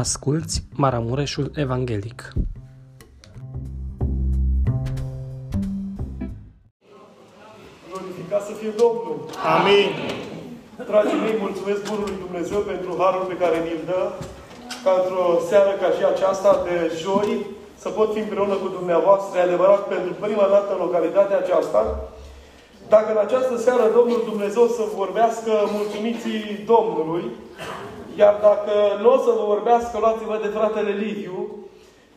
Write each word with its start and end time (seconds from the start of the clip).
Asculți 0.00 0.56
Maramureșul 0.82 1.46
Evanghelic. 1.64 2.18
Glorificat 7.90 8.42
să 8.48 8.52
fie 8.60 8.72
Domnul! 8.82 9.16
Amin. 9.56 9.90
Dragii 10.90 11.22
mei, 11.24 11.36
mulțumesc 11.46 11.80
Bunului 11.90 12.22
Dumnezeu 12.26 12.60
pentru 12.72 12.90
harul 13.00 13.24
pe 13.28 13.40
care 13.42 13.56
mi-l 13.64 13.82
dă 13.90 14.02
ca 14.84 14.92
într-o 15.00 15.24
seară 15.48 15.72
ca 15.82 15.88
și 15.96 16.02
aceasta 16.12 16.50
de 16.66 16.76
joi 17.02 17.30
să 17.82 17.88
pot 17.88 18.08
fi 18.14 18.20
împreună 18.26 18.54
cu 18.62 18.68
dumneavoastră. 18.78 19.32
E 19.38 19.48
adevărat, 19.48 19.82
pentru 19.94 20.12
prima 20.24 20.46
dată 20.54 20.68
în 20.72 20.82
localitatea 20.84 21.38
aceasta, 21.40 21.80
dacă 22.94 23.08
în 23.12 23.20
această 23.26 23.54
seară 23.66 23.84
Domnul 23.98 24.20
Dumnezeu 24.30 24.64
să 24.76 24.82
vorbească 25.02 25.52
mulțumiții 25.76 26.40
Domnului, 26.72 27.24
iar 28.16 28.34
dacă 28.40 28.72
nu 29.00 29.12
o 29.12 29.18
să 29.18 29.30
vă 29.38 29.44
vorbească, 29.46 29.98
luați-vă 29.98 30.38
de 30.42 30.48
fratele 30.48 30.90
Liviu, 30.90 31.56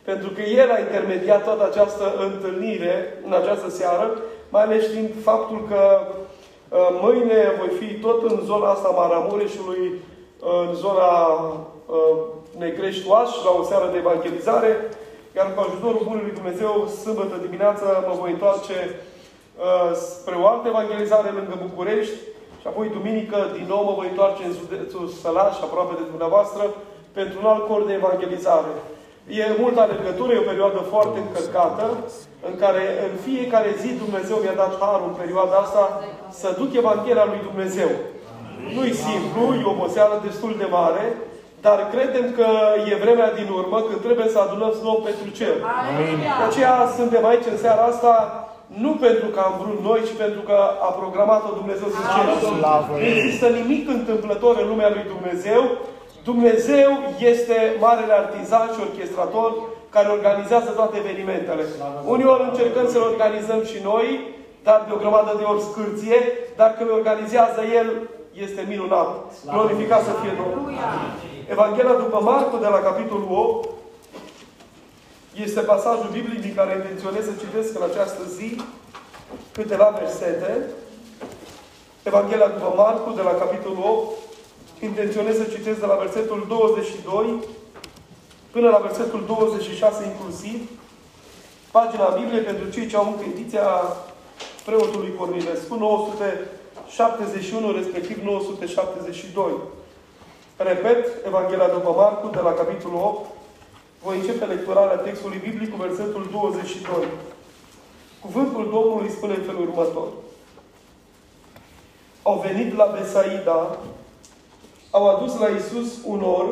pentru 0.04 0.30
că 0.30 0.42
el 0.42 0.72
a 0.72 0.80
intermediat 0.80 1.44
toată 1.44 1.64
această 1.66 2.14
întâlnire 2.28 3.22
în 3.26 3.34
această 3.34 3.70
seară, 3.70 4.22
mai 4.50 4.64
ales 4.64 4.84
știind 4.84 5.10
faptul 5.24 5.66
că 5.70 5.82
uh, 6.08 6.88
mâine 7.02 7.40
voi 7.60 7.72
fi 7.80 7.94
tot 7.94 8.32
în 8.32 8.40
zona 8.46 8.70
asta 8.70 8.90
Maramureșului, 8.90 9.84
uh, 9.90 10.68
în 10.68 10.74
zona 10.74 11.12
uh, 11.86 12.18
Negrești-Oaș, 12.58 13.30
la 13.44 13.52
o 13.60 13.64
seară 13.64 13.90
de 13.92 13.98
evangelizare, 13.98 14.90
iar 15.36 15.54
cu 15.54 15.60
ajutorul 15.62 16.08
Bunului 16.10 16.32
Dumnezeu, 16.40 16.88
sâmbătă 17.04 17.36
dimineață 17.46 18.06
mă 18.08 18.14
voi 18.20 18.32
întoarce 18.32 19.00
spre 19.94 20.36
o 20.42 20.48
altă 20.48 20.68
evangelizare 20.68 21.30
lângă 21.30 21.56
București, 21.62 22.18
și 22.66 22.72
apoi, 22.72 22.98
duminică, 23.00 23.38
din 23.58 23.68
nou 23.74 23.82
mă 23.88 23.94
voi 24.00 24.10
întoarce 24.12 24.42
în 24.46 24.58
județul 24.62 25.06
Sălaș, 25.22 25.56
aproape 25.68 25.94
de 26.00 26.06
dumneavoastră, 26.12 26.64
pentru 27.18 27.36
un 27.42 27.48
alt 27.52 27.64
cor 27.70 27.82
de 27.88 27.94
evangelizare. 28.02 28.74
E 29.40 29.62
multă 29.64 29.80
alergătură, 29.82 30.32
e 30.32 30.46
o 30.46 30.52
perioadă 30.52 30.80
foarte 30.94 31.18
încărcată, 31.26 31.86
în 32.48 32.56
care 32.64 32.84
în 33.08 33.14
fiecare 33.28 33.72
zi 33.82 33.90
Dumnezeu 34.04 34.38
mi-a 34.40 34.62
dat 34.64 34.74
harul 34.84 35.10
în 35.10 35.20
perioada 35.22 35.56
asta 35.66 35.84
să 36.40 36.48
duc 36.60 36.70
Evanghelia 36.82 37.26
lui 37.32 37.42
Dumnezeu. 37.50 37.92
Nu-i 38.76 38.94
simplu, 39.08 39.44
e 39.54 39.70
o 39.70 39.74
oboseală 39.76 40.16
destul 40.28 40.54
de 40.62 40.68
mare, 40.80 41.06
dar 41.66 41.80
credem 41.94 42.26
că 42.38 42.48
e 42.92 43.04
vremea 43.04 43.30
din 43.40 43.50
urmă 43.60 43.78
când 43.88 44.00
trebuie 44.06 44.30
să 44.34 44.40
adunăm 44.40 44.74
nou 44.88 44.98
pentru 45.08 45.28
cer. 45.40 45.56
Amin. 45.90 46.18
De 46.40 46.46
aceea 46.50 46.76
suntem 47.00 47.24
aici 47.26 47.52
în 47.54 47.58
seara 47.64 47.84
asta 47.94 48.14
nu 48.84 48.92
pentru 49.06 49.28
că 49.34 49.40
am 49.40 49.56
vrut 49.62 49.80
noi, 49.90 50.00
ci 50.08 50.14
pentru 50.24 50.42
că 50.50 50.58
a 50.88 50.90
programat-o 51.02 51.58
Dumnezeu 51.62 51.88
din 51.96 52.06
cer. 52.14 52.26
Nu 53.02 53.08
există 53.16 53.48
nimic 53.60 53.84
întâmplător 53.98 54.54
în 54.62 54.68
lumea 54.72 54.90
lui 54.96 55.06
Dumnezeu. 55.14 55.62
Dumnezeu 56.30 56.92
este 57.32 57.58
marele 57.86 58.14
artizan 58.14 58.68
și 58.74 58.84
orchestrator 58.88 59.50
care 59.96 60.08
organizează 60.18 60.70
toate 60.80 60.96
evenimentele. 61.04 61.64
Uneori 62.16 62.48
încercăm 62.50 62.86
să 62.92 62.98
le 62.98 63.10
organizăm 63.14 63.62
și 63.72 63.78
noi, 63.92 64.08
dar 64.68 64.78
de 64.88 64.94
o 64.96 65.02
grămadă 65.04 65.32
de 65.40 65.46
ori 65.52 65.68
scârție, 65.70 66.18
dar 66.60 66.70
când 66.76 66.90
le 66.90 67.00
organizează 67.02 67.62
El, 67.80 67.88
este 68.46 68.62
minunat. 68.72 69.10
Glorificat 69.54 70.02
să 70.08 70.14
fie 70.22 70.34
Domnul. 70.42 70.66
Evanghelia 71.56 72.02
după 72.06 72.20
Marcu, 72.30 72.58
de 72.58 72.70
la 72.76 72.82
capitolul 72.90 73.28
8, 73.32 73.70
este 75.44 75.60
pasajul 75.60 76.10
biblic 76.12 76.42
din 76.42 76.54
care 76.56 76.76
intenționez 76.76 77.24
să 77.26 77.32
citesc 77.40 77.76
în 77.80 77.84
această 77.92 78.24
zi 78.36 78.62
câteva 79.52 79.98
versete. 80.00 80.66
Evanghelia 82.04 82.48
după 82.48 82.74
Marcu, 82.76 83.10
de 83.16 83.22
la 83.22 83.34
capitolul 83.34 83.84
8, 83.84 84.18
intenționez 84.80 85.36
să 85.38 85.44
citesc 85.44 85.80
de 85.80 85.86
la 85.86 85.96
versetul 85.96 86.46
22 86.48 87.40
până 88.52 88.70
la 88.70 88.78
versetul 88.78 89.24
26 89.28 90.06
inclusiv. 90.06 90.70
Pagina 91.72 92.18
Bibliei 92.20 92.44
pentru 92.44 92.70
cei 92.70 92.88
ce 92.88 92.96
au 92.96 93.08
încă 93.08 93.24
ediția 93.34 93.68
preotului 94.66 95.16
Cornilescu, 95.18 95.76
971, 95.76 97.72
respectiv 97.72 98.24
972. 98.24 99.52
Repet, 100.58 101.26
Evanghelia 101.26 101.68
după 101.68 101.94
Marcu, 101.98 102.28
de 102.28 102.40
la 102.40 102.52
capitolul 102.52 103.00
8, 103.02 103.26
voi 104.06 104.20
începe 104.20 104.46
lecturarea 104.46 104.96
textului 104.96 105.38
biblic 105.38 105.72
cu 105.72 105.82
versetul 105.82 106.28
22. 106.32 107.08
Cuvântul 108.20 108.70
Domnului 108.72 109.10
spune 109.10 109.34
în 109.34 109.42
felul 109.42 109.62
următor. 109.62 110.08
Au 112.24 112.44
venit 112.48 112.76
la 112.76 112.86
Besaida, 112.86 113.78
au 114.92 115.10
adus 115.10 115.40
la 115.40 115.48
Isus 115.48 115.98
un 116.04 116.22
or 116.22 116.46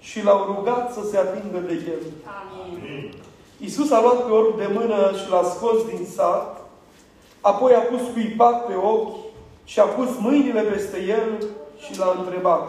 și 0.00 0.24
l-au 0.24 0.44
rugat 0.44 0.92
să 0.92 1.00
se 1.10 1.16
atingă 1.16 1.58
de 1.58 1.72
el. 1.72 2.02
Amin. 2.40 3.14
Isus 3.58 3.90
a 3.90 4.00
luat 4.00 4.24
pe 4.26 4.32
orb 4.32 4.56
de 4.56 4.68
mână 4.72 5.12
și 5.22 5.30
l-a 5.30 5.42
scos 5.42 5.84
din 5.86 6.06
sat, 6.14 6.60
apoi 7.40 7.74
a 7.74 7.80
pus 7.80 8.00
cuipat 8.12 8.66
pe 8.66 8.74
ochi 8.74 9.16
și 9.64 9.80
a 9.80 9.84
pus 9.84 10.08
mâinile 10.18 10.60
peste 10.60 11.02
el 11.02 11.46
și 11.78 11.98
l-a 11.98 12.16
întrebat. 12.18 12.68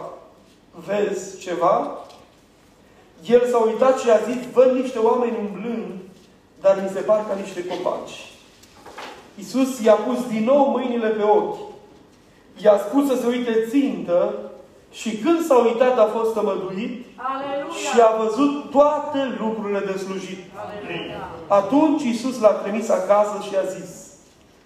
Vezi 0.86 1.38
ceva? 1.38 2.04
El 3.26 3.46
s-a 3.50 3.58
uitat 3.58 3.98
și 3.98 4.10
a 4.10 4.16
zis, 4.16 4.36
văd 4.52 4.70
niște 4.70 4.98
oameni 4.98 5.36
umblând, 5.40 5.92
dar 6.60 6.78
mi 6.82 6.90
se 6.94 7.00
par 7.00 7.26
ca 7.28 7.34
niște 7.34 7.64
copaci. 7.66 8.30
Iisus 9.38 9.80
i-a 9.80 9.94
pus 9.94 10.26
din 10.28 10.44
nou 10.44 10.68
mâinile 10.68 11.08
pe 11.08 11.22
ochi. 11.22 11.58
I-a 12.62 12.78
spus 12.88 13.06
să 13.06 13.16
se 13.20 13.26
uite 13.26 13.66
țintă 13.68 14.34
și 14.90 15.16
când 15.16 15.44
s-a 15.44 15.58
uitat 15.58 15.98
a 15.98 16.10
fost 16.16 16.32
tămăduit 16.34 17.06
Aleluia. 17.16 17.72
și 17.72 18.00
a 18.00 18.22
văzut 18.24 18.70
toate 18.70 19.36
lucrurile 19.40 19.78
de 19.78 19.98
slujit. 19.98 20.38
Aleluia. 20.54 21.28
Atunci 21.46 22.02
Iisus 22.02 22.40
l-a 22.40 22.48
trimis 22.48 22.88
acasă 22.88 23.38
și 23.48 23.56
a 23.56 23.64
zis 23.68 24.08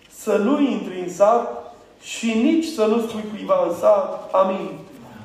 să 0.09 0.37
nu 0.37 0.61
intri 0.61 1.01
în 1.01 1.11
sat 1.11 1.75
și 2.01 2.35
nici 2.35 2.65
să 2.67 2.85
nu 2.85 3.01
spui 3.01 3.25
cuiva 3.31 3.67
în 3.69 3.75
sat. 3.75 4.35
Amin. 4.35 4.71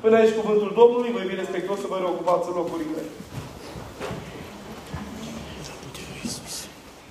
Până 0.02 0.16
aici 0.18 0.36
cuvântul 0.36 0.72
Domnului, 0.76 1.12
voi 1.12 1.26
fi 1.30 1.36
respectuos 1.36 1.80
să 1.80 1.88
vă 1.90 1.98
reocupați 1.98 2.48
în 2.50 2.56
locurile. 2.56 3.02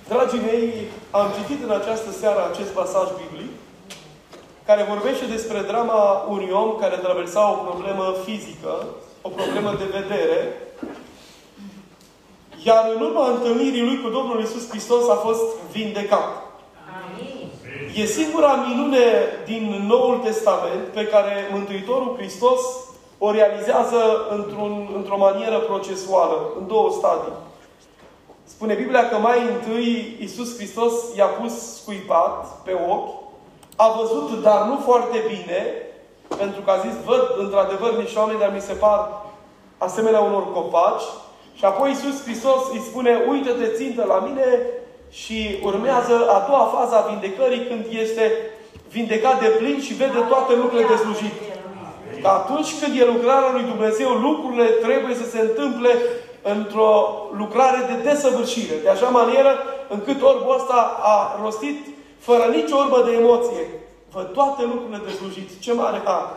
Dragii 0.07 0.39
mei, 0.39 0.87
am 1.11 1.27
citit 1.37 1.63
în 1.63 1.71
această 1.71 2.11
seară 2.11 2.39
acest 2.51 2.69
pasaj 2.69 3.07
biblic 3.21 3.51
care 4.65 4.83
vorbește 4.93 5.25
despre 5.25 5.61
drama 5.61 6.25
unui 6.29 6.49
om 6.51 6.75
care 6.79 6.95
traversa 6.95 7.51
o 7.51 7.63
problemă 7.69 8.15
fizică, 8.25 8.85
o 9.21 9.29
problemă 9.29 9.71
de 9.77 9.87
vedere, 9.99 10.57
iar 12.63 12.91
în 12.95 13.01
urma 13.01 13.29
întâlnirii 13.29 13.83
lui 13.83 14.01
cu 14.01 14.09
Domnul 14.09 14.41
Isus 14.41 14.69
Hristos 14.69 15.09
a 15.09 15.15
fost 15.15 15.43
vindecat. 15.71 16.48
E 17.99 18.05
singura 18.05 18.65
minune 18.67 19.05
din 19.45 19.85
Noul 19.87 20.17
Testament 20.17 20.87
pe 20.93 21.05
care 21.05 21.49
Mântuitorul 21.51 22.15
Hristos 22.17 22.61
o 23.17 23.31
realizează 23.31 24.25
într-un, 24.29 24.89
într-o 24.95 25.17
manieră 25.17 25.59
procesuală, 25.59 26.53
în 26.59 26.67
două 26.67 26.89
stadii. 26.91 27.33
Spune 28.43 28.73
Biblia 28.73 29.09
că 29.09 29.17
mai 29.17 29.37
întâi 29.53 30.17
Iisus 30.19 30.55
Hristos 30.55 30.93
i-a 31.15 31.25
pus 31.25 31.75
scuipat 31.75 32.61
pe 32.63 32.71
ochi, 32.89 33.09
a 33.75 33.95
văzut, 33.99 34.41
dar 34.41 34.67
nu 34.67 34.77
foarte 34.85 35.17
bine, 35.27 35.61
pentru 36.37 36.61
că 36.61 36.71
a 36.71 36.77
zis, 36.77 36.93
văd 37.05 37.35
într-adevăr 37.37 37.97
niște 37.97 38.19
oameni, 38.19 38.39
dar 38.39 38.51
mi 38.53 38.61
se 38.61 38.73
par 38.73 39.25
asemenea 39.77 40.19
unor 40.19 40.53
copaci. 40.53 41.07
Și 41.53 41.65
apoi 41.65 41.89
Iisus 41.89 42.23
Hristos 42.23 42.61
îi 42.71 42.85
spune, 42.89 43.25
uită-te 43.29 43.67
țintă 43.67 44.05
la 44.07 44.19
mine 44.19 44.45
și 45.09 45.59
urmează 45.63 46.15
a 46.35 46.45
doua 46.47 46.65
fază 46.75 46.95
a 46.95 47.07
vindecării 47.09 47.65
când 47.65 47.85
este 47.89 48.31
vindecat 48.89 49.39
de 49.39 49.47
plin 49.47 49.81
și 49.81 49.93
vede 49.93 50.19
toate 50.29 50.55
lucrurile 50.55 50.87
de 50.87 50.95
slujit. 50.95 51.33
Că 52.21 52.27
atunci 52.27 52.79
când 52.81 52.99
e 52.99 53.05
lucrarea 53.05 53.51
lui 53.51 53.63
Dumnezeu, 53.63 54.09
lucrurile 54.09 54.65
trebuie 54.65 55.15
să 55.15 55.29
se 55.29 55.39
întâmple 55.39 55.91
într-o 56.41 56.91
lucrare 57.37 57.79
de 57.89 58.09
desăvârșire. 58.09 58.75
De 58.83 58.89
așa 58.89 59.07
manieră 59.07 59.53
încât 59.87 60.21
orbul 60.21 60.55
ăsta 60.55 60.99
a 61.01 61.39
rostit 61.43 61.77
fără 62.19 62.43
nicio 62.43 62.77
orbă 62.77 63.03
de 63.05 63.11
emoție. 63.11 63.63
Văd 64.11 64.27
toate 64.33 64.61
lucrurile 64.63 65.01
de 65.05 65.11
slujit. 65.11 65.49
Ce 65.59 65.73
mare 65.73 66.01
har! 66.03 66.27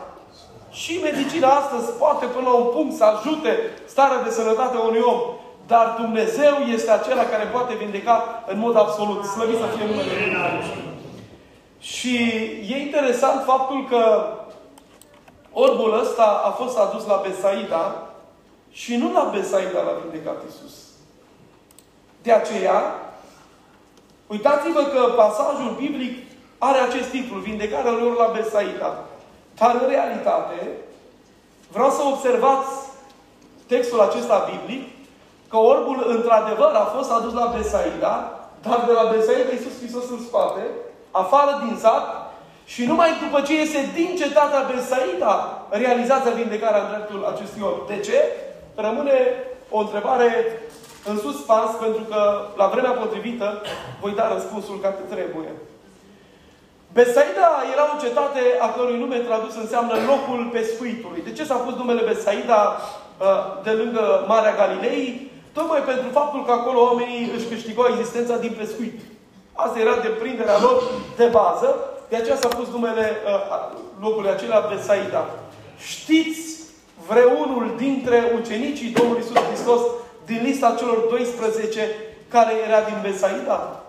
Și 0.70 1.00
medicina 1.02 1.48
astăzi 1.48 1.92
poate 1.98 2.24
până 2.26 2.48
la 2.48 2.54
un 2.54 2.68
punct 2.74 2.96
să 2.96 3.04
ajute 3.04 3.52
starea 3.84 4.22
de 4.22 4.30
sănătate 4.30 4.76
a 4.76 4.80
unui 4.80 5.04
om. 5.12 5.20
Dar 5.66 5.96
Dumnezeu 6.00 6.54
este 6.54 6.90
acela 6.90 7.24
care 7.24 7.44
poate 7.44 7.74
vindeca 7.74 8.44
în 8.46 8.58
mod 8.58 8.76
absolut. 8.76 9.24
Slăvit 9.24 9.58
să 9.58 9.66
fie 9.76 9.86
numele 9.86 10.08
Lui. 10.08 10.90
Și 11.78 12.16
e 12.68 12.76
interesant 12.76 13.44
faptul 13.44 13.86
că 13.88 14.32
orbul 15.52 16.00
ăsta 16.00 16.42
a 16.44 16.50
fost 16.50 16.78
adus 16.78 17.06
la 17.06 17.22
Besaida 17.26 18.08
și 18.70 18.96
nu 18.96 19.12
la 19.12 19.30
Besaida 19.34 19.82
l-a 19.82 20.00
vindecat 20.02 20.42
Iisus. 20.44 20.74
De 22.22 22.32
aceea, 22.32 22.82
uitați-vă 24.26 24.82
că 24.82 25.12
pasajul 25.16 25.76
biblic 25.78 26.18
are 26.58 26.78
acest 26.78 27.08
titlu, 27.08 27.38
Vindecarea 27.38 27.90
lor 27.90 28.16
la 28.16 28.32
Besaida. 28.36 28.98
Dar 29.54 29.74
în 29.74 29.88
realitate, 29.88 30.70
vreau 31.72 31.90
să 31.90 32.02
observați 32.02 32.68
textul 33.66 34.00
acesta 34.00 34.50
biblic 34.50 34.88
că 35.52 35.58
orbul 35.72 35.98
într-adevăr 36.14 36.72
a 36.74 36.86
fost 36.96 37.10
adus 37.10 37.32
la 37.40 37.52
Besaida, 37.56 38.14
dar 38.64 38.78
de 38.88 38.92
la 39.00 39.04
Besaida 39.12 39.52
Iisus 39.52 39.76
Hristos 39.80 40.06
în 40.16 40.20
spate, 40.28 40.64
afară 41.10 41.52
din 41.64 41.76
sat, 41.84 42.06
și 42.64 42.82
numai 42.90 43.10
după 43.24 43.38
ce 43.46 43.52
iese 43.54 43.80
din 43.98 44.10
cetatea 44.22 44.68
Besaida, 44.70 45.34
realizează 45.80 46.28
vindecarea 46.30 46.82
în 46.82 46.90
dreptul 46.92 47.20
acestui 47.32 47.62
orb. 47.70 47.80
De 47.92 47.98
ce? 48.06 48.18
Rămâne 48.86 49.16
o 49.70 49.78
întrebare 49.78 50.28
în 51.10 51.16
suspans, 51.18 51.70
pentru 51.84 52.02
că 52.10 52.20
la 52.56 52.66
vremea 52.66 52.90
potrivită 52.90 53.62
voi 54.00 54.12
da 54.18 54.32
răspunsul 54.34 54.78
ca 54.82 54.88
trebuie. 54.88 55.52
Besaida 56.92 57.48
era 57.72 57.84
o 57.94 58.00
cetate 58.04 58.42
a 58.60 58.68
cărui 58.76 58.98
nume 58.98 59.16
tradus 59.16 59.54
înseamnă 59.56 59.94
locul 60.10 60.50
pescuitului. 60.52 61.22
De 61.24 61.32
ce 61.32 61.44
s-a 61.44 61.54
pus 61.54 61.74
numele 61.74 62.02
Besaida 62.10 62.60
uh, 62.76 63.62
de 63.62 63.70
lângă 63.70 64.24
Marea 64.28 64.54
Galilei? 64.54 65.31
Tocmai 65.52 65.80
pentru 65.80 66.08
faptul 66.10 66.44
că 66.44 66.52
acolo 66.52 66.80
oamenii 66.80 67.30
își 67.36 67.46
câștigau 67.46 67.86
existența 67.90 68.36
din 68.36 68.54
pescuit. 68.58 69.00
Asta 69.52 69.78
era 69.78 69.96
deprinderea 69.96 70.60
lor 70.60 70.82
de 71.16 71.24
bază. 71.24 71.68
De 72.08 72.16
aceea 72.16 72.36
s-a 72.36 72.48
pus 72.48 72.68
numele 72.68 73.10
uh, 73.26 73.76
locului 74.00 74.30
acela 74.30 74.68
Besaida. 74.70 75.26
Știți 75.78 76.60
vreunul 77.08 77.74
dintre 77.76 78.32
ucenicii 78.40 78.90
Domnului 78.90 79.22
Iisus 79.22 79.36
Hristos 79.36 79.80
din 80.24 80.40
lista 80.42 80.74
celor 80.78 80.98
12 80.98 81.88
care 82.28 82.52
era 82.66 82.80
din 82.80 82.98
Besaida? 83.02 83.82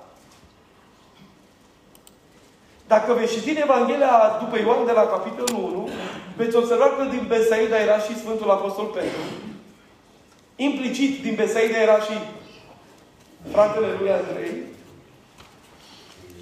Dacă 2.88 3.14
veți 3.14 3.34
citi 3.34 3.50
în 3.50 3.62
Evanghelia 3.62 4.38
după 4.40 4.58
Ioan 4.60 4.86
de 4.86 4.92
la 4.92 5.06
capitolul 5.06 5.64
1, 5.64 5.90
veți 6.36 6.56
observa 6.56 6.86
că 6.86 7.04
din 7.04 7.26
Besaida 7.28 7.78
era 7.78 7.98
și 7.98 8.18
Sfântul 8.18 8.50
Apostol 8.50 8.86
Petru. 8.86 9.22
Implicit 10.56 11.22
din 11.22 11.36
Besaida 11.36 11.78
era 11.78 12.00
și 12.00 12.14
fratele 13.52 13.88
lui 14.00 14.12
Andrei. 14.12 14.52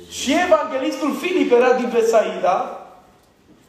Și 0.10 0.34
evanghelistul 0.46 1.16
Filip 1.16 1.52
era 1.52 1.74
din 1.74 1.90
Besaida. 1.94 2.76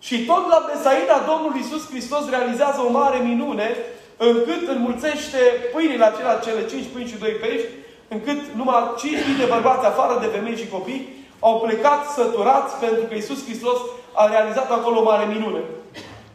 Și 0.01 0.25
tot 0.25 0.49
la 0.49 0.69
Besaida 0.73 1.25
Domnul 1.27 1.57
Iisus 1.57 1.89
Hristos 1.89 2.29
realizează 2.29 2.81
o 2.81 2.91
mare 2.91 3.19
minune 3.19 3.77
încât 4.17 4.69
înmulțește 4.69 5.39
pâinile 5.73 6.05
acelea, 6.05 6.39
cele 6.39 6.67
cinci 6.67 6.91
pâini 6.93 7.09
și 7.09 7.19
doi 7.19 7.31
pești, 7.31 7.69
încât 8.09 8.41
numai 8.55 8.95
5.000 9.35 9.39
de 9.39 9.45
bărbați, 9.49 9.87
afară 9.87 10.21
de 10.21 10.27
femei 10.27 10.57
și 10.57 10.69
copii, 10.69 11.09
au 11.41 11.61
plecat 11.61 12.11
săturați 12.11 12.75
pentru 12.77 13.05
că 13.05 13.15
Iisus 13.15 13.45
Hristos 13.45 13.79
a 14.13 14.27
realizat 14.27 14.71
acolo 14.71 14.99
o 14.99 15.03
mare 15.03 15.25
minune. 15.25 15.61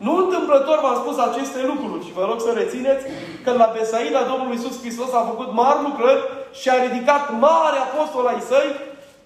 Nu 0.05 0.13
întâmplător 0.23 0.77
v-am 0.81 0.97
spus 1.03 1.17
aceste 1.17 1.59
lucruri 1.71 2.05
și 2.05 2.15
vă 2.17 2.23
rog 2.29 2.39
să 2.41 2.51
rețineți 2.51 3.05
că 3.43 3.51
la 3.51 3.73
Besaida 3.75 4.21
Domnul 4.31 4.53
Iisus 4.53 4.75
Hristos 4.83 5.11
a 5.13 5.29
făcut 5.31 5.49
mari 5.61 5.85
lucrări 5.87 6.23
și 6.59 6.69
a 6.69 6.83
ridicat 6.85 7.23
mari 7.39 7.77
apostoli 7.85 8.31
ai 8.33 8.41
săi 8.51 8.69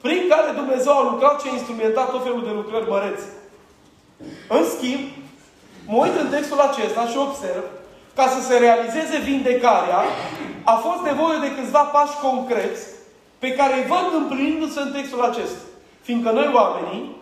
prin 0.05 0.21
care 0.31 0.49
Dumnezeu 0.59 0.93
a 0.97 1.09
lucrat 1.11 1.41
și 1.41 1.47
a 1.49 1.57
instrumentat 1.57 2.11
tot 2.11 2.23
felul 2.23 2.43
de 2.43 2.53
lucrări 2.59 2.89
măreți. 2.89 3.25
În 4.57 4.63
schimb, 4.73 5.03
mă 5.87 5.97
uit 6.03 6.15
în 6.23 6.29
textul 6.35 6.59
acesta 6.59 7.03
și 7.11 7.17
observ 7.17 7.65
ca 8.15 8.25
să 8.27 8.39
se 8.47 8.57
realizeze 8.57 9.17
vindecarea, 9.29 10.01
a 10.63 10.75
fost 10.85 11.01
nevoie 11.09 11.37
de 11.41 11.53
câțiva 11.55 11.79
pași 11.79 12.15
concreți 12.27 12.81
pe 13.39 13.53
care 13.53 13.73
îi 13.75 13.89
văd 13.93 14.05
împlinindu-se 14.21 14.79
în 14.81 14.91
textul 14.91 15.21
acesta. 15.21 15.63
Fiindcă 16.01 16.31
noi 16.31 16.49
oamenii, 16.53 17.15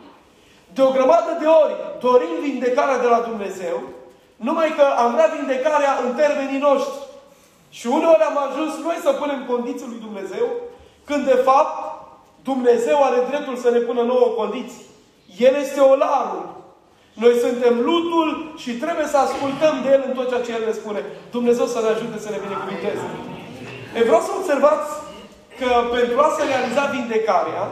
de 0.74 0.82
o 0.82 0.92
grămadă 0.92 1.32
de 1.40 1.46
ori, 1.64 1.74
dorim 2.00 2.34
vindecarea 2.42 3.00
de 3.04 3.08
la 3.08 3.20
Dumnezeu, 3.30 3.78
numai 4.36 4.70
că 4.78 4.86
am 5.04 5.14
vrea 5.14 5.30
vindecarea 5.38 5.94
în 6.04 6.16
termenii 6.22 6.66
noștri. 6.68 7.00
Și 7.70 7.88
uneori 7.88 8.28
am 8.30 8.38
ajuns 8.48 8.72
noi 8.88 8.98
să 9.06 9.12
punem 9.12 9.40
condiții 9.52 9.92
lui 9.92 10.06
Dumnezeu, 10.08 10.48
când 11.08 11.26
de 11.26 11.40
fapt 11.48 11.76
Dumnezeu 12.44 12.98
are 13.04 13.20
dreptul 13.30 13.56
să 13.56 13.70
ne 13.70 13.82
pună 13.88 14.02
nouă 14.02 14.28
condiții. 14.40 14.86
El 15.38 15.56
este 15.56 15.80
olarul. 15.80 16.46
Noi 17.14 17.34
suntem 17.46 17.76
lutul 17.90 18.54
și 18.58 18.72
trebuie 18.84 19.08
să 19.14 19.18
ascultăm 19.18 19.76
de 19.84 19.90
El 19.96 20.04
în 20.08 20.14
tot 20.14 20.28
ceea 20.30 20.46
ce 20.46 20.52
El 20.52 20.66
ne 20.66 20.80
spune. 20.82 21.02
Dumnezeu 21.32 21.66
să 21.66 21.80
ne 21.82 21.90
ajute 21.94 22.18
să 22.26 22.30
ne 22.30 22.44
binecuvinteze. 22.46 23.06
E 23.98 24.08
vreau 24.10 24.22
să 24.22 24.32
observați 24.40 24.90
că 25.60 25.70
pentru 25.98 26.18
a 26.20 26.30
se 26.38 26.44
realiza 26.52 26.84
vindecarea, 26.96 27.64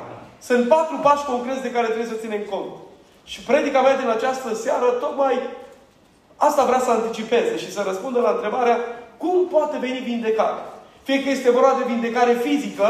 sunt 0.47 0.67
patru 0.67 0.95
pași 1.05 1.25
concreți 1.31 1.65
de 1.65 1.71
care 1.75 1.87
trebuie 1.87 2.13
să 2.13 2.21
ținem 2.23 2.43
cont. 2.51 2.71
Și 3.31 3.39
predica 3.41 3.81
mea 3.81 3.97
din 3.97 4.09
această 4.09 4.55
seară 4.55 4.85
tocmai 4.85 5.35
asta 6.35 6.63
vrea 6.65 6.79
să 6.79 6.91
anticipeze 6.91 7.57
și 7.57 7.71
să 7.71 7.81
răspundă 7.85 8.19
la 8.19 8.29
întrebarea 8.35 8.77
cum 9.17 9.47
poate 9.55 9.77
veni 9.85 10.09
vindecarea. 10.11 10.65
Fie 11.03 11.23
că 11.23 11.29
este 11.29 11.51
vorba 11.51 11.73
de 11.77 11.91
vindecare 11.93 12.33
fizică, 12.33 12.87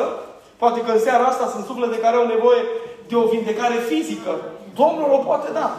poate 0.57 0.79
că 0.81 0.91
în 0.91 0.99
seara 0.99 1.23
asta 1.23 1.47
sunt 1.53 1.65
suflete 1.65 1.97
care 1.99 2.15
au 2.15 2.27
nevoie 2.27 2.61
de 3.07 3.15
o 3.15 3.29
vindecare 3.35 3.77
fizică. 3.89 4.31
Domnul 4.75 5.09
o 5.11 5.17
poate 5.17 5.49
da. 5.53 5.77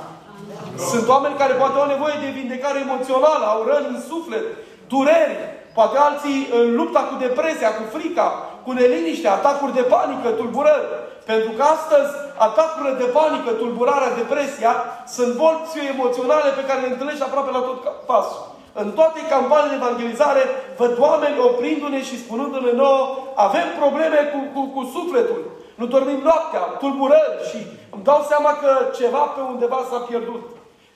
Sunt 0.90 1.08
oameni 1.08 1.40
care 1.42 1.52
poate 1.52 1.78
au 1.78 1.86
nevoie 1.86 2.16
de 2.24 2.38
vindecare 2.40 2.78
emoțională, 2.80 3.44
au 3.44 3.60
răni 3.68 3.94
în 3.94 4.00
suflet, 4.08 4.44
dureri, 4.88 5.36
poate 5.74 5.96
alții 5.98 6.48
în 6.60 6.74
lupta 6.74 7.00
cu 7.00 7.14
depresia, 7.26 7.70
cu 7.74 7.82
frica, 7.96 8.28
cu 8.64 8.70
neliniștea, 8.72 9.32
atacuri 9.32 9.74
de 9.74 9.80
panică, 9.80 10.28
tulburări. 10.28 10.88
Pentru 11.30 11.50
că 11.56 11.62
astăzi 11.76 12.12
atacurile 12.46 12.94
de 13.02 13.08
panică, 13.16 13.50
tulburarea, 13.50 14.18
depresia 14.22 14.72
sunt 15.16 15.32
bolți 15.40 15.74
emoționale 15.94 16.50
pe 16.54 16.66
care 16.68 16.80
le 16.80 16.92
întâlnești 16.92 17.26
aproape 17.26 17.50
la 17.56 17.62
tot 17.68 17.78
pasul. 18.10 18.42
În 18.82 18.88
toate 18.98 19.20
campaniile 19.34 19.76
de 19.76 19.80
evangelizare 19.82 20.42
văd 20.80 20.92
oameni 21.06 21.44
oprindu-ne 21.48 22.00
și 22.08 22.22
spunându-ne 22.24 22.72
nouă 22.82 23.02
avem 23.46 23.68
probleme 23.80 24.18
cu, 24.32 24.38
cu, 24.54 24.62
cu 24.74 24.82
sufletul. 24.94 25.40
Nu 25.80 25.86
dormim 25.94 26.20
noaptea, 26.28 26.62
tulburări 26.80 27.38
și 27.48 27.58
îmi 27.94 28.06
dau 28.08 28.20
seama 28.30 28.52
că 28.62 28.70
ceva 28.98 29.22
pe 29.34 29.40
undeva 29.52 29.80
s-a 29.90 30.00
pierdut. 30.08 30.42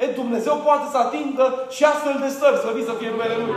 E, 0.03 0.07
Dumnezeu 0.21 0.55
poate 0.67 0.87
să 0.93 0.99
atingă 0.99 1.47
și 1.75 1.83
astfel 1.85 2.17
de 2.25 2.29
stări, 2.37 2.63
slăvit 2.63 2.87
să 2.89 2.95
fie 2.99 3.11
numele 3.11 3.37
Lui. 3.43 3.55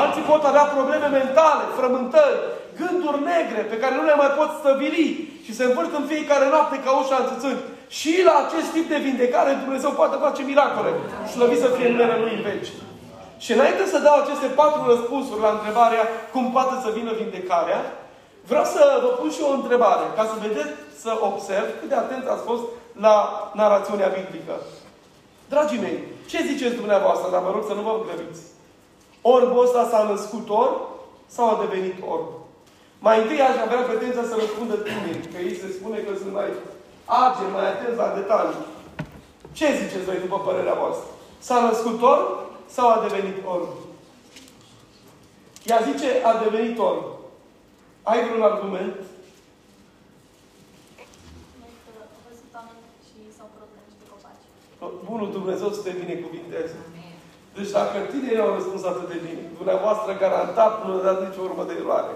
Alții 0.00 0.28
pot 0.30 0.42
avea 0.44 0.64
probleme 0.76 1.06
mentale, 1.18 1.64
frământări, 1.78 2.38
gânduri 2.80 3.20
negre 3.32 3.62
pe 3.70 3.80
care 3.82 3.94
nu 3.96 4.04
le 4.06 4.16
mai 4.22 4.30
pot 4.38 4.50
stăvili 4.60 5.08
și 5.44 5.56
se 5.58 5.64
învârt 5.64 5.92
în 5.96 6.06
fiecare 6.12 6.46
noapte 6.54 6.76
ca 6.84 6.90
ușa 7.00 7.18
înțățând. 7.20 7.60
Și 7.98 8.12
la 8.28 8.34
acest 8.44 8.68
tip 8.74 8.86
de 8.92 9.04
vindecare 9.06 9.52
Dumnezeu 9.64 9.90
poate 9.90 10.16
face 10.26 10.42
miracole. 10.42 10.90
Slăvit 11.34 11.60
să 11.64 11.68
fie 11.76 11.88
numele 11.88 12.16
Lui 12.22 12.34
în 12.36 12.42
veci. 12.48 12.70
Și 13.44 13.50
înainte 13.52 13.84
să 13.92 13.98
dau 14.06 14.16
aceste 14.18 14.48
patru 14.60 14.80
răspunsuri 14.92 15.44
la 15.46 15.50
întrebarea 15.56 16.04
cum 16.32 16.44
poate 16.56 16.74
să 16.84 16.94
vină 16.98 17.12
vindecarea, 17.22 17.80
vreau 18.50 18.64
să 18.74 18.82
vă 19.04 19.10
pun 19.18 19.30
și 19.36 19.42
o 19.48 19.56
întrebare, 19.58 20.06
ca 20.16 20.24
să 20.30 20.44
vedeți, 20.46 20.72
să 21.02 21.10
observ 21.28 21.68
cât 21.78 21.88
de 21.88 21.94
atent 21.94 22.24
ați 22.28 22.46
fost 22.50 22.64
la 23.06 23.16
narațiunea 23.54 24.14
biblică. 24.18 24.54
Dragii 25.48 25.84
mei, 25.84 25.98
ce 26.30 26.48
ziceți 26.50 26.80
dumneavoastră, 26.80 27.26
dar 27.30 27.42
vă 27.42 27.50
rog 27.54 27.64
să 27.66 27.74
nu 27.74 27.82
vă 27.82 27.94
grăbiți? 28.04 28.42
Orbul 29.22 29.64
ăsta 29.64 29.88
s-a 29.90 30.02
născut 30.10 30.48
orb 30.48 30.76
sau 31.26 31.44
a 31.48 31.60
devenit 31.64 31.94
orb? 32.14 32.26
Mai 33.06 33.20
întâi 33.20 33.40
aș 33.40 33.56
avea 33.60 33.80
pretenția 33.88 34.24
să 34.30 34.34
răspundă 34.42 34.76
tineri, 34.76 35.28
că 35.32 35.38
ei 35.46 35.60
se 35.62 35.68
spune 35.76 35.98
că 35.98 36.12
sunt 36.16 36.32
mai 36.38 36.48
ageri, 37.22 37.54
mai 37.56 37.66
atenți 37.68 38.00
la 38.02 38.08
detalii. 38.18 38.62
Ce 39.56 39.66
ziceți 39.80 40.08
voi 40.08 40.24
după 40.24 40.38
părerea 40.46 40.80
voastră? 40.82 41.08
S-a 41.46 41.58
născut 41.68 42.02
orb 42.12 42.28
sau 42.76 42.86
a 42.90 43.04
devenit 43.06 43.38
orb? 43.54 43.68
Ea 45.70 45.78
zice, 45.88 46.08
a 46.30 46.32
devenit 46.44 46.78
orb. 46.78 47.04
Ai 48.02 48.18
vreun 48.24 48.42
argument? 48.42 48.96
Bunul 55.08 55.30
Dumnezeu 55.32 55.68
să 55.72 55.80
te 55.82 55.92
binecuvinteze. 56.02 56.76
Deci 57.54 57.70
dacă 57.70 57.96
tinerii 58.10 58.44
au 58.44 58.54
răspuns 58.54 58.82
atât 58.84 59.08
de 59.08 59.18
bine, 59.26 59.42
dumneavoastră 59.56 60.20
garantat 60.24 60.86
nu 60.86 61.00
dați 61.00 61.24
nicio 61.26 61.42
urmă 61.48 61.64
de 61.66 61.76
eroare. 61.80 62.14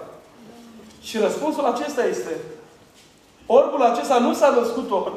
Și 1.01 1.17
răspunsul 1.17 1.65
acesta 1.65 2.05
este 2.05 2.31
orbul 3.45 3.83
acesta 3.83 4.17
nu 4.17 4.33
s-a 4.33 4.49
născut 4.49 4.91
orb 4.91 5.13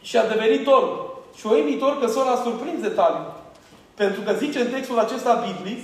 și 0.00 0.16
a 0.16 0.26
devenit 0.26 0.66
orb. 0.66 0.90
Și 1.36 1.46
o 1.46 1.56
imitor 1.56 1.98
că 2.00 2.06
s-o 2.06 2.22
surprins 2.42 2.94
tale. 2.94 3.20
Pentru 3.94 4.20
că 4.20 4.32
zice 4.32 4.60
în 4.60 4.70
textul 4.70 4.98
acesta 4.98 5.44
biblic 5.46 5.82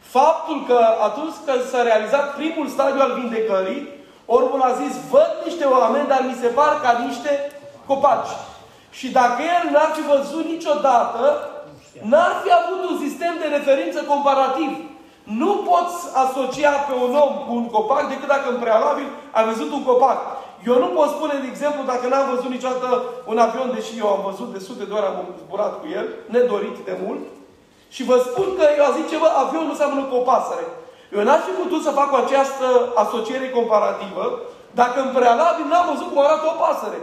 faptul 0.00 0.64
că 0.66 0.78
atunci 1.02 1.34
când 1.46 1.62
s-a 1.70 1.82
realizat 1.82 2.36
primul 2.36 2.68
stadiu 2.68 3.00
al 3.00 3.12
vindecării, 3.20 3.88
orbul 4.26 4.60
a 4.60 4.72
zis, 4.82 4.94
văd 5.10 5.30
niște 5.44 5.64
oameni, 5.64 6.08
dar 6.08 6.24
mi 6.26 6.38
se 6.40 6.46
par 6.46 6.80
ca 6.80 7.04
niște 7.06 7.52
copaci. 7.86 8.34
Și 8.90 9.10
dacă 9.10 9.42
el 9.42 9.70
n-ar 9.70 9.90
fi 9.96 10.02
văzut 10.14 10.44
niciodată, 10.44 11.22
n-ar 12.10 12.40
fi 12.44 12.50
avut 12.60 12.90
un 12.90 13.08
sistem 13.08 13.34
de 13.40 13.56
referință 13.56 14.02
comparativ. 14.02 14.70
Nu 15.24 15.50
poți 15.68 15.96
asocia 16.24 16.70
pe 16.70 16.94
un 17.04 17.12
om 17.24 17.32
cu 17.46 17.52
un 17.60 17.66
copac 17.74 18.08
decât 18.08 18.28
dacă 18.28 18.46
în 18.50 18.58
prealabil 18.64 19.08
ai 19.36 19.44
văzut 19.44 19.72
un 19.72 19.84
copac. 19.84 20.18
Eu 20.70 20.76
nu 20.78 20.88
pot 20.96 21.08
spune, 21.08 21.34
de 21.42 21.48
exemplu, 21.50 21.82
dacă 21.92 22.04
n-am 22.08 22.30
văzut 22.34 22.50
niciodată 22.50 22.88
un 23.30 23.38
avion, 23.38 23.70
deși 23.74 23.98
eu 24.02 24.08
am 24.14 24.22
văzut 24.30 24.48
de 24.52 24.64
sute 24.66 24.84
de 24.84 24.94
ori, 24.98 25.06
am 25.10 25.18
zburat 25.42 25.74
cu 25.80 25.86
el, 25.98 26.06
nedorit 26.34 26.76
de 26.88 26.94
mult, 27.04 27.24
Și 27.94 28.02
vă 28.10 28.16
spun 28.26 28.48
că 28.58 28.64
eu 28.80 28.96
zice, 28.98 29.16
bă, 29.22 29.28
avionul 29.42 29.68
nu 29.70 29.74
seamănă 29.80 30.02
cu 30.06 30.16
o 30.16 30.26
pasăre. 30.30 30.66
Eu 31.14 31.22
n-aș 31.26 31.42
fi 31.46 31.52
putut 31.62 31.82
să 31.86 31.98
fac 32.00 32.10
această 32.14 32.66
asociere 33.02 33.48
comparativă 33.58 34.24
dacă 34.80 34.96
în 35.00 35.10
prealabil 35.16 35.66
n-am 35.68 35.86
văzut 35.92 36.08
cum 36.08 36.20
arată 36.22 36.44
o 36.52 36.58
pasăre. 36.64 37.00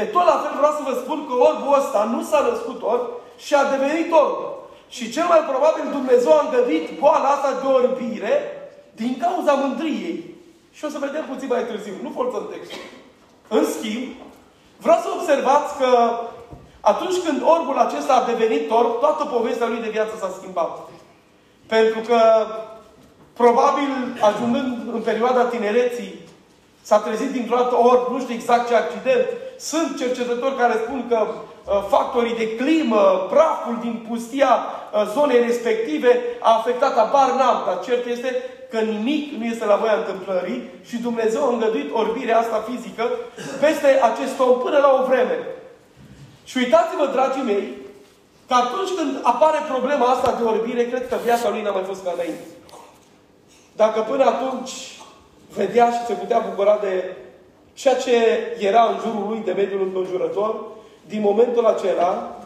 E 0.00 0.02
tot 0.14 0.24
la 0.30 0.40
fel 0.42 0.54
vreau 0.60 0.74
să 0.78 0.82
vă 0.88 0.94
spun 1.02 1.18
că 1.26 1.34
orbul 1.48 1.78
ăsta 1.80 2.00
nu 2.12 2.20
s-a 2.28 2.40
născut 2.50 2.78
orb 2.92 3.04
și 3.44 3.52
a 3.54 3.64
devenit 3.72 4.08
orb. 4.22 4.38
Și 4.88 5.10
cel 5.10 5.24
mai 5.24 5.42
probabil 5.50 5.84
Dumnezeu 5.90 6.32
a 6.32 6.44
îngădit 6.44 6.98
boala 6.98 7.28
asta 7.28 7.50
de 7.60 7.66
orbire 7.66 8.34
din 8.94 9.16
cauza 9.20 9.52
mândriei. 9.52 10.34
Și 10.72 10.84
o 10.84 10.88
să 10.88 10.98
vedem 10.98 11.24
puțin 11.32 11.48
mai 11.50 11.64
târziu. 11.64 11.94
Nu 12.02 12.10
forțăm 12.14 12.48
textul. 12.52 12.78
În 13.48 13.64
schimb, 13.74 14.06
vreau 14.76 14.98
să 15.02 15.08
observați 15.16 15.78
că 15.78 15.90
atunci 16.80 17.18
când 17.24 17.42
orbul 17.56 17.78
acesta 17.78 18.14
a 18.14 18.30
devenit 18.32 18.70
orb, 18.70 18.98
toată 18.98 19.24
povestea 19.24 19.68
lui 19.68 19.80
de 19.80 19.94
viață 19.96 20.14
s-a 20.16 20.34
schimbat. 20.38 20.78
Pentru 21.66 22.00
că, 22.00 22.20
probabil, 23.32 23.90
ajungând 24.20 24.94
în 24.94 25.00
perioada 25.00 25.44
tinereții, 25.44 26.14
s-a 26.82 26.98
trezit 26.98 27.30
dintr-o 27.30 27.56
dată 27.56 27.76
orb, 27.76 28.12
nu 28.12 28.20
știu 28.20 28.34
exact 28.34 28.68
ce 28.68 28.74
accident. 28.74 29.26
Sunt 29.58 29.98
cercetători 29.98 30.56
care 30.56 30.82
spun 30.84 31.04
că 31.08 31.18
uh, 31.26 31.53
factorii 31.88 32.34
de 32.34 32.56
climă, 32.56 33.26
praful 33.30 33.78
din 33.80 34.06
pustia 34.08 34.48
uh, 34.56 35.10
zonei 35.14 35.40
respective 35.46 36.20
a 36.40 36.56
afectat, 36.56 36.98
abar 36.98 37.30
n-am, 37.30 37.62
dar 37.66 37.80
cert 37.84 38.06
este 38.06 38.42
că 38.70 38.78
nimic 38.80 39.32
nu 39.38 39.44
este 39.44 39.64
la 39.64 39.76
voia 39.76 39.96
întâmplării 39.96 40.70
și 40.84 40.96
Dumnezeu 40.96 41.44
a 41.44 41.52
îngăduit 41.52 41.90
orbirea 41.92 42.38
asta 42.38 42.64
fizică 42.70 43.10
peste 43.60 44.00
acest 44.02 44.40
om 44.40 44.58
până 44.58 44.78
la 44.78 44.98
o 45.00 45.06
vreme. 45.06 45.38
Și 46.44 46.58
uitați-vă, 46.58 47.06
dragii 47.06 47.42
mei, 47.42 47.68
că 48.48 48.54
atunci 48.54 48.90
când 48.96 49.20
apare 49.22 49.58
problema 49.68 50.06
asta 50.06 50.34
de 50.38 50.44
orbire, 50.44 50.84
cred 50.86 51.08
că 51.08 51.16
viața 51.24 51.48
lui 51.48 51.62
n-a 51.62 51.70
mai 51.70 51.82
fost 51.82 52.04
ca 52.04 52.10
înainte. 52.14 52.44
Dacă 53.76 54.00
până 54.00 54.24
atunci 54.24 54.72
vedea 55.54 55.90
și 55.90 56.06
se 56.06 56.12
putea 56.12 56.46
bucura 56.48 56.78
de 56.82 57.16
ceea 57.72 57.94
ce 57.94 58.12
era 58.58 58.82
în 58.82 58.96
jurul 59.02 59.28
lui, 59.28 59.42
de 59.44 59.52
mediul 59.52 59.82
înconjurător, 59.82 60.54
din 61.06 61.20
momentul 61.20 61.64
acela, 61.64 62.38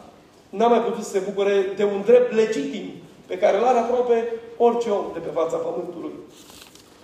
n-a 0.49 0.67
mai 0.67 0.81
putut 0.81 1.05
să 1.05 1.11
se 1.11 1.19
bucure 1.29 1.73
de 1.77 1.85
un 1.85 2.03
drept 2.05 2.33
legitim 2.33 2.87
pe 3.27 3.38
care 3.38 3.57
îl 3.57 3.65
are 3.65 3.79
aproape 3.79 4.33
orice 4.57 4.91
om 4.91 5.05
de 5.12 5.19
pe 5.19 5.31
fața 5.35 5.57
Pământului. 5.57 6.12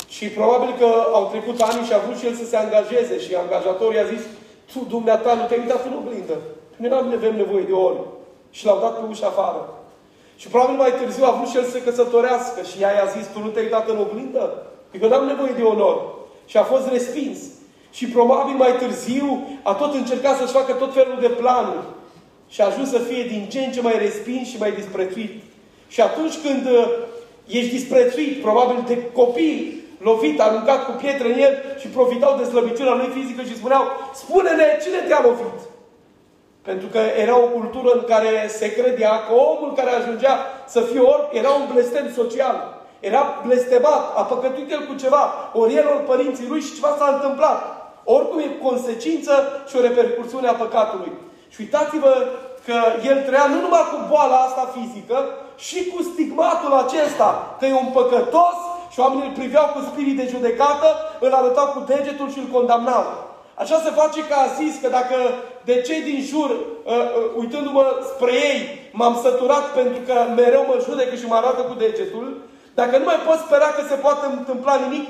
Și 0.09 0.29
probabil 0.29 0.75
că 0.79 0.89
au 1.13 1.25
trecut 1.33 1.61
ani 1.61 1.87
și 1.87 1.93
a 1.93 1.99
vrut 1.99 2.19
și 2.19 2.27
el 2.27 2.35
să 2.35 2.45
se 2.47 2.57
angajeze 2.57 3.19
și 3.19 3.35
angajatorul 3.35 3.95
i-a 3.95 4.13
zis 4.15 4.23
tu, 4.73 4.87
dumneata, 4.89 5.35
nu 5.35 5.47
te-ai 5.47 5.61
uitat 5.61 5.87
în 5.87 5.97
oglindă. 6.01 6.37
Noi 6.77 6.89
nu 6.89 6.97
avem 6.97 7.37
nevoie 7.37 7.63
de 7.63 7.73
ori. 7.73 8.01
Și 8.51 8.65
l-au 8.65 8.81
dat 8.81 8.95
pe 8.99 9.05
ușa 9.09 9.27
afară. 9.27 9.63
Și 10.37 10.49
probabil 10.49 10.77
mai 10.77 10.93
târziu 10.93 11.25
a 11.25 11.31
vrut 11.31 11.49
și 11.49 11.57
el 11.57 11.65
să 11.65 11.71
se 11.71 11.83
căsătorească 11.83 12.63
și 12.63 12.83
ea 12.83 12.93
i-a 12.93 13.13
zis, 13.17 13.27
tu 13.33 13.39
nu 13.39 13.49
te-ai 13.49 13.65
uitat 13.65 13.89
în 13.89 13.99
oglindă? 13.99 14.67
Că 15.01 15.07
n-am 15.07 15.27
nevoie 15.27 15.53
de 15.53 15.63
onor. 15.63 16.15
Și 16.47 16.57
a 16.57 16.63
fost 16.63 16.89
respins. 16.89 17.39
Și 17.97 18.07
probabil 18.07 18.55
mai 18.55 18.73
târziu 18.79 19.29
a 19.63 19.73
tot 19.73 19.95
încercat 19.95 20.37
să-și 20.37 20.53
facă 20.53 20.73
tot 20.73 20.95
felul 20.95 21.19
de 21.21 21.29
planuri. 21.29 21.87
Și 22.49 22.61
a 22.61 22.67
ajuns 22.67 22.89
să 22.91 22.99
fie 22.99 23.23
din 23.23 23.49
ce 23.51 23.61
în 23.61 23.73
ce 23.73 23.81
mai 23.81 23.99
respins 23.99 24.49
și 24.49 24.59
mai 24.59 24.73
disprețuit. 24.73 25.43
Și 25.89 26.01
atunci 26.01 26.35
când 26.45 26.67
uh, 26.67 26.89
ești 27.47 27.71
disprețuit, 27.71 28.43
probabil 28.43 28.85
de 28.87 29.11
copii, 29.13 29.83
lovit, 29.99 30.41
aruncat 30.41 30.85
cu 30.87 30.93
pietre 30.93 31.33
în 31.33 31.39
el 31.39 31.55
și 31.81 31.87
profitau 31.89 32.37
de 32.39 32.45
slăbiciunea 32.45 32.95
lui 32.95 33.11
fizică 33.15 33.43
și 33.43 33.57
spuneau, 33.57 33.85
spune-ne 34.15 34.67
cine 34.83 34.99
te-a 35.09 35.21
lovit. 35.23 35.59
Pentru 36.63 36.89
că 36.89 36.99
era 36.99 37.39
o 37.39 37.49
cultură 37.59 37.91
în 37.95 38.05
care 38.07 38.49
se 38.49 38.73
credea 38.73 39.13
că 39.27 39.33
omul 39.33 39.73
care 39.77 39.91
ajungea 39.91 40.35
să 40.67 40.81
fie 40.81 41.01
orb 41.01 41.25
era 41.33 41.51
un 41.51 41.69
blestem 41.73 42.13
social. 42.13 42.57
Era 43.01 43.43
blestemat, 43.47 44.17
a 44.17 44.23
păcătuit 44.23 44.71
el 44.71 44.87
cu 44.87 44.95
ceva, 44.95 45.51
ori 45.55 45.75
el, 45.75 45.87
ori 45.87 46.05
părinții 46.05 46.49
lui 46.49 46.61
și 46.61 46.75
ceva 46.75 46.97
s-a 46.99 47.09
întâmplat. 47.15 47.74
Oricum 48.05 48.39
e 48.39 48.67
consecință 48.69 49.33
și 49.69 49.77
o 49.77 49.81
repercursiune 49.81 50.49
a 50.49 50.55
păcatului. 50.65 51.13
Și 51.49 51.61
uitați-vă 51.61 52.13
că 52.67 52.77
el 53.11 53.23
trăia 53.23 53.47
nu 53.47 53.61
numai 53.61 53.85
cu 53.93 53.99
boala 54.09 54.37
asta 54.37 54.73
fizică, 54.77 55.19
și 55.57 55.79
cu 55.91 56.03
stigmatul 56.03 56.73
acesta 56.73 57.57
că 57.59 57.65
e 57.67 57.83
un 57.85 57.93
păcătos 57.93 58.57
și 58.93 59.01
oamenii 59.01 59.29
îl 59.29 59.39
priveau 59.41 59.67
cu 59.75 59.81
spirit 59.91 60.17
de 60.17 60.31
judecată, 60.31 60.89
îl 61.21 61.33
arătau 61.33 61.67
cu 61.67 61.81
degetul 61.93 62.31
și 62.31 62.39
îl 62.39 62.49
condamnau. 62.57 63.05
Așa 63.55 63.77
se 63.85 63.91
face 64.01 64.21
că 64.29 64.35
a 64.39 64.53
zis 64.61 64.75
că 64.83 64.89
dacă 64.89 65.17
de 65.65 65.81
cei 65.87 66.03
din 66.03 66.21
jur, 66.31 66.51
uh, 66.51 66.93
uh, 66.93 67.41
uitându-mă 67.41 67.85
spre 68.11 68.33
ei, 68.33 68.61
m-am 68.93 69.19
săturat 69.23 69.65
pentru 69.79 70.01
că 70.07 70.15
mereu 70.35 70.65
mă 70.69 70.77
judecă 70.89 71.15
și 71.15 71.27
mă 71.27 71.35
arată 71.35 71.61
cu 71.61 71.75
degetul, 71.85 72.27
dacă 72.75 72.99
nu 72.99 73.05
mai 73.05 73.21
pot 73.27 73.39
spera 73.39 73.69
că 73.77 73.83
se 73.89 73.95
poate 73.95 74.25
întâmpla 74.27 74.75
nimic 74.77 75.07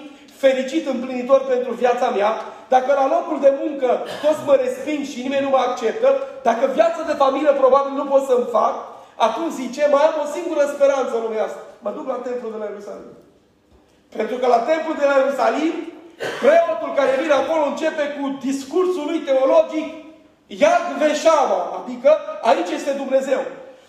fericit, 0.47 0.85
împlinitor 0.95 1.41
pentru 1.53 1.73
viața 1.83 2.09
mea, 2.19 2.31
dacă 2.75 2.91
la 3.01 3.07
locul 3.15 3.39
de 3.47 3.53
muncă 3.63 3.89
toți 4.25 4.45
mă 4.47 4.55
resping 4.65 5.03
și 5.13 5.23
nimeni 5.25 5.47
nu 5.47 5.53
mă 5.55 5.61
acceptă, 5.67 6.09
dacă 6.49 6.65
viața 6.79 7.03
de 7.11 7.21
familie 7.23 7.53
probabil 7.63 7.93
nu 8.01 8.07
pot 8.13 8.23
să-mi 8.31 8.51
fac, 8.57 8.75
atunci 9.27 9.59
zice, 9.63 9.83
mai 9.95 10.05
am 10.07 10.17
o 10.25 10.33
singură 10.37 10.63
speranță 10.75 11.13
în 11.15 11.23
lumea 11.27 11.45
asta. 11.49 11.63
Mă 11.85 11.91
duc 11.97 12.07
la 12.13 12.19
templul 12.27 12.53
de 12.55 12.59
la 12.63 12.69
Ierusalim. 12.71 13.13
Pentru 14.19 14.37
că 14.41 14.47
la 14.55 14.61
templul 14.71 14.97
de 15.01 15.07
la 15.11 15.17
Ierusalim, 15.19 15.75
preotul 16.43 16.91
care 16.99 17.13
vine 17.23 17.35
acolo 17.39 17.63
începe 17.67 18.05
cu 18.17 18.25
discursul 18.49 19.07
lui 19.11 19.21
teologic 19.29 19.87
Iad 20.63 20.87
Veșama, 21.01 21.61
adică 21.79 22.11
aici 22.49 22.71
este 22.79 22.93
Dumnezeu. 23.03 23.43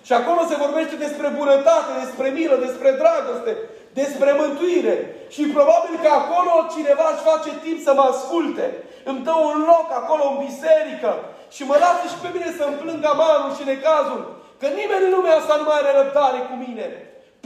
Și 0.07 0.13
acolo 0.19 0.41
se 0.50 0.62
vorbește 0.65 0.95
despre 1.05 1.27
bunătate, 1.39 1.91
despre 2.03 2.27
milă, 2.38 2.55
despre 2.67 2.89
dragoste, 3.01 3.51
despre 3.99 4.31
mântuire. 4.41 4.95
Și 5.33 5.53
probabil 5.57 5.93
că 6.03 6.09
acolo 6.21 6.53
cineva 6.75 7.07
își 7.11 7.27
face 7.31 7.51
timp 7.65 7.79
să 7.87 7.91
mă 7.93 8.05
asculte. 8.11 8.65
Îmi 9.09 9.23
dă 9.27 9.35
un 9.49 9.57
loc 9.71 9.87
acolo 10.01 10.23
în 10.29 10.37
biserică 10.47 11.11
și 11.55 11.61
mă 11.69 11.75
lasă 11.83 12.03
și 12.11 12.21
pe 12.23 12.29
mine 12.35 12.49
să-mi 12.59 12.79
plâng 12.81 13.03
amarul 13.05 13.51
și 13.57 13.69
necazul. 13.73 14.21
Că 14.59 14.67
nimeni 14.79 15.05
în 15.07 15.13
lumea 15.15 15.35
asta 15.37 15.55
nu 15.57 15.65
mai 15.67 15.79
are 15.79 15.91
răbdare 15.99 16.39
cu 16.49 16.55
mine. 16.65 16.87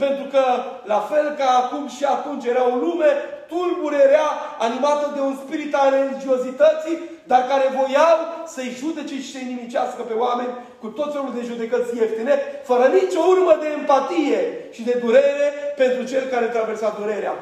Pentru 0.02 0.26
că, 0.32 0.44
la 0.92 1.00
fel 1.10 1.26
ca 1.38 1.48
acum 1.62 1.84
și 1.96 2.04
atunci, 2.16 2.44
era 2.52 2.62
o 2.72 2.80
lume 2.84 3.10
tulbure, 3.50 4.02
rea, 4.14 4.30
animată 4.66 5.06
de 5.14 5.20
un 5.28 5.34
spirit 5.42 5.72
al 5.74 5.88
religiozității, 5.98 6.96
dar 7.30 7.42
care 7.50 7.66
voiau 7.78 8.18
să-i 8.54 8.76
judece 8.80 9.14
și 9.22 9.32
să-i 9.32 9.50
nimicească 9.52 10.00
pe 10.02 10.16
oameni 10.24 10.52
cu 10.82 10.88
tot 10.98 11.10
felul 11.14 11.32
de 11.36 11.48
judecăți 11.50 11.96
ieftine, 11.96 12.34
fără 12.68 12.84
nicio 12.86 13.22
urmă 13.32 13.54
de 13.62 13.68
empatie 13.78 14.40
și 14.74 14.82
de 14.88 14.94
durere 15.04 15.46
pentru 15.82 16.02
cel 16.10 16.24
care 16.32 16.46
traversa 16.46 16.96
durerea. 16.98 17.34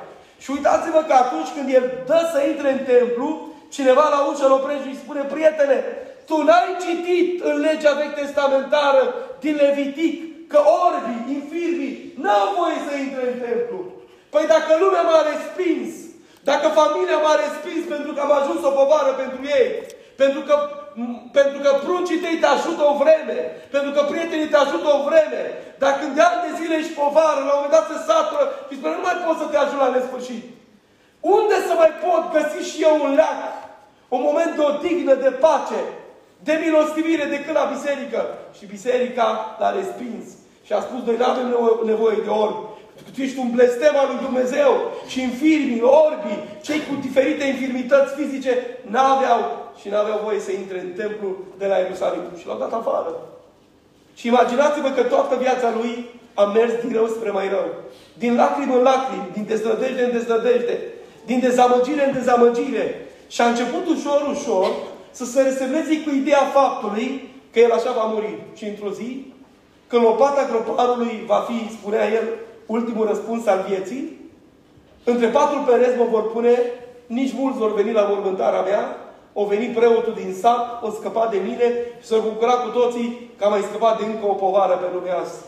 Și 0.43 0.49
uitați-vă 0.51 1.01
că 1.09 1.15
atunci 1.25 1.51
când 1.57 1.67
el 1.79 1.85
dă 2.11 2.21
să 2.33 2.39
intre 2.41 2.69
în 2.73 2.83
templu, 2.93 3.29
cineva 3.77 4.05
la 4.15 4.21
ușă 4.29 4.45
îl 4.47 4.57
oprește 4.59 4.83
și 4.85 4.93
îi 4.93 5.03
spune, 5.05 5.23
prietene, 5.35 5.79
tu 6.29 6.37
n-ai 6.47 6.71
citit 6.85 7.31
în 7.51 7.57
legea 7.67 7.93
vechi 8.01 8.19
testamentară 8.21 9.03
din 9.45 9.55
Levitic 9.63 10.15
că 10.53 10.59
orbii, 10.85 11.35
infirmii, 11.39 11.97
n-au 12.23 12.47
voie 12.59 12.79
să 12.89 12.93
intre 12.97 13.23
în 13.33 13.39
templu. 13.49 13.79
Păi 14.33 14.45
dacă 14.55 14.71
lumea 14.83 15.03
m-a 15.09 15.21
respins, 15.33 15.91
dacă 16.51 16.67
familia 16.81 17.19
m-a 17.25 17.35
respins 17.45 17.83
pentru 17.95 18.11
că 18.13 18.21
am 18.23 18.33
ajuns 18.41 18.61
o 18.65 18.77
povară 18.81 19.11
pentru 19.23 19.41
ei, 19.61 19.69
pentru 20.23 20.41
că, 20.49 20.55
pentru 21.39 21.59
că 21.65 21.71
pruncii 21.85 22.23
tăi 22.23 22.41
te 22.43 22.49
ajută 22.57 22.83
o 22.93 22.95
vreme, 23.03 23.39
pentru 23.75 23.91
că 23.95 24.01
prietenii 24.11 24.53
te 24.53 24.59
ajută 24.61 24.89
o 24.97 25.05
vreme, 25.09 25.43
dar 25.83 25.93
când 25.99 26.13
de 26.15 26.23
ani 26.31 26.45
de 26.47 26.53
zile 26.61 26.75
ești 26.77 26.99
povară, 27.03 27.41
la 27.41 27.53
un 27.53 27.59
moment 27.59 27.75
dat 27.77 27.87
se 27.91 27.99
satură 28.11 28.45
și 28.69 28.77
spune, 28.77 28.95
nu 28.97 29.07
mai 29.07 29.19
pot 29.27 29.37
să 29.41 29.47
te 29.49 29.59
ajut 29.61 29.81
la 29.83 29.95
nesfârșit. 29.95 30.45
Unde 31.39 31.57
să 31.69 31.73
mai 31.83 31.93
pot 32.05 32.23
găsi 32.37 32.61
și 32.71 32.79
eu 32.89 32.95
un 33.05 33.13
leac, 33.21 33.41
un 34.17 34.23
moment 34.29 34.51
de 34.57 34.63
odihnă, 34.71 35.15
de 35.15 35.33
pace, 35.45 35.81
de 36.47 36.55
milostivire 36.65 37.25
decât 37.35 37.55
la 37.61 37.71
biserică. 37.75 38.21
Și 38.57 38.73
biserica 38.75 39.29
l-a 39.61 39.71
respins. 39.81 40.25
Și 40.67 40.73
a 40.73 40.81
spus, 40.81 41.01
noi 41.05 41.17
nu 41.17 41.25
avem 41.25 41.49
nevoie 41.93 42.19
de 42.25 42.33
orbi. 42.45 42.63
Pentru 43.09 43.21
că 43.23 43.27
tu 43.27 43.29
ești 43.29 43.45
un 43.45 43.51
blestem 43.57 43.95
al 43.97 44.09
lui 44.11 44.25
Dumnezeu. 44.27 44.73
Și 45.11 45.19
infirmii, 45.29 45.89
orbii, 46.05 46.45
cei 46.67 46.81
cu 46.87 46.95
diferite 47.07 47.45
infirmități 47.45 48.15
fizice, 48.19 48.53
n-aveau 48.93 49.41
și 49.81 49.87
n-aveau 49.89 50.19
voie 50.27 50.41
să 50.47 50.53
intre 50.53 50.79
în 50.81 50.91
templu 51.01 51.29
de 51.61 51.67
la 51.71 51.77
Ierusalim. 51.77 52.25
Și 52.39 52.47
l-au 52.47 52.59
dat 52.65 52.73
afară. 52.73 53.11
Și 54.19 54.27
imaginați-vă 54.27 54.91
că 54.91 55.03
toată 55.03 55.35
viața 55.45 55.69
lui 55.79 55.93
a 56.35 56.45
mers 56.57 56.73
din 56.83 56.93
rău 56.99 57.07
spre 57.07 57.31
mai 57.31 57.49
rău. 57.49 57.69
Din 58.23 58.33
lacrimă 58.41 58.75
în 58.77 58.83
lacrimi, 58.83 59.33
din 59.33 59.45
deznădejde 59.51 60.03
în 60.05 60.13
deznădejde, 60.13 60.77
din 61.27 61.39
dezamăgire 61.41 62.03
în 62.07 62.13
dezamăgire. 62.19 62.87
Și 63.35 63.41
a 63.41 63.49
început 63.49 63.85
ușor, 63.95 64.21
ușor 64.35 64.69
să 65.11 65.25
se 65.25 65.41
resemneze 65.43 66.03
cu 66.05 66.11
ideea 66.11 66.45
faptului 66.57 67.09
că 67.53 67.59
el 67.59 67.73
așa 67.73 67.93
va 67.99 68.05
muri. 68.13 68.39
Și 68.59 68.65
într-o 68.65 68.91
zi, 68.91 69.33
când 69.87 70.03
lopata 70.03 70.49
groparului 70.51 71.25
va 71.27 71.47
fi, 71.49 71.73
spunea 71.77 72.05
el, 72.19 72.27
ultimul 72.69 73.07
răspuns 73.07 73.47
al 73.47 73.65
vieții, 73.69 74.03
între 75.05 75.27
patru 75.27 75.59
pereți 75.59 75.99
mă 75.99 76.07
vor 76.11 76.31
pune, 76.31 76.55
nici 77.07 77.35
mulți 77.39 77.59
vor 77.59 77.75
veni 77.75 77.93
la 77.93 78.03
mormântarea 78.11 78.63
mea, 78.63 78.97
o 79.33 79.45
veni 79.45 79.67
preotul 79.67 80.15
din 80.23 80.35
sat, 80.41 80.83
o 80.83 80.91
scăpa 80.91 81.29
de 81.33 81.39
mine 81.49 81.69
și 82.01 82.07
s-au 82.07 82.21
bucura 82.21 82.53
cu 82.53 82.69
toții 82.79 83.31
că 83.37 83.45
am 83.45 83.51
mai 83.51 83.69
scăpat 83.69 83.99
de 83.99 84.05
încă 84.05 84.27
o 84.27 84.41
povară 84.45 84.75
pe 84.75 84.89
lumea 84.95 85.19
asta. 85.19 85.45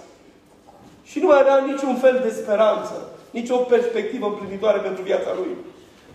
Și 1.04 1.18
nu 1.18 1.26
mai 1.26 1.40
avea 1.40 1.64
niciun 1.70 1.94
fel 1.94 2.20
de 2.22 2.30
speranță, 2.40 2.94
nicio 3.30 3.56
perspectivă 3.56 4.26
împlinitoare 4.26 4.78
pentru 4.78 5.02
viața 5.02 5.30
lui. 5.38 5.52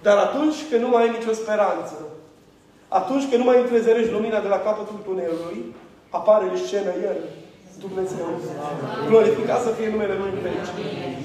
Dar 0.02 0.18
atunci 0.18 0.56
când 0.70 0.82
nu 0.82 0.90
mai 0.90 1.04
ai 1.04 1.16
nicio 1.18 1.34
speranță, 1.42 1.96
atunci 2.88 3.26
când 3.30 3.40
nu 3.44 3.50
mai 3.50 3.62
întrezerești 3.62 4.12
lumina 4.12 4.40
de 4.40 4.48
la 4.48 4.60
capătul 4.60 5.00
tunelului, 5.06 5.60
apare 6.10 6.46
în 6.50 6.58
scenă 6.66 6.92
El, 7.10 7.18
Dumnezeu. 7.84 8.26
Glorificat 9.10 9.62
să 9.62 9.72
fie 9.78 9.90
numele 9.90 10.16
Lui 10.22 10.32
în 10.36 10.42
veci. 10.46 10.72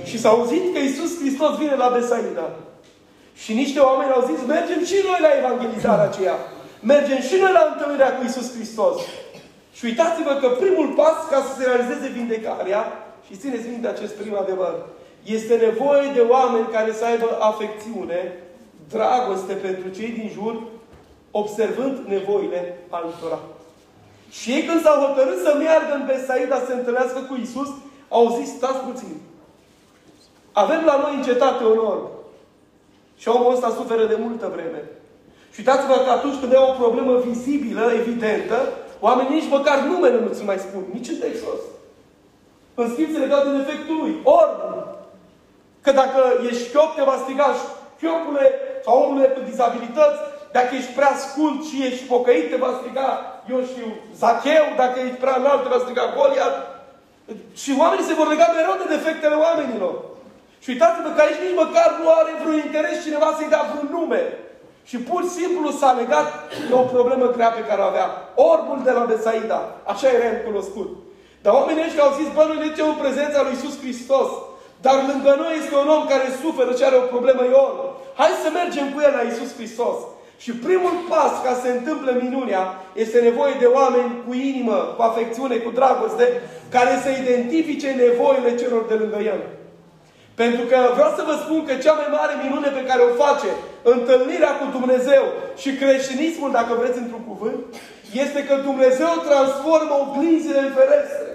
Și 0.09 0.17
s-a 0.19 0.29
auzit 0.29 0.65
că 0.73 0.79
Iisus 0.79 1.11
Hristos 1.21 1.53
vine 1.63 1.75
la 1.83 1.89
Besaida. 1.97 2.47
Și 3.43 3.53
niște 3.63 3.79
oameni 3.89 4.15
au 4.17 4.23
zis, 4.31 4.39
mergem 4.47 4.81
și 4.91 4.99
noi 5.09 5.21
la 5.27 5.33
evangelizarea 5.41 6.09
aceea. 6.11 6.37
Mergem 6.93 7.21
și 7.29 7.37
noi 7.43 7.53
la 7.59 7.65
întâlnirea 7.71 8.15
cu 8.15 8.23
Iisus 8.23 8.49
Hristos. 8.57 8.97
Și 9.77 9.85
uitați-vă 9.85 10.33
că 10.41 10.49
primul 10.49 10.89
pas 11.01 11.17
ca 11.31 11.39
să 11.47 11.53
se 11.59 11.65
realizeze 11.71 12.09
vindecarea, 12.19 12.83
și 13.27 13.37
țineți 13.37 13.69
minte 13.69 13.89
acest 13.89 14.15
prim 14.15 14.37
adevăr, 14.43 14.75
este 15.25 15.55
nevoie 15.57 16.07
de 16.15 16.21
oameni 16.21 16.73
care 16.77 16.93
să 16.93 17.05
aibă 17.05 17.29
afecțiune, 17.41 18.21
dragoste 18.89 19.53
pentru 19.53 19.89
cei 19.89 20.11
din 20.19 20.31
jur, 20.33 20.63
observând 21.31 21.97
nevoile 22.07 22.77
altora. 22.89 23.39
Și 24.31 24.51
ei 24.51 24.63
când 24.63 24.83
s-au 24.83 24.99
hotărât 25.05 25.39
să 25.43 25.55
meargă 25.59 25.93
în 25.95 26.05
Besaida 26.07 26.57
să 26.59 26.67
se 26.67 26.75
întâlnească 26.75 27.19
cu 27.29 27.35
Isus, 27.43 27.69
au 28.09 28.37
zis, 28.39 28.49
stați 28.57 28.85
puțin. 28.89 29.15
Avem 30.53 30.83
la 30.85 30.97
noi 31.03 31.15
în 31.17 31.23
cetate 31.23 31.65
un 31.65 31.79
orb. 31.79 32.07
Și 33.17 33.29
omul 33.29 33.53
ăsta 33.55 33.71
suferă 33.79 34.05
de 34.07 34.19
multă 34.25 34.51
vreme. 34.55 34.81
Și 35.53 35.59
uitați-vă 35.61 35.97
că 36.05 36.11
atunci 36.11 36.41
când 36.41 36.53
e 36.53 36.57
o 36.57 36.81
problemă 36.83 37.13
vizibilă, 37.19 37.93
evidentă, 38.01 38.59
oamenii 39.01 39.35
nici 39.35 39.55
măcar 39.57 39.79
numele 39.79 40.21
nu 40.21 40.33
ți 40.35 40.45
mai 40.45 40.59
spun. 40.59 40.85
Nici 40.93 41.09
în 41.09 41.19
textul 41.19 41.55
ăsta. 41.55 41.71
În 42.75 42.91
schimb 42.93 43.11
se 43.13 43.19
legat 43.19 43.43
de 43.45 43.57
defectul 43.57 43.97
lui. 44.03 44.15
Orb. 44.23 44.57
Că 45.81 45.91
dacă 45.93 46.21
ești 46.49 46.65
șchiop, 46.65 46.95
te 46.95 47.03
va 47.03 47.17
striga 47.23 47.47
șchiopule 47.97 48.47
sau 48.85 49.03
omule 49.03 49.27
cu 49.27 49.41
dizabilități. 49.51 50.21
Dacă 50.53 50.75
ești 50.75 50.93
prea 50.99 51.15
scund 51.25 51.65
și 51.69 51.77
ești 51.87 52.05
pocăit, 52.13 52.51
te 52.51 52.57
va 52.57 52.73
striga, 52.79 53.09
eu 53.55 53.61
știu, 53.71 53.89
Zacheu. 54.21 54.67
Dacă 54.83 54.97
ești 55.01 55.23
prea 55.23 55.37
înalt, 55.41 55.61
te 55.63 55.69
va 55.73 55.81
striga 55.85 56.05
Goliat. 56.17 56.57
Și 57.63 57.71
oamenii 57.83 58.09
se 58.09 58.19
vor 58.19 58.29
lega 58.29 58.49
mereu 58.57 58.77
de 58.81 58.93
defectele 58.97 59.37
oamenilor. 59.47 59.95
Și 60.63 60.69
uitați-vă 60.73 61.11
că 61.13 61.21
aici 61.23 61.43
nici 61.45 61.61
măcar 61.63 61.89
nu 62.01 62.07
are 62.19 62.33
vreun 62.41 62.61
interes 62.67 62.97
cineva 63.07 63.29
să-i 63.37 63.53
dea 63.53 63.63
vreun 63.71 63.89
nume. 63.97 64.23
Și 64.91 64.97
pur 65.09 65.21
și 65.27 65.37
simplu 65.41 65.69
s-a 65.81 65.91
legat 66.01 66.29
de 66.69 66.75
o 66.83 66.85
problemă 66.95 67.27
grea 67.37 67.51
pe 67.59 67.67
care 67.69 67.81
o 67.83 67.91
avea. 67.91 68.09
Orbul 68.51 68.79
de 68.87 68.93
la 68.99 69.05
Besaida. 69.11 69.61
Așa 69.93 70.07
era 70.09 70.27
el 70.33 70.41
cunoscut. 70.49 70.91
Dar 71.43 71.53
oamenii 71.59 71.87
ăștia 71.87 72.05
au 72.05 72.17
zis, 72.21 72.29
bă, 72.37 72.43
noi 72.45 72.59
ne 72.63 72.83
în 72.93 72.99
prezența 73.05 73.39
lui 73.43 73.55
Iisus 73.55 73.75
Hristos. 73.83 74.31
Dar 74.85 74.97
lângă 75.11 75.33
noi 75.43 75.55
este 75.61 75.75
un 75.83 75.89
om 75.97 76.05
care 76.13 76.27
suferă 76.43 76.73
și 76.77 76.85
are 76.85 76.97
o 77.03 77.11
problemă 77.15 77.43
ion. 77.45 77.75
Hai 78.21 78.43
să 78.45 78.49
mergem 78.51 78.87
cu 78.93 78.99
el 79.07 79.13
la 79.17 79.23
Iisus 79.29 79.51
Hristos. 79.59 79.99
Și 80.43 80.51
primul 80.67 80.95
pas 81.09 81.33
ca 81.45 81.53
să 81.55 81.61
se 81.65 81.71
întâmple 81.79 82.13
minunea 82.25 82.63
este 83.05 83.19
nevoie 83.29 83.55
de 83.63 83.69
oameni 83.79 84.11
cu 84.27 84.33
inimă, 84.35 84.79
cu 84.97 85.03
afecțiune, 85.03 85.57
cu 85.57 85.71
dragoste, 85.79 86.27
care 86.75 86.93
să 87.03 87.11
identifice 87.11 87.89
nevoile 88.05 88.51
celor 88.61 88.83
de 88.91 88.95
lângă 89.03 89.21
el. 89.33 89.41
Pentru 90.43 90.65
că 90.71 90.79
vreau 90.97 91.13
să 91.19 91.23
vă 91.29 91.35
spun 91.43 91.61
că 91.65 91.75
cea 91.75 91.95
mai 92.01 92.09
mare 92.19 92.35
minune 92.45 92.69
pe 92.75 92.87
care 92.89 93.03
o 93.03 93.17
face 93.25 93.51
întâlnirea 93.95 94.53
cu 94.59 94.67
Dumnezeu 94.79 95.25
și 95.63 95.71
creștinismul, 95.81 96.51
dacă 96.59 96.73
vreți 96.81 96.99
într-un 97.03 97.25
cuvânt, 97.31 97.61
este 98.25 98.41
că 98.49 98.55
Dumnezeu 98.69 99.13
transformă 99.29 99.95
oglinzile 100.05 100.61
în 100.67 100.73
ferestre. 100.79 101.31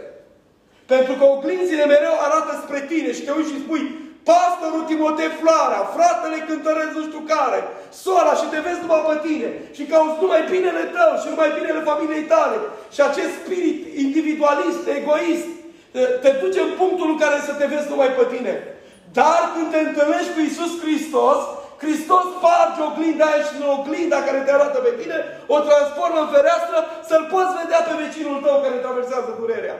Pentru 0.93 1.13
că 1.19 1.23
oglinzile 1.35 1.85
mereu 1.85 2.15
arată 2.27 2.51
spre 2.63 2.79
tine 2.91 3.09
și 3.13 3.23
te 3.25 3.31
uiți 3.31 3.51
și 3.53 3.63
spui, 3.63 3.83
pastorul 4.29 4.83
Timotei 4.91 5.31
Floarea, 5.39 5.81
fratele 5.95 6.37
cântăresc 6.47 6.91
nu 6.95 7.03
știu 7.07 7.21
care, 7.33 7.59
sora 8.03 8.33
și 8.39 8.47
te 8.51 8.59
vezi 8.65 8.83
numai 8.83 9.03
pe 9.07 9.15
tine 9.27 9.49
și 9.75 9.83
cauți 9.91 10.21
numai 10.23 10.41
binele 10.53 10.83
tău 10.95 11.11
și 11.21 11.27
numai 11.31 11.55
binele 11.57 11.81
familiei 11.89 12.29
tale. 12.33 12.57
Și 12.95 13.01
acest 13.09 13.31
spirit 13.39 13.77
individualist, 14.05 14.81
egoist, 14.99 15.49
te 16.23 16.31
duce 16.41 16.59
în 16.63 16.71
punctul 16.81 17.07
în 17.11 17.19
care 17.23 17.37
să 17.47 17.53
te 17.59 17.65
vezi 17.73 17.91
numai 17.93 18.11
pe 18.17 18.25
tine. 18.33 18.53
Dar 19.19 19.41
când 19.53 19.67
te 19.71 19.79
întâlnești 19.83 20.33
cu 20.35 20.41
Isus 20.49 20.71
Hristos, 20.83 21.41
Hristos 21.83 22.23
sparge 22.35 22.81
oglinda 22.89 23.25
aia 23.29 23.43
și 23.47 23.55
în 23.59 23.65
oglinda 23.75 24.17
care 24.27 24.39
te 24.45 24.51
arată 24.53 24.77
pe 24.83 24.91
tine, 24.99 25.17
o 25.55 25.57
transformă 25.67 26.19
în 26.21 26.31
fereastră 26.35 26.77
să-l 27.09 27.25
poți 27.33 27.57
vedea 27.61 27.81
pe 27.87 27.93
vecinul 28.03 28.37
tău 28.45 28.55
care 28.63 28.77
traversează 28.85 29.29
durerea. 29.39 29.77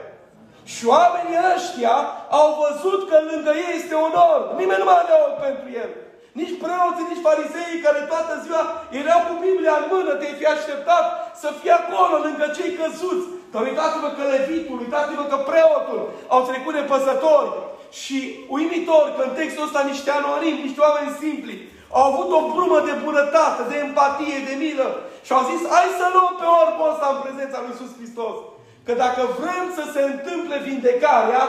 Și 0.72 0.82
oamenii 0.96 1.42
ăștia 1.54 1.96
au 2.40 2.48
văzut 2.62 3.00
că 3.10 3.16
lângă 3.30 3.52
ei 3.64 3.76
este 3.80 3.94
onor. 4.06 4.40
Nimeni 4.60 4.80
nu 4.82 4.88
mai 4.88 5.00
avea 5.02 5.18
ochi 5.26 5.44
pentru 5.46 5.68
el. 5.82 5.90
Nici 6.40 6.58
preoții, 6.62 7.10
nici 7.10 7.26
fariseii 7.28 7.84
care 7.86 8.00
toată 8.12 8.32
ziua 8.44 8.62
erau 9.00 9.20
cu 9.28 9.34
Biblia 9.46 9.74
în 9.78 9.86
mână, 9.92 10.12
te-ai 10.14 10.38
fi 10.40 10.46
așteptat 10.56 11.04
să 11.42 11.48
fie 11.60 11.74
acolo, 11.76 12.14
lângă 12.26 12.46
cei 12.56 12.72
căzuți. 12.78 13.26
Dar 13.52 13.62
uitați-vă 13.68 14.08
că 14.16 14.22
levitul, 14.34 14.78
uitați-vă 14.84 15.24
că 15.32 15.38
preotul 15.50 16.00
au 16.34 16.40
trecut 16.50 16.74
de 16.78 16.88
păsători. 16.92 17.50
Și 18.02 18.18
uimitor 18.56 19.04
că 19.14 19.22
în 19.24 19.32
textul 19.38 19.66
ăsta 19.68 19.80
niște 19.92 20.10
anonimi, 20.18 20.64
niște 20.66 20.80
oameni 20.86 21.18
simpli, 21.22 21.56
au 21.96 22.02
avut 22.10 22.28
o 22.38 22.40
brumă 22.52 22.78
de 22.88 22.94
bunătate, 23.06 23.60
de 23.70 23.76
empatie, 23.86 24.38
de 24.48 24.54
milă. 24.62 24.88
Și 25.26 25.32
au 25.36 25.42
zis, 25.50 25.60
hai 25.74 25.98
să 26.00 26.06
luăm 26.14 26.32
pe 26.40 26.46
orbul 26.62 26.90
ăsta 26.92 27.06
în 27.10 27.18
prezența 27.24 27.58
lui 27.60 27.72
Iisus 27.72 27.92
Hristos. 27.98 28.36
Că 28.86 28.92
dacă 29.04 29.22
vrem 29.40 29.64
să 29.78 29.84
se 29.94 30.02
întâmple 30.12 30.56
vindecarea, 30.68 31.42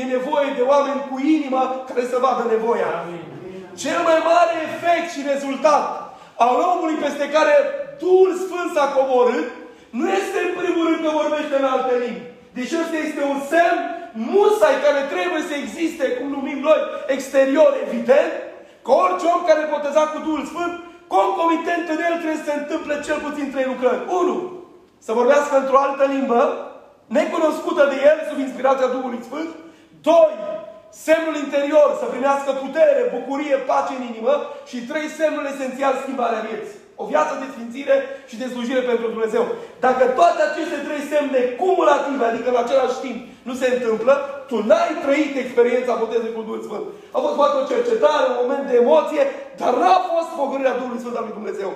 e 0.00 0.14
nevoie 0.16 0.50
de 0.58 0.64
oameni 0.72 1.06
cu 1.10 1.16
inimă 1.36 1.60
care 1.88 2.02
să 2.12 2.18
vadă 2.26 2.42
nevoia. 2.54 2.90
Amin. 3.00 3.24
Cel 3.82 3.98
mai 4.08 4.18
mare 4.32 4.54
efect 4.68 5.06
și 5.14 5.28
rezultat 5.32 5.84
al 6.44 6.56
omului 6.72 7.02
peste 7.04 7.26
care 7.36 7.54
Duhul 8.02 8.32
Sfânt 8.44 8.68
s-a 8.74 8.86
coborât, 8.96 9.48
nu 9.98 10.06
este 10.20 10.38
în 10.46 10.52
primul 10.60 10.84
rând 10.88 11.00
că 11.04 11.10
vorbește 11.22 11.54
în 11.58 11.66
alte 11.74 11.94
limbi. 12.04 12.26
Deci 12.56 12.76
ăsta 12.82 12.96
este 13.06 13.22
un 13.32 13.38
semn 13.52 13.78
musai 14.30 14.76
care 14.86 15.00
trebuie 15.14 15.42
să 15.50 15.54
existe, 15.62 16.04
cum 16.16 16.26
numim 16.36 16.58
noi, 16.68 16.80
exterior, 17.16 17.70
evident, 17.86 18.32
că 18.84 18.90
orice 19.04 19.24
om 19.34 19.40
care 19.48 19.60
e 19.62 19.74
botezat 19.76 20.08
cu 20.12 20.18
Duhul 20.26 20.44
Sfânt, 20.50 20.74
concomitent 21.16 21.86
în 21.94 22.00
el 22.08 22.14
trebuie 22.20 22.42
să 22.42 22.48
se 22.50 22.58
întâmple 22.60 22.94
cel 23.06 23.18
puțin 23.26 23.46
trei 23.52 23.70
lucrări. 23.72 24.02
Unu, 24.20 24.36
Să 25.06 25.12
vorbească 25.20 25.54
într-o 25.58 25.82
altă 25.86 26.04
limbă, 26.14 26.40
necunoscută 27.06 27.82
de 27.92 27.96
el, 28.10 28.18
sub 28.28 28.38
inspirația 28.38 28.86
Duhului 28.86 29.20
Sfânt. 29.28 29.50
Doi, 30.00 30.34
Semnul 31.08 31.36
interior, 31.44 31.88
să 32.00 32.06
primească 32.14 32.50
putere, 32.64 33.12
bucurie, 33.16 33.56
pace 33.70 33.92
în 33.96 34.04
inimă. 34.10 34.34
Și 34.70 34.78
trei, 34.90 35.08
semnul 35.20 35.46
esențial, 35.52 35.94
schimbarea 36.02 36.44
vieții. 36.48 36.82
O 37.02 37.04
viață 37.12 37.34
de 37.40 37.46
sfințire 37.54 37.96
și 38.30 38.36
de 38.40 38.46
slujire 38.52 38.82
pentru 38.90 39.06
Dumnezeu. 39.14 39.44
Dacă 39.86 40.04
toate 40.18 40.40
aceste 40.44 40.78
trei 40.86 41.02
semne 41.12 41.40
cumulative, 41.60 42.24
adică 42.26 42.48
în 42.50 42.60
același 42.64 42.98
timp, 43.04 43.18
nu 43.48 43.54
se 43.60 43.66
întâmplă, 43.74 44.14
tu 44.50 44.56
n-ai 44.68 44.92
trăit 45.04 45.32
experiența 45.36 46.00
botezului 46.02 46.36
cu 46.36 46.46
Duhul 46.46 46.66
Sfânt. 46.66 46.86
A 47.16 47.18
fost 47.24 47.36
poate 47.40 47.54
o 47.58 47.68
cercetare, 47.72 48.26
un 48.28 48.38
moment 48.42 48.64
de 48.70 48.76
emoție, 48.82 49.22
dar 49.60 49.72
n-a 49.82 49.98
fost 50.12 50.30
pogorârea 50.38 50.78
Duhului 50.80 51.02
Sfânt 51.02 51.16
al 51.16 51.24
lui 51.26 51.38
Dumnezeu. 51.38 51.70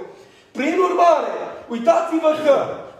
Prin 0.52 0.76
urmare, 0.88 1.34
uitați-vă 1.74 2.30
că 2.44 2.56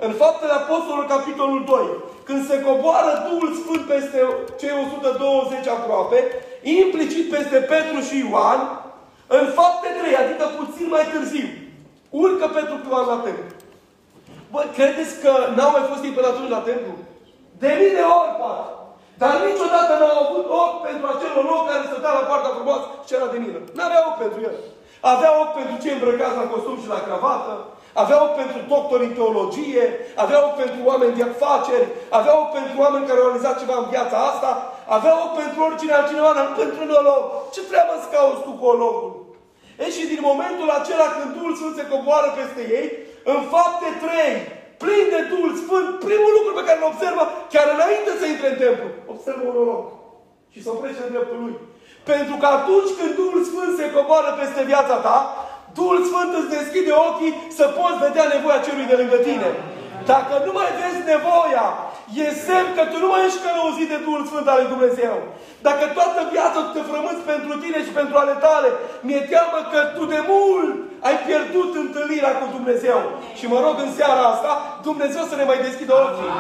în 0.07 0.13
Faptele 0.23 0.53
Apostolului, 0.53 1.13
capitolul 1.15 1.63
2, 1.65 1.87
când 2.27 2.41
se 2.49 2.57
coboară 2.67 3.11
Duhul 3.27 3.51
Sfânt 3.61 3.83
peste 3.93 4.19
cei 4.61 4.75
120 4.85 5.67
aproape, 5.77 6.19
implicit 6.63 7.31
peste 7.35 7.59
Petru 7.73 7.99
și 8.09 8.17
Ioan, 8.19 8.61
în 9.27 9.47
fapte 9.59 9.89
3, 10.01 10.17
adică 10.23 10.45
puțin 10.61 10.89
mai 10.95 11.05
târziu, 11.13 11.49
urcă 12.23 12.47
Petru 12.57 12.75
cu 12.83 12.89
Ioan 12.91 13.07
la 13.13 13.19
templu. 13.27 13.57
Bă, 14.53 14.61
credeți 14.77 15.15
că 15.23 15.33
n-au 15.57 15.71
mai 15.75 15.85
fost 15.91 16.03
ei 16.05 16.17
până 16.17 16.29
atunci 16.31 16.55
la 16.57 16.67
templu? 16.71 16.93
De 17.63 17.71
mii 17.79 17.97
de 17.99 18.05
ori, 18.21 18.35
poate. 18.41 18.67
Dar 19.21 19.35
niciodată 19.49 19.93
n-au 19.95 20.17
avut 20.25 20.47
ochi 20.63 20.79
pentru 20.87 21.07
acel 21.09 21.33
loc 21.51 21.63
care 21.69 21.83
stătea 21.91 22.13
la 22.19 22.29
partea 22.31 22.55
frumoasă 22.57 22.87
și 23.07 23.15
era 23.17 23.29
de 23.35 23.39
mină. 23.45 23.61
N-avea 23.77 24.01
ochi 24.09 24.23
pentru 24.25 24.41
el. 24.49 24.57
Avea 25.01 25.31
ochi 25.41 25.57
pentru 25.59 25.77
cei 25.83 25.97
îmbrăcați 25.97 26.41
la 26.41 26.51
costum 26.53 26.77
și 26.83 26.93
la 26.95 27.05
cravată, 27.07 27.53
avea 28.03 28.19
ochi 28.25 28.41
pentru 28.43 28.59
doctori 28.73 29.07
în 29.09 29.15
teologie, 29.19 29.85
avea 30.25 30.39
ochi 30.47 30.61
pentru 30.63 30.81
oameni 30.91 31.17
de 31.19 31.25
afaceri, 31.27 31.87
avea 32.19 32.35
ochi 32.41 32.57
pentru 32.59 32.75
oameni 32.85 33.07
care 33.07 33.19
au 33.21 33.29
realizat 33.29 33.57
ceva 33.63 33.77
în 33.81 33.89
viața 33.95 34.19
asta, 34.31 34.51
avea 34.97 35.15
ochi 35.25 35.39
pentru 35.43 35.59
oricine 35.67 35.95
altcineva, 35.95 36.33
dar 36.37 36.45
nu 36.49 36.55
pentru 36.63 36.79
un 36.87 36.93
olog. 37.01 37.23
Ce 37.55 37.61
treabă 37.71 37.93
să 38.03 38.07
cauți 38.15 38.45
tu 38.47 38.53
cu 38.61 38.67
ologul? 38.75 39.13
E 39.83 39.85
și 39.97 40.05
din 40.13 40.23
momentul 40.31 40.69
acela 40.79 41.07
când 41.17 41.29
Duhul 41.37 41.55
Sfânt 41.59 41.75
se 41.77 41.89
coboară 41.93 42.29
peste 42.39 42.63
ei, 42.79 42.89
în 43.33 43.41
fapte 43.53 43.89
trei, 44.05 44.35
plin 44.83 45.05
de 45.15 45.21
Duhul 45.33 45.53
Sfânt, 45.63 45.89
primul 46.09 46.33
lucru 46.39 46.53
pe 46.57 46.67
care 46.67 46.79
îl 46.81 46.91
observă, 46.93 47.23
chiar 47.53 47.67
înainte 47.77 48.11
să 48.21 48.25
intre 48.27 48.49
în 48.51 48.59
templu, 48.63 48.89
observă 49.13 49.43
un 49.51 49.59
olog. 49.65 49.83
Și 50.53 50.59
să 50.65 50.69
oprește 50.71 51.03
în 51.05 51.13
dreptul 51.15 51.39
lui. 51.45 51.57
Pentru 52.13 52.37
că 52.41 52.47
atunci 52.59 52.93
când 52.99 53.13
Duhul 53.21 53.43
Sfânt 53.51 53.73
se 53.81 53.87
coboară 53.97 54.31
peste 54.41 54.63
viața 54.73 54.97
ta, 55.07 55.19
Duhul 55.79 56.01
Sfânt 56.09 56.31
îți 56.39 56.55
deschide 56.57 56.93
ochii 57.09 57.37
să 57.59 57.65
poți 57.79 58.03
vedea 58.07 58.27
nevoia 58.35 58.65
celui 58.67 58.91
de 58.91 58.99
lângă 59.01 59.19
tine. 59.29 59.49
Dacă 60.13 60.35
nu 60.47 60.53
mai 60.59 60.71
vezi 60.81 61.03
nevoia 61.13 61.67
E 62.23 62.27
semn 62.47 62.69
că 62.77 62.83
tu 62.91 62.97
nu 63.05 63.09
mai 63.11 63.25
ești 63.27 63.45
călăuzit 63.45 63.89
de 63.93 63.99
Duhul 64.07 64.25
Sfânt 64.29 64.47
al 64.49 64.59
lui 64.61 64.73
Dumnezeu. 64.75 65.15
Dacă 65.67 65.85
toată 65.97 66.21
viața 66.35 66.59
tu 66.65 66.71
te 66.75 66.83
frămânți 66.91 67.29
pentru 67.33 67.53
tine 67.63 67.79
și 67.87 67.93
pentru 67.99 68.15
ale 68.19 68.35
tale, 68.47 68.69
mi-e 69.07 69.21
teamă 69.33 69.59
că 69.73 69.81
tu 69.97 70.03
de 70.15 70.21
mult 70.33 70.75
ai 71.07 71.17
pierdut 71.27 71.71
întâlnirea 71.85 72.33
cu 72.41 72.47
Dumnezeu. 72.57 72.99
Și 73.39 73.45
mă 73.53 73.59
rog 73.67 73.77
în 73.87 73.93
seara 73.99 74.25
asta, 74.33 74.53
Dumnezeu 74.89 75.25
să 75.31 75.37
ne 75.37 75.49
mai 75.51 75.59
deschidă 75.67 75.93
ochii. 76.05 76.33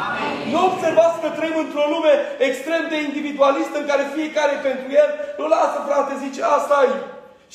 Nu 0.52 0.58
observați 0.70 1.20
că 1.22 1.28
trăim 1.28 1.56
într-o 1.64 1.86
lume 1.94 2.12
extrem 2.48 2.82
de 2.92 2.98
individualistă 3.08 3.76
în 3.78 3.88
care 3.90 4.14
fiecare 4.16 4.54
pentru 4.66 4.88
el, 5.02 5.08
nu 5.38 5.44
lasă 5.54 5.78
frate, 5.86 6.12
zice, 6.24 6.40
asta 6.56 6.76
e. 6.92 6.96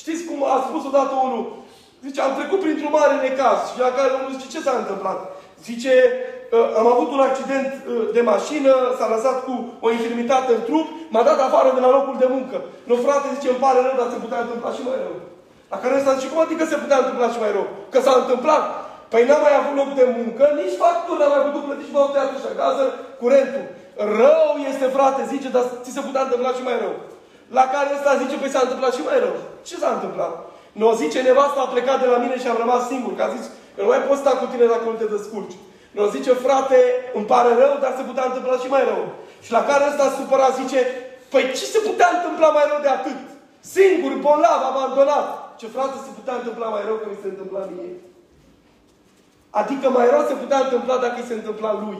Știți 0.02 0.22
cum 0.28 0.38
a 0.54 0.56
spus 0.66 0.82
odată 0.90 1.14
unul? 1.26 1.44
Zice, 2.06 2.20
am 2.20 2.34
trecut 2.38 2.60
printr-un 2.64 2.92
mare 2.98 3.14
necaz. 3.16 3.58
Și 3.70 3.78
la 3.86 3.90
care 3.96 4.10
omul 4.16 4.34
zice, 4.34 4.52
ce 4.54 4.64
s-a 4.66 4.74
întâmplat? 4.82 5.18
Zice, 5.68 5.94
am 6.80 6.86
avut 6.94 7.10
un 7.16 7.22
accident 7.28 7.70
uh, 7.76 8.08
de 8.16 8.22
mașină, 8.32 8.72
s-a 8.98 9.08
lăsat 9.14 9.36
cu 9.46 9.54
o 9.86 9.88
infirmitate 9.90 10.50
în 10.54 10.62
trup, 10.68 10.86
m-a 11.12 11.22
dat 11.22 11.38
afară 11.40 11.70
de 11.74 11.80
la 11.80 11.90
locul 11.96 12.16
de 12.18 12.28
muncă. 12.34 12.56
Nu, 12.88 12.94
frate, 13.04 13.26
zice, 13.34 13.48
îmi 13.48 13.62
pare 13.64 13.78
rău, 13.82 13.94
dar 13.98 14.08
se 14.10 14.24
putea 14.24 14.40
întâmpla 14.40 14.70
și 14.76 14.86
mai 14.86 14.98
rău. 15.04 15.16
La 15.74 15.80
care 15.82 15.94
ăsta 16.00 16.16
zice, 16.16 16.30
cum 16.32 16.40
adică 16.44 16.64
se 16.72 16.82
putea 16.82 16.98
întâmpla 17.00 17.28
și 17.34 17.42
mai 17.44 17.54
rău? 17.56 17.66
Că 17.92 17.98
s-a 18.00 18.14
întâmplat. 18.22 18.64
Păi 19.12 19.22
n-am 19.28 19.42
mai 19.46 19.56
avut 19.60 19.74
loc 19.80 19.90
de 20.00 20.06
muncă, 20.18 20.44
nici 20.60 20.80
factură 20.84 21.22
n-am 21.22 21.32
mai 21.34 21.44
putut 21.46 21.64
plăti 21.66 21.86
și 21.86 21.94
m-au 21.94 22.08
tăiat 22.12 22.30
așa, 22.36 22.50
gază, 22.62 22.84
curentul. 23.20 23.64
Rău 24.22 24.48
este, 24.70 24.86
frate, 24.96 25.20
zice, 25.32 25.48
dar 25.56 25.64
ți 25.84 25.94
se 25.96 26.06
putea 26.06 26.22
întâmpla 26.24 26.50
și 26.56 26.66
mai 26.68 26.76
rău. 26.84 26.94
La 27.58 27.64
care 27.74 27.88
ăsta 27.96 28.20
zice, 28.22 28.36
păi 28.38 28.54
s-a 28.54 28.62
întâmplat 28.64 28.92
și 28.96 29.06
mai 29.08 29.18
rău. 29.24 29.36
Ce 29.68 29.74
s-a 29.82 29.90
întâmplat? 29.96 30.32
Nu 30.80 30.86
zice, 31.02 31.18
nevasta 31.28 31.60
a 31.62 31.72
plecat 31.74 31.98
de 32.02 32.08
la 32.12 32.18
mine 32.24 32.36
și 32.42 32.50
am 32.50 32.62
rămas 32.64 32.82
singur, 32.92 33.12
că 33.16 33.22
a 33.24 33.34
zis, 33.36 33.44
că 33.74 33.80
nu 33.82 33.90
mai 33.92 34.04
poți 34.06 34.22
sta 34.22 34.32
cu 34.40 34.46
tine 34.50 34.66
dacă 34.72 34.84
nu 34.88 34.96
te 35.00 35.12
descurci. 35.14 35.56
Nu 35.96 36.02
zice, 36.14 36.32
frate, 36.46 36.78
îmi 37.16 37.28
pare 37.32 37.50
rău, 37.62 37.74
dar 37.82 37.92
se 37.98 38.08
putea 38.10 38.24
întâmpla 38.26 38.56
și 38.62 38.72
mai 38.74 38.84
rău. 38.90 39.02
Și 39.44 39.50
la 39.56 39.62
care 39.68 39.82
ăsta 39.90 40.04
supărat 40.18 40.52
zice, 40.60 40.80
păi 41.32 41.44
ce 41.58 41.64
se 41.74 41.80
putea 41.88 42.08
întâmpla 42.16 42.48
mai 42.56 42.66
rău 42.70 42.80
de 42.86 42.92
atât? 42.98 43.18
Singur, 43.76 44.12
bolnav, 44.24 44.60
abandonat. 44.70 45.43
Ce 45.56 45.66
frate 45.66 45.96
se 46.04 46.10
putea 46.14 46.34
întâmpla 46.34 46.68
mai 46.68 46.82
rău 46.84 46.96
că 46.96 47.06
mi 47.10 47.22
se 47.22 47.28
întâmpla 47.28 47.68
mie? 47.72 47.92
Adică 49.50 49.90
mai 49.90 50.10
rău 50.10 50.22
se 50.28 50.34
putea 50.34 50.58
întâmpla 50.58 50.96
dacă 50.96 51.16
îi 51.20 51.26
se 51.26 51.34
întâmpla 51.34 51.72
lui. 51.72 51.98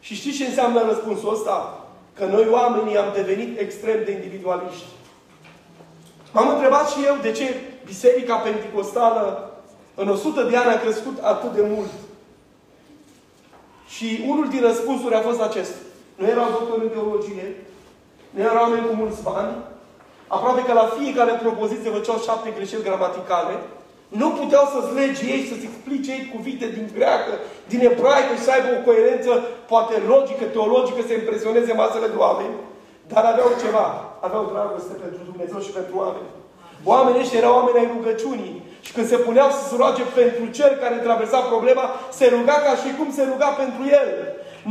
Și 0.00 0.14
știți 0.14 0.36
ce 0.36 0.46
înseamnă 0.46 0.82
răspunsul 0.82 1.32
ăsta? 1.32 1.86
Că 2.14 2.24
noi 2.24 2.46
oamenii 2.50 2.96
am 2.96 3.10
devenit 3.14 3.58
extrem 3.58 4.04
de 4.04 4.10
individualiști. 4.10 4.86
M-am 6.32 6.48
întrebat 6.48 6.90
și 6.90 7.04
eu 7.04 7.16
de 7.22 7.32
ce 7.32 7.60
Biserica 7.84 8.36
Pentecostală 8.36 9.50
în 9.94 10.08
100 10.08 10.42
de 10.42 10.56
ani 10.56 10.74
a 10.74 10.80
crescut 10.80 11.18
atât 11.18 11.52
de 11.52 11.64
mult. 11.68 11.90
Și 13.88 14.24
unul 14.26 14.48
din 14.48 14.60
răspunsuri 14.60 15.14
a 15.14 15.20
fost 15.20 15.40
acest. 15.40 15.72
Nu 16.16 16.26
erau 16.26 16.50
doctori 16.50 16.82
în 16.82 16.88
teologie, 16.88 17.56
nu 18.30 18.40
erau 18.40 18.62
oameni 18.62 18.86
cu 18.86 18.94
mulți 18.94 19.22
bani, 19.22 19.56
aproape 20.36 20.62
că 20.64 20.72
la 20.72 20.86
fiecare 20.98 21.32
propoziție 21.44 21.96
făceau 21.96 22.18
șapte 22.26 22.48
greșeli 22.56 22.86
gramaticale, 22.88 23.54
nu 24.20 24.28
puteau 24.38 24.64
să-ți 24.72 24.94
legi 25.00 25.22
ei, 25.34 25.42
să-ți 25.50 25.68
explice 25.68 26.10
ei 26.16 26.30
cuvinte 26.34 26.66
din 26.76 26.86
greacă, 26.96 27.32
din 27.70 27.80
ebraică 27.90 28.32
și 28.34 28.46
să 28.46 28.52
aibă 28.52 28.68
o 28.72 28.84
coerență, 28.86 29.32
poate 29.72 29.94
logică, 30.12 30.44
teologică, 30.54 31.00
să 31.04 31.12
impresioneze 31.14 31.72
masele 31.82 32.08
de 32.14 32.18
oameni, 32.26 32.54
dar 33.12 33.24
aveau 33.24 33.50
ceva. 33.64 33.86
Aveau 34.26 34.44
dragoste 34.52 34.94
pentru 35.04 35.20
Dumnezeu 35.30 35.60
și 35.66 35.76
pentru 35.78 35.94
oameni. 36.02 36.30
Oamenii 36.92 37.22
ăștia 37.24 37.40
erau 37.42 37.54
oameni 37.58 37.80
ai 37.80 37.92
rugăciunii. 37.96 38.54
Și 38.86 38.92
când 38.92 39.06
se 39.12 39.22
puneau 39.26 39.50
să 39.50 39.62
se 39.68 39.74
roage 39.80 40.04
pentru 40.20 40.44
cel 40.58 40.72
care 40.82 41.06
traversa 41.06 41.40
problema, 41.52 41.84
se 42.18 42.26
ruga 42.34 42.56
ca 42.66 42.72
și 42.82 42.90
cum 42.98 43.08
se 43.16 43.22
ruga 43.30 43.50
pentru 43.62 43.82
el. 44.00 44.08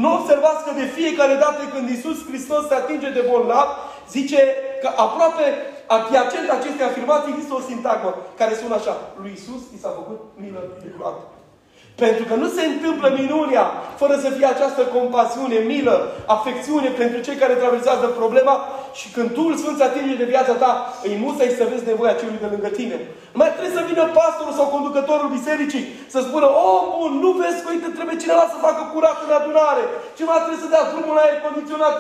Nu 0.02 0.10
observați 0.17 0.63
că 0.65 0.71
de 0.82 0.88
fiecare 0.97 1.36
dată 1.43 1.62
când 1.74 1.86
Isus 1.89 2.17
Hristos 2.28 2.63
se 2.67 2.74
atinge 2.74 3.10
de 3.17 3.24
bolnav, 3.30 3.67
zice 4.15 4.41
că 4.82 4.89
aproape 5.06 5.46
adiacent 5.96 6.48
aceste 6.50 6.84
afirmații 6.84 7.32
există 7.34 7.54
o 7.56 7.67
sintagmă 7.70 8.12
care 8.39 8.54
sună 8.62 8.76
așa. 8.78 8.96
Lui 9.22 9.32
Isus 9.38 9.62
i 9.76 9.82
s-a 9.82 9.91
făcut 10.00 10.20
milă 10.41 10.62
de 10.82 10.89
groată. 10.96 11.24
Pentru 12.06 12.24
că 12.30 12.36
nu 12.42 12.48
se 12.58 12.64
întâmplă 12.72 13.08
minunia 13.22 13.66
fără 14.02 14.16
să 14.24 14.30
fie 14.36 14.48
această 14.50 14.82
compasiune, 14.96 15.58
milă, 15.72 15.96
afecțiune 16.36 16.90
pentru 17.02 17.20
cei 17.26 17.42
care 17.42 17.62
traversează 17.62 18.06
problema 18.20 18.56
și 19.00 19.08
când 19.16 19.30
Duhul 19.38 19.56
Sfânt 19.62 19.78
se 19.78 19.86
atinge 19.88 20.16
de 20.22 20.32
viața 20.34 20.54
ta, 20.64 20.72
îi 21.08 21.16
musai 21.24 21.58
să 21.60 21.70
vezi 21.72 21.90
nevoia 21.92 22.20
celui 22.20 22.44
de 22.44 22.52
lângă 22.54 22.70
tine. 22.80 22.98
Nu 23.34 23.38
mai 23.42 23.52
trebuie 23.54 23.78
să 23.78 23.88
vină 23.90 24.04
pastorul 24.20 24.58
sau 24.60 24.74
conducătorul 24.76 25.34
bisericii 25.38 25.88
să 26.14 26.20
spună, 26.28 26.48
om 26.72 26.84
bun, 26.96 27.12
nu 27.24 27.30
vezi 27.42 27.62
că 27.64 27.70
uite, 27.74 27.90
trebuie 27.98 28.22
cineva 28.24 28.46
să 28.52 28.66
facă 28.68 28.82
curat 28.94 29.18
în 29.26 29.32
adunare. 29.40 29.84
Cineva 30.18 30.38
trebuie 30.44 30.64
să 30.64 30.72
dea 30.74 30.84
drumul 30.92 31.16
la 31.18 31.24
aer 31.26 31.38
condiționat, 31.48 31.94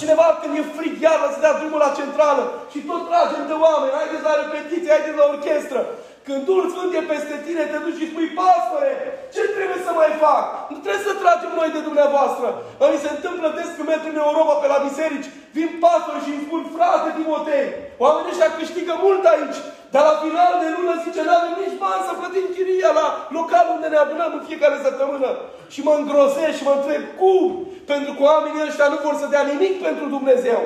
cineva 0.00 0.26
când 0.40 0.52
e 0.60 0.62
frig 0.76 0.94
iară 1.06 1.26
să 1.34 1.38
dea 1.44 1.54
drumul 1.60 1.80
la 1.86 1.96
centrală. 1.98 2.42
Și 2.72 2.78
tot 2.88 3.02
tragem 3.08 3.42
de 3.50 3.56
oameni, 3.66 3.96
haideți 3.98 4.26
la 4.28 4.34
repetiție, 4.42 4.92
haideți 4.94 5.20
la 5.20 5.26
orchestră. 5.32 5.80
Când 6.26 6.40
Duhul 6.48 6.66
Sfânt 6.72 6.92
e 6.94 7.10
peste 7.12 7.36
tine, 7.46 7.62
te 7.70 7.78
duci 7.84 8.00
și 8.00 8.10
spui, 8.10 8.28
pastore, 8.38 8.92
ce 9.34 9.42
trebuie 9.56 9.80
să 9.86 9.92
mai 10.00 10.12
fac? 10.24 10.44
Nu 10.70 10.76
trebuie 10.82 11.08
să 11.08 11.20
tragem 11.22 11.52
noi 11.58 11.70
de 11.76 11.82
dumneavoastră. 11.88 12.46
Mi 12.92 13.04
se 13.04 13.10
întâmplă 13.12 13.46
des 13.56 13.68
când 13.76 13.88
merg 13.90 14.04
în 14.12 14.18
Europa 14.26 14.54
pe 14.58 14.66
la 14.72 14.78
biserici, 14.88 15.32
vin 15.56 15.70
pastori 15.84 16.24
și 16.24 16.30
îmi 16.32 16.44
spun, 16.46 16.62
frate 16.76 17.08
Timotei, 17.18 17.68
oamenii 18.04 18.32
ăștia 18.32 18.50
câștigă 18.58 18.94
mult 19.06 19.22
aici, 19.32 19.58
dar 19.92 20.02
la 20.10 20.14
final 20.24 20.52
de 20.62 20.68
lună 20.76 20.94
zice, 21.04 21.20
nu 21.22 21.32
avem 21.38 21.54
nici 21.62 21.80
bani 21.84 22.06
să 22.08 22.12
plătim 22.20 22.46
chiria 22.54 22.90
la 23.00 23.06
localul 23.38 23.74
unde 23.76 23.88
ne 23.90 23.98
adunăm 24.00 24.30
în 24.34 24.46
fiecare 24.48 24.76
săptămână. 24.86 25.30
Și 25.72 25.80
mă 25.86 25.92
îngrozesc 25.96 26.56
și 26.56 26.66
mă 26.68 26.74
întreb 26.76 27.02
cum? 27.20 27.44
Pentru 27.92 28.12
că 28.14 28.22
oamenii 28.30 28.66
ăștia 28.68 28.88
nu 28.92 28.98
vor 29.04 29.16
să 29.20 29.26
dea 29.32 29.44
nimic 29.52 29.74
pentru 29.86 30.04
Dumnezeu. 30.16 30.60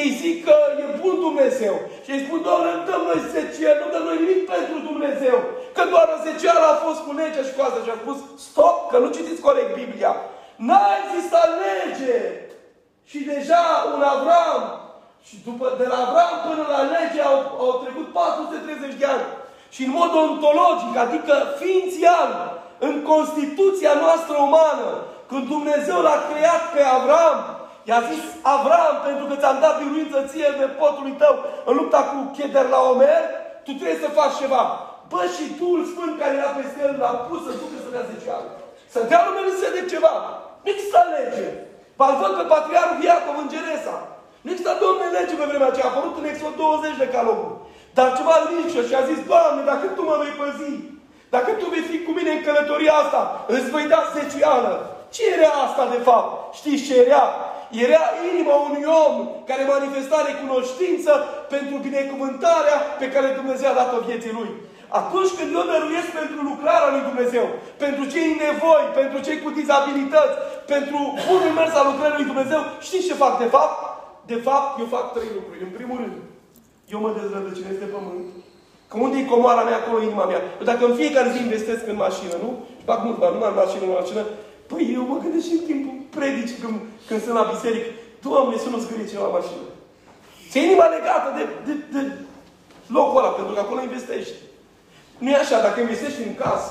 Ei 0.00 0.10
zic 0.22 0.36
că 0.46 0.56
e 0.82 0.84
bun 1.02 1.16
Dumnezeu. 1.26 1.74
Și 2.04 2.10
ei 2.14 2.24
spun, 2.26 2.40
Doamne, 2.46 2.70
dăm 2.88 3.02
noi 3.10 3.20
zeciel, 3.34 3.76
nu 3.80 3.86
dăm 3.94 4.04
noi 4.08 4.18
nimic 4.22 4.40
pentru 4.54 4.76
Dumnezeu. 4.90 5.36
Că 5.76 5.82
doar 5.92 6.08
zecial 6.28 6.60
a 6.70 6.74
fost 6.84 7.00
cu 7.06 7.12
legea 7.20 7.42
și 7.46 7.54
cu 7.54 7.62
asta. 7.62 7.80
Și 7.84 7.92
a 7.92 8.02
spus, 8.02 8.18
stop, 8.48 8.76
că 8.90 8.96
nu 8.98 9.08
citiți 9.16 9.44
corect 9.46 9.72
Biblia. 9.82 10.12
N-a 10.66 10.86
existat 11.02 11.48
lege. 11.66 12.16
Și 13.10 13.18
deja 13.32 13.64
un 13.94 14.02
Avram, 14.14 14.62
și 15.26 15.34
după, 15.46 15.66
de 15.80 15.86
la 15.92 15.98
Avram 16.04 16.34
până 16.46 16.64
la 16.74 16.80
lege 16.94 17.20
au, 17.30 17.38
au 17.64 17.72
trecut 17.82 18.06
430 18.12 18.94
de 19.00 19.06
ani. 19.14 19.26
Și 19.74 19.80
în 19.84 19.92
mod 20.00 20.12
ontologic, 20.24 20.94
adică 21.04 21.34
ființial, 21.60 22.30
în 22.78 22.94
Constituția 23.10 23.94
noastră 24.04 24.36
umană, 24.48 24.90
când 25.28 25.44
Dumnezeu 25.54 25.98
l-a 26.02 26.18
creat 26.30 26.62
pe 26.74 26.82
Avram, 26.96 27.38
I-a 27.88 28.00
zis 28.10 28.22
Avram, 28.54 28.94
pentru 29.06 29.24
că 29.28 29.34
ți-am 29.40 29.58
dat 29.64 29.74
biruință 29.80 30.18
ție 30.30 30.50
de 30.60 30.66
potului 30.80 31.16
tău 31.22 31.34
în 31.68 31.74
lupta 31.80 32.00
cu 32.10 32.16
Cheder 32.36 32.66
la 32.74 32.80
Omer, 32.92 33.22
tu 33.64 33.70
trebuie 33.78 34.02
să 34.04 34.16
faci 34.18 34.38
ceva. 34.42 34.62
Bă, 35.10 35.22
și 35.34 35.44
Duhul 35.58 35.82
Sfânt 35.92 36.12
care 36.20 36.34
era 36.40 36.50
peste 36.58 36.78
el 36.86 36.92
l-a 37.02 37.14
pus 37.28 37.40
să 37.46 37.52
ducă 37.60 37.76
să 37.84 37.90
dea 37.94 38.04
zeceală. 38.10 38.50
Să 38.94 39.00
dea 39.10 39.20
numele 39.26 39.50
să 39.60 39.68
de 39.78 39.82
ceva. 39.92 40.14
Nu 40.62 40.68
există 40.72 41.00
lege. 41.14 41.48
L 42.08 42.12
văd 42.20 42.32
pe 42.38 42.44
patriarul 42.54 42.98
Iacov 43.06 43.36
în 43.42 43.48
Geresa. 43.54 43.96
Nu 44.42 44.50
există 44.50 44.72
domne 44.84 45.06
lege 45.16 45.34
pe 45.36 45.46
vremea 45.50 45.70
aceea. 45.70 45.88
A 45.88 45.90
apărut 45.90 46.14
în 46.20 46.26
Exod 46.32 46.54
20 46.56 47.02
de 47.02 47.12
calomul. 47.14 47.54
Dar 47.96 48.08
ceva 48.18 48.34
nici 48.56 48.76
și 48.88 48.94
a 49.00 49.02
zis, 49.10 49.20
Doamne, 49.30 49.62
dacă 49.70 49.86
Tu 49.96 50.02
mă 50.08 50.16
vei 50.22 50.34
păzi, 50.40 50.76
dacă 51.34 51.50
Tu 51.60 51.66
vei 51.72 51.84
fi 51.90 51.96
cu 52.06 52.12
mine 52.18 52.30
în 52.34 52.42
călătoria 52.46 52.94
asta, 53.02 53.20
îți 53.54 53.70
voi 53.74 53.84
da 53.92 54.00
zecială. 54.16 54.72
Ce 55.14 55.22
era 55.36 55.52
asta 55.66 55.84
de 55.94 56.00
fapt? 56.08 56.30
Știți 56.58 56.86
ce 56.86 56.94
era? 57.06 57.24
Era 57.86 58.02
inima 58.30 58.54
unui 58.68 58.84
om 59.04 59.14
care 59.48 59.72
manifesta 59.74 60.28
recunoștință 60.30 61.12
pentru 61.54 61.74
binecuvântarea 61.86 62.78
pe 63.00 63.06
care 63.14 63.38
Dumnezeu 63.40 63.68
a 63.70 63.80
dat-o 63.80 64.04
vieții 64.08 64.36
lui. 64.38 64.50
Atunci 65.00 65.32
când 65.36 65.50
eu 65.56 65.64
dăruiesc 65.72 66.10
pentru 66.20 66.38
lucrarea 66.50 66.92
lui 66.94 67.08
Dumnezeu, 67.10 67.46
pentru 67.84 68.02
cei 68.12 68.28
nevoi, 68.42 68.84
pentru 69.00 69.18
cei 69.26 69.38
cu 69.44 69.50
dizabilități, 69.60 70.36
pentru 70.72 70.98
bunul 71.28 71.52
mers 71.58 71.72
al 71.76 71.86
lucrării 71.90 72.18
lui 72.20 72.30
Dumnezeu, 72.32 72.60
știți 72.86 73.08
ce 73.08 73.22
fac 73.24 73.34
de 73.42 73.48
fapt? 73.54 73.76
De 74.32 74.38
fapt, 74.46 74.70
eu 74.80 74.88
fac 74.96 75.04
trei 75.14 75.30
lucruri. 75.38 75.64
În 75.66 75.72
primul 75.78 75.96
rând, 76.02 76.16
eu 76.92 76.98
mă 77.04 77.10
dezrădăcinez 77.18 77.76
de 77.82 77.92
pământ. 77.94 78.26
Că 78.88 78.96
unde 79.04 79.16
e 79.18 79.32
comoara 79.34 79.62
mea, 79.68 79.78
acolo 79.78 79.96
e 79.98 80.08
inima 80.10 80.26
mea. 80.32 80.42
Dacă 80.70 80.82
în 80.86 80.94
fiecare 81.00 81.28
zi 81.34 81.38
investesc 81.40 81.82
în 81.92 81.98
mașină, 82.06 82.34
nu? 82.44 82.50
Fac 82.88 82.98
mult 83.04 83.18
bani, 83.20 83.34
numai 83.34 83.52
în 83.52 83.60
mașină, 83.62 83.84
în 83.86 83.96
mașină, 84.00 84.22
Păi 84.72 84.84
eu 84.96 85.02
mă 85.10 85.16
gândesc 85.22 85.46
și 85.48 85.56
în 85.58 85.64
timpul 85.70 85.94
predicii 86.16 86.60
când, 86.62 86.76
când 87.08 87.20
sunt 87.24 87.36
la 87.40 87.50
biserică. 87.52 87.88
Doamne, 88.24 88.56
să 88.64 88.68
nu 88.68 88.78
zgârie 88.84 89.10
cineva 89.10 89.28
la 89.28 89.36
mașină. 89.38 89.64
Ți 90.50 90.58
inima 90.66 90.86
legată 90.96 91.28
de, 91.38 91.44
de, 91.66 91.74
de 91.94 92.00
locul 92.96 93.20
ăla, 93.20 93.32
pentru 93.38 93.52
că 93.54 93.60
acolo 93.62 93.80
investești. 93.82 94.38
Nu 95.22 95.28
e 95.30 95.42
așa, 95.42 95.58
dacă 95.66 95.78
investești 95.80 96.26
în 96.28 96.34
casă, 96.42 96.70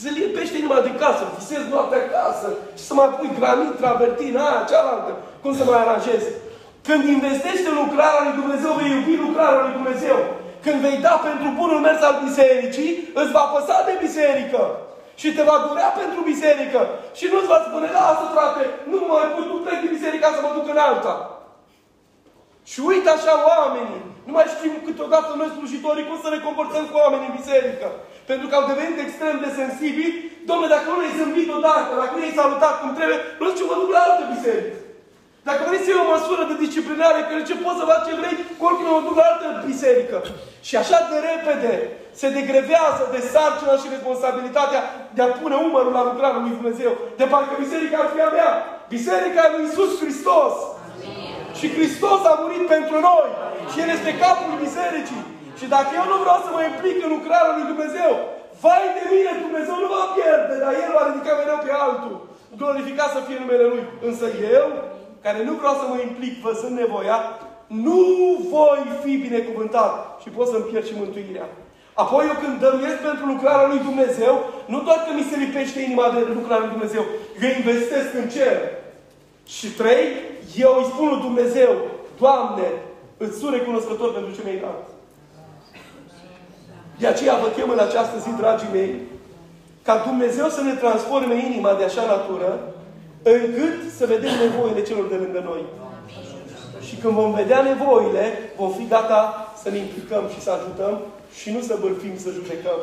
se 0.00 0.08
lipește 0.18 0.56
inima 0.58 0.80
de 0.86 0.92
casă, 1.02 1.22
visezi 1.38 1.72
noaptea 1.72 2.00
acasă, 2.04 2.48
și 2.78 2.84
să 2.88 2.92
mai 2.94 3.10
pui 3.16 3.36
granit, 3.38 3.72
travertin, 3.80 4.34
aia, 4.44 4.68
cealaltă, 4.70 5.12
cum 5.42 5.52
să 5.56 5.64
mai 5.64 5.80
aranjezi. 5.80 6.28
Când 6.86 7.02
investești 7.16 7.70
în 7.70 7.76
lucrarea 7.82 8.24
lui 8.26 8.38
Dumnezeu, 8.40 8.72
vei 8.78 8.90
iubi 8.94 9.24
lucrarea 9.26 9.62
lui 9.64 9.76
Dumnezeu. 9.78 10.18
Când 10.64 10.78
vei 10.84 10.98
da 11.06 11.14
pentru 11.28 11.48
bunul 11.60 11.80
mers 11.86 12.00
al 12.08 12.16
bisericii, 12.24 12.90
îți 13.20 13.34
va 13.36 13.44
păsa 13.54 13.76
de 13.88 13.94
biserică. 14.04 14.60
Și 15.20 15.28
te 15.36 15.42
va 15.50 15.56
durea 15.66 15.90
pentru 16.00 16.20
biserică. 16.32 16.80
Și 17.18 17.24
nu-ți 17.32 17.50
va 17.52 17.58
spune, 17.66 17.88
lasă 17.98 18.24
frate, 18.34 18.62
nu 18.90 18.96
mă 19.00 19.06
mai 19.18 19.28
pot, 19.34 19.46
nu 19.50 19.64
plec 19.64 19.78
din 19.80 19.94
biserica 19.96 20.28
să 20.34 20.40
mă 20.42 20.50
duc 20.56 20.66
în 20.74 20.80
alta. 20.88 21.14
Și 22.70 22.78
uite 22.90 23.08
așa 23.12 23.34
oamenii. 23.52 24.02
Nu 24.26 24.32
mai 24.36 24.52
știm 24.54 24.74
câteodată 24.86 25.30
noi 25.34 25.54
slujitorii 25.56 26.08
cum 26.08 26.18
să 26.24 26.28
ne 26.30 26.40
comportăm 26.46 26.84
cu 26.88 26.96
oamenii 27.02 27.28
în 27.30 27.38
biserică. 27.40 27.86
Pentru 28.30 28.46
că 28.46 28.54
au 28.56 28.66
devenit 28.70 28.98
extrem 29.00 29.36
de 29.44 29.50
sensibili. 29.60 30.18
Domnule, 30.48 30.72
dacă 30.74 30.86
nu 30.88 30.98
ne-ai 30.98 31.18
zâmbit 31.20 31.48
odată, 31.58 31.92
dacă 32.02 32.12
nu 32.14 32.22
i-ai 32.22 32.38
salutat 32.40 32.74
cum 32.80 32.90
trebuie, 32.98 33.18
nu 33.42 33.48
știu, 33.52 33.66
mă 33.68 33.76
duc 33.80 33.90
la 33.96 34.02
altă 34.06 34.24
biserică. 34.34 34.76
Dacă 35.48 35.62
vreți 35.68 35.84
să 35.86 35.90
iei 35.90 36.04
o 36.04 36.12
măsură 36.14 36.42
de 36.50 36.56
disciplinare, 36.64 37.20
că 37.22 37.32
ce 37.48 37.56
poți 37.64 37.78
să 37.80 37.84
faci 37.90 38.06
ce 38.06 38.18
vrei, 38.20 38.36
cu 38.58 38.62
oricum 38.68 38.86
mă 38.94 39.02
duc 39.06 39.16
la 39.20 39.26
altă 39.30 39.46
biserică. 39.70 40.16
Și 40.68 40.74
așa 40.82 40.98
de 41.10 41.18
repede 41.28 41.74
se 42.20 42.28
degrevează 42.38 43.02
de 43.14 43.20
sarcina 43.32 43.74
și 43.82 43.92
responsabilitatea 43.94 44.80
de 45.16 45.22
a 45.22 45.34
pune 45.40 45.56
umărul 45.66 45.94
la 45.98 46.06
lucrarea 46.10 46.42
lui 46.44 46.56
Dumnezeu. 46.58 46.92
De 47.20 47.26
parcă 47.32 47.54
biserica 47.64 47.96
ar 48.00 48.08
fi 48.14 48.20
a 48.26 48.30
mea. 48.38 48.52
Biserica 48.94 49.42
lui 49.52 49.62
Iisus 49.64 49.90
Hristos. 50.02 50.54
Și 51.58 51.66
Hristos 51.76 52.20
a 52.30 52.34
murit 52.40 52.64
pentru 52.74 52.96
noi. 53.08 53.28
Și 53.70 53.76
El 53.82 53.90
este 53.96 54.12
capul 54.22 54.62
bisericii. 54.64 55.22
Și 55.58 55.66
dacă 55.74 55.90
eu 56.00 56.06
nu 56.12 56.16
vreau 56.22 56.38
să 56.44 56.50
mă 56.52 56.62
implic 56.64 56.96
în 57.06 57.10
lucrarea 57.16 57.54
lui 57.56 57.70
Dumnezeu, 57.72 58.12
vai 58.64 58.84
de 58.98 59.04
mine, 59.12 59.30
Dumnezeu 59.46 59.76
nu 59.84 59.88
va 59.96 60.04
pierde, 60.16 60.54
dar 60.62 60.72
El 60.84 60.90
va 60.96 61.02
ridica 61.08 61.32
mereu 61.40 61.58
pe 61.66 61.72
altul. 61.86 62.16
Glorificat 62.60 63.10
să 63.16 63.20
fie 63.26 63.38
numele 63.42 63.66
Lui. 63.72 63.82
Însă 64.08 64.26
eu, 64.58 64.66
care 65.24 65.38
nu 65.44 65.52
vreau 65.60 65.74
să 65.80 65.84
mă 65.88 65.98
implic 66.00 66.34
văzând 66.46 66.76
nevoia, 66.78 67.18
nu 67.66 67.98
voi 68.54 68.82
fi 69.02 69.12
binecuvântat 69.26 69.92
și 70.22 70.28
pot 70.36 70.46
să-mi 70.48 70.68
pierd 70.70 70.86
și 70.86 71.00
mântuirea. 71.00 71.48
Apoi 72.02 72.24
eu 72.30 72.36
când 72.42 72.60
dăruiesc 72.60 72.98
pentru 73.08 73.24
lucrarea 73.32 73.70
lui 73.72 73.80
Dumnezeu, 73.88 74.34
nu 74.72 74.78
doar 74.86 74.98
că 75.04 75.10
mi 75.14 75.28
se 75.30 75.36
lipește 75.44 75.80
inima 75.80 76.06
de 76.14 76.20
lucrarea 76.38 76.64
lui 76.64 76.74
Dumnezeu, 76.76 77.04
eu 77.42 77.50
investesc 77.60 78.10
în 78.20 78.28
cer. 78.34 78.56
Și 79.56 79.66
trei, 79.80 80.04
eu 80.64 80.72
îi 80.78 80.90
spun 80.92 81.06
lui 81.08 81.24
Dumnezeu, 81.28 81.70
Doamne, 82.18 82.68
îți 83.16 83.38
sunt 83.38 83.52
recunoscător 83.54 84.12
pentru 84.12 84.34
ce 84.34 84.40
mi-ai 84.44 84.64
dat. 84.66 84.80
De 86.98 87.06
aceea 87.06 87.36
vă 87.42 87.48
chem 87.56 87.70
în 87.70 87.78
această 87.78 88.16
zi, 88.18 88.30
dragii 88.40 88.74
mei, 88.76 88.94
ca 89.82 90.02
Dumnezeu 90.06 90.48
să 90.48 90.60
ne 90.62 90.74
transforme 90.74 91.34
inima 91.34 91.72
de 91.74 91.84
așa 91.84 92.04
natură, 92.04 92.50
încât 93.32 93.76
să 93.98 94.04
vedem 94.06 94.34
nevoile 94.44 94.82
celor 94.82 95.06
de 95.08 95.14
lângă 95.14 95.40
noi. 95.50 95.62
Și 96.86 96.94
când 96.96 97.14
vom 97.14 97.32
vedea 97.40 97.60
nevoile, 97.62 98.24
vom 98.56 98.70
fi 98.78 98.84
gata 98.94 99.22
să 99.62 99.68
ne 99.70 99.78
implicăm 99.78 100.24
și 100.34 100.40
să 100.44 100.50
ajutăm 100.50 100.94
și 101.38 101.48
nu 101.54 101.60
să 101.68 101.78
bârfim, 101.80 102.14
să 102.24 102.36
judecăm. 102.38 102.78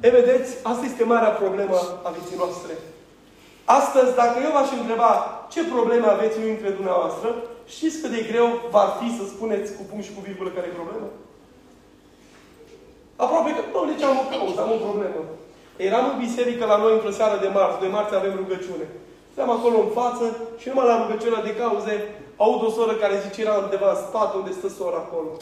E, 0.00 0.08
vedeți, 0.18 0.50
asta 0.70 0.84
este 0.86 1.04
marea 1.04 1.38
problemă 1.42 1.78
a 2.06 2.08
vieții 2.16 2.40
noastre. 2.42 2.72
Astăzi, 3.78 4.14
dacă 4.20 4.36
eu 4.46 4.52
v-aș 4.56 4.70
întreba 4.78 5.10
ce 5.52 5.60
probleme 5.74 6.06
aveți 6.06 6.38
unii 6.38 6.54
dintre 6.54 6.70
dumneavoastră, 6.78 7.28
știți 7.74 8.00
cât 8.00 8.10
de 8.16 8.22
greu 8.30 8.48
va 8.74 8.84
fi 8.98 9.08
să 9.18 9.22
spuneți 9.24 9.68
cu 9.76 9.82
punct 9.90 10.04
și 10.06 10.14
cu 10.16 10.20
virgulă 10.28 10.50
care 10.52 10.66
e 10.68 10.80
problema? 10.80 11.08
Aproape 13.24 13.50
că, 13.56 13.62
nu, 13.72 13.80
nici 13.90 14.06
am 14.08 14.16
o 14.22 14.24
cauză, 14.32 14.58
am 14.60 14.72
o 14.76 14.84
problemă. 14.86 15.20
Eram 15.88 16.04
în 16.10 16.18
biserică 16.24 16.64
la 16.72 16.76
noi 16.82 16.92
într-o 16.94 17.16
seară 17.18 17.36
de 17.44 17.50
marți, 17.56 17.82
de 17.84 17.92
marți 17.94 18.14
avem 18.14 18.34
rugăciune. 18.42 18.86
Stăm 19.32 19.50
acolo 19.50 19.76
în 19.80 19.90
față 20.00 20.24
și 20.60 20.68
numai 20.68 20.86
la 20.90 21.00
rugăciunea 21.02 21.42
de 21.48 21.56
cauze 21.62 21.94
aud 22.44 22.60
o 22.68 22.70
soră 22.76 22.94
care 23.02 23.22
zice, 23.24 23.40
era 23.40 23.54
undeva 23.64 23.90
în 23.92 24.00
spate 24.06 24.34
unde 24.36 24.52
stă 24.58 24.68
sora 24.68 25.00
acolo. 25.02 25.32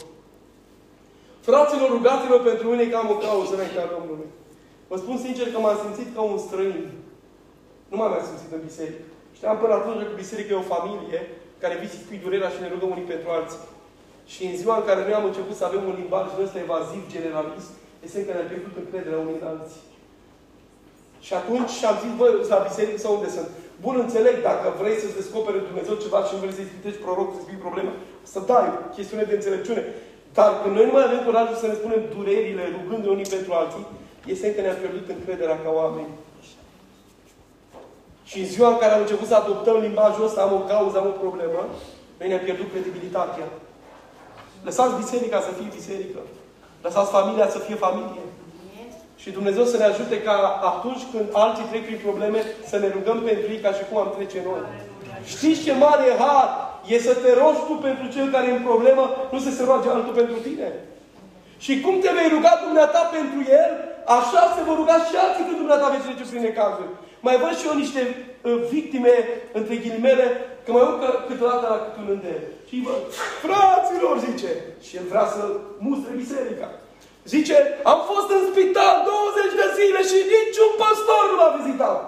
Fraților, 1.47 1.89
rugați-vă 1.97 2.37
pentru 2.49 2.65
mine 2.71 2.85
că 2.87 2.95
am 2.97 3.09
o 3.15 3.21
cauză 3.25 3.53
înaintea 3.53 3.93
Domnului. 3.95 4.29
Vă 4.89 4.95
spun 5.03 5.17
sincer 5.25 5.47
că 5.51 5.57
m-am 5.59 5.77
simțit 5.83 6.09
ca 6.15 6.21
un 6.31 6.37
străin. 6.45 6.81
Nu 7.89 7.95
m-am 7.97 8.11
mai 8.13 8.27
simțit 8.29 8.51
în 8.57 8.63
biserică. 8.69 9.03
Știam 9.37 9.57
până 9.61 9.73
atunci 9.75 10.07
că 10.07 10.21
biserica 10.23 10.51
e 10.53 10.63
o 10.63 10.73
familie 10.75 11.19
care 11.61 11.79
vii 11.79 11.93
să 11.93 11.99
spui 11.99 12.23
durerea 12.25 12.53
și 12.53 12.61
ne 12.61 12.71
rugăm 12.73 12.89
unii 12.95 13.11
pentru 13.13 13.29
alții. 13.37 13.63
Și 14.33 14.41
în 14.49 14.55
ziua 14.61 14.75
în 14.77 14.87
care 14.89 15.01
noi 15.03 15.19
am 15.19 15.29
început 15.29 15.55
să 15.59 15.65
avem 15.65 15.83
un 15.89 15.95
limbaj 16.01 16.25
din 16.31 16.45
ăsta 16.45 16.59
evaziv, 16.67 17.01
generalist, 17.15 17.71
este 18.05 18.25
că 18.25 18.31
ne-am 18.33 18.49
pierdut 18.51 18.75
încrederea 18.77 19.23
unii 19.23 19.39
în 19.39 19.47
alții. 19.53 19.83
Și 21.25 21.33
atunci 21.39 21.73
am 21.89 21.97
zis, 22.03 22.11
bă, 22.19 22.27
la 22.53 22.65
biserică 22.67 22.97
sau 23.01 23.11
unde 23.17 23.29
sunt? 23.37 23.49
Bun, 23.83 23.95
înțeleg, 24.05 24.35
dacă 24.49 24.67
vrei 24.79 24.99
să-ți 25.01 25.19
descopere 25.21 25.67
Dumnezeu 25.69 25.95
ceva 26.03 26.19
și 26.23 26.33
nu 26.33 26.41
vrei 26.41 26.57
să-i 26.57 26.73
citești 26.73 27.03
proroc, 27.05 27.29
să 27.33 27.39
spui 27.41 27.63
problema, 27.65 27.93
să 28.33 28.39
dai, 28.49 28.69
chestiune 28.95 29.23
de 29.29 29.35
înțelepciune. 29.37 29.83
Dar 30.37 30.49
când 30.61 30.73
noi 30.75 30.85
nu 30.87 30.95
mai 30.95 31.05
avem 31.07 31.21
curajul 31.27 31.57
să 31.61 31.67
ne 31.67 31.79
spunem 31.79 32.01
durerile, 32.15 32.63
rugând 32.77 33.03
unii 33.05 33.33
pentru 33.35 33.51
alții, 33.59 33.85
este 34.33 34.47
că 34.53 34.61
ne-am 34.61 34.79
pierdut 34.81 35.05
încrederea 35.09 35.57
ca 35.63 35.71
oameni. 35.81 36.13
Și 38.29 38.37
în 38.39 38.49
ziua 38.53 38.69
în 38.71 38.77
care 38.81 38.93
am 38.93 39.03
început 39.05 39.27
să 39.27 39.35
adoptăm 39.35 39.77
limbajul 39.85 40.27
ăsta, 40.29 40.41
am 40.41 40.53
o 40.59 40.61
cauză, 40.71 40.95
am 40.97 41.11
o 41.13 41.19
problemă, 41.23 41.61
noi 42.17 42.27
ne-am 42.27 42.45
pierdut 42.47 42.67
credibilitatea. 42.71 43.47
Lăsați 44.67 44.99
biserica 45.01 45.39
să 45.47 45.51
fie 45.57 45.77
biserică. 45.79 46.19
Lăsați 46.85 47.11
familia 47.17 47.47
să 47.49 47.59
fie 47.59 47.75
familie. 47.75 48.20
Și 49.21 49.29
Dumnezeu 49.37 49.65
să 49.71 49.77
ne 49.77 49.87
ajute 49.91 50.17
ca 50.27 50.35
atunci 50.71 51.03
când 51.11 51.25
alții 51.43 51.69
trec 51.69 51.83
prin 51.85 51.99
probleme, 52.07 52.39
să 52.69 52.77
ne 52.79 52.89
rugăm 52.95 53.19
pentru 53.29 53.47
ei 53.53 53.63
ca 53.65 53.71
și 53.77 53.83
cum 53.87 53.97
am 53.97 54.13
trece 54.17 54.39
noi. 54.49 54.61
Știți 55.33 55.63
ce 55.65 55.73
mare 55.83 56.07
har 56.21 56.47
e 56.93 56.97
să 57.07 57.13
te 57.23 57.31
rogi 57.41 57.65
tu 57.67 57.73
pentru 57.87 58.05
cel 58.15 58.27
care 58.33 58.45
e 58.47 58.59
în 58.59 58.67
problemă, 58.71 59.03
nu 59.31 59.39
să 59.45 59.51
se 59.51 59.63
roage 59.63 59.89
altul 59.89 60.13
pentru 60.21 60.37
tine. 60.47 60.67
Și 61.65 61.73
cum 61.83 61.95
te 62.03 62.11
vei 62.17 62.29
ruga 62.35 62.53
dumneata 62.65 63.01
pentru 63.17 63.39
el, 63.61 63.71
așa 64.17 64.41
se 64.55 64.61
vor 64.67 64.75
ruga 64.81 64.97
și 65.07 65.13
alții 65.23 65.45
când 65.47 65.59
dumneata 65.61 65.91
vei 65.93 66.05
trece 66.05 66.25
prin 66.29 66.43
necazuri. 66.49 66.91
Mai 67.25 67.35
văd 67.43 67.53
și 67.59 67.67
eu 67.69 67.75
niște 67.83 68.01
uh, 68.11 68.57
victime, 68.73 69.13
între 69.57 69.75
ghilimele, 69.83 70.27
că 70.63 70.69
mai 70.71 70.87
urcă 70.89 71.07
câteodată 71.27 71.65
la 71.73 71.79
câte 71.83 71.99
un 72.03 72.09
îndemn. 72.15 72.45
Și 72.67 72.73
îi 72.75 72.85
văd, 72.87 73.01
fraților, 73.43 74.15
zice, 74.27 74.51
și 74.85 74.93
el 74.99 75.05
vrea 75.11 75.27
să 75.35 75.41
mustre 75.87 76.11
biserica. 76.23 76.67
Zice, 77.23 77.55
am 77.83 77.99
fost 78.11 78.29
în 78.37 78.43
spital 78.51 78.95
20 79.05 79.59
de 79.61 79.67
zile 79.77 80.01
și 80.09 80.17
niciun 80.35 80.71
pastor 80.81 81.23
nu 81.29 81.35
m-a 81.39 81.51
vizitat. 81.59 81.99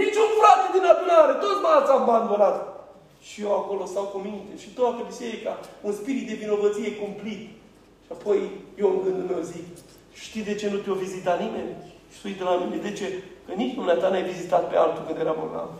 Niciun 0.00 0.28
frate 0.38 0.66
din 0.74 0.84
adunare, 0.92 1.32
toți 1.42 1.62
m-ați 1.64 1.90
abandonat. 1.98 2.58
Și 3.28 3.42
eu 3.44 3.52
acolo 3.60 3.84
stau 3.92 4.06
cu 4.12 4.18
minte 4.28 4.52
și 4.62 4.68
toată 4.78 5.00
biserica, 5.10 5.52
un 5.86 5.92
spirit 6.00 6.26
de 6.28 6.40
vinovăție 6.42 6.90
cumplit. 7.02 7.42
Și 8.04 8.10
apoi 8.16 8.38
eu 8.82 8.88
în 8.92 9.00
gândul 9.04 9.26
meu 9.30 9.42
zic, 9.52 9.66
știi 10.24 10.48
de 10.48 10.54
ce 10.54 10.66
nu 10.70 10.78
te-o 10.80 11.02
vizita 11.04 11.34
nimeni? 11.44 11.72
Și 12.12 12.18
tu 12.22 12.28
de 12.40 12.44
la 12.50 12.54
mine, 12.62 12.76
de 12.88 12.92
ce? 12.98 13.06
Că 13.46 13.52
nici 13.54 13.74
dumneata 13.74 14.08
n-ai 14.08 14.30
vizitat 14.32 14.68
pe 14.70 14.76
altul 14.76 15.02
când 15.06 15.18
era 15.18 15.34
bolnav. 15.40 15.70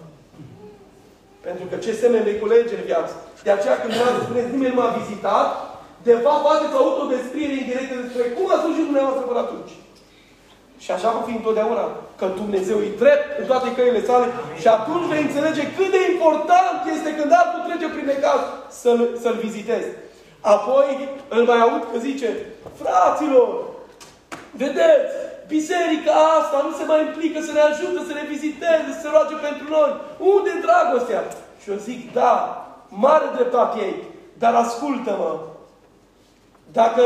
Pentru 1.41 1.65
că 1.71 1.77
ce 1.77 1.93
semne 1.93 2.21
vei 2.27 2.39
culege 2.39 2.75
în 2.77 2.85
viață. 2.85 3.15
De 3.43 3.51
aceea 3.51 3.81
când 3.81 3.93
vreau 3.93 4.15
să 4.17 4.23
spuneți, 4.23 4.51
nimeni 4.51 4.75
nu 4.75 4.81
m-a 4.81 4.97
vizitat, 5.01 5.49
de 6.09 6.15
fapt 6.25 6.43
faceți 6.49 6.77
autodescriere 6.83 7.55
indirectă 7.59 7.95
despre 8.05 8.25
cum 8.37 8.47
a 8.55 8.57
slujit 8.63 8.87
dumneavoastră 8.89 9.25
până 9.27 9.41
atunci. 9.43 9.75
Și 10.85 10.91
așa 10.93 11.09
va 11.17 11.23
fi 11.29 11.35
întotdeauna. 11.41 11.85
Că 12.19 12.27
Dumnezeu 12.41 12.79
e 12.83 13.01
drept 13.03 13.27
în 13.41 13.47
toate 13.51 13.69
căile 13.77 14.01
sale 14.09 14.27
și 14.61 14.69
atunci 14.77 15.11
vei 15.11 15.23
înțelege 15.27 15.63
cât 15.77 15.91
de 15.97 16.01
important 16.13 16.79
este 16.97 17.11
când 17.19 17.31
altul 17.41 17.63
trece 17.67 17.87
prin 17.95 18.07
necaz 18.13 18.41
să-l, 18.81 19.01
să-l 19.23 19.37
vizitezi. 19.47 19.89
Apoi 20.55 20.89
îl 21.37 21.43
mai 21.51 21.61
aud 21.67 21.83
că 21.91 21.99
zice, 22.09 22.29
fraților, 22.81 23.49
vedeți, 24.63 25.13
biserica 25.47 26.15
asta 26.41 26.59
nu 26.67 26.73
se 26.79 26.85
mai 26.91 27.01
implică 27.07 27.39
să 27.41 27.53
ne 27.53 27.63
ajute, 27.71 27.99
să 28.09 28.15
ne 28.17 28.25
viziteze, 28.33 28.89
să 28.93 29.01
se 29.01 29.09
roage 29.13 29.37
pentru 29.47 29.67
noi. 29.77 29.91
Unde 30.35 30.51
e 30.53 30.65
dragostea? 30.67 31.23
Și 31.61 31.71
eu 31.71 31.77
zic, 31.89 32.01
da, 32.13 32.35
mare 32.89 33.27
dreptate 33.35 33.77
ei, 33.87 33.97
dar 34.43 34.55
ascultă-mă. 34.55 35.33
Dacă 36.79 37.05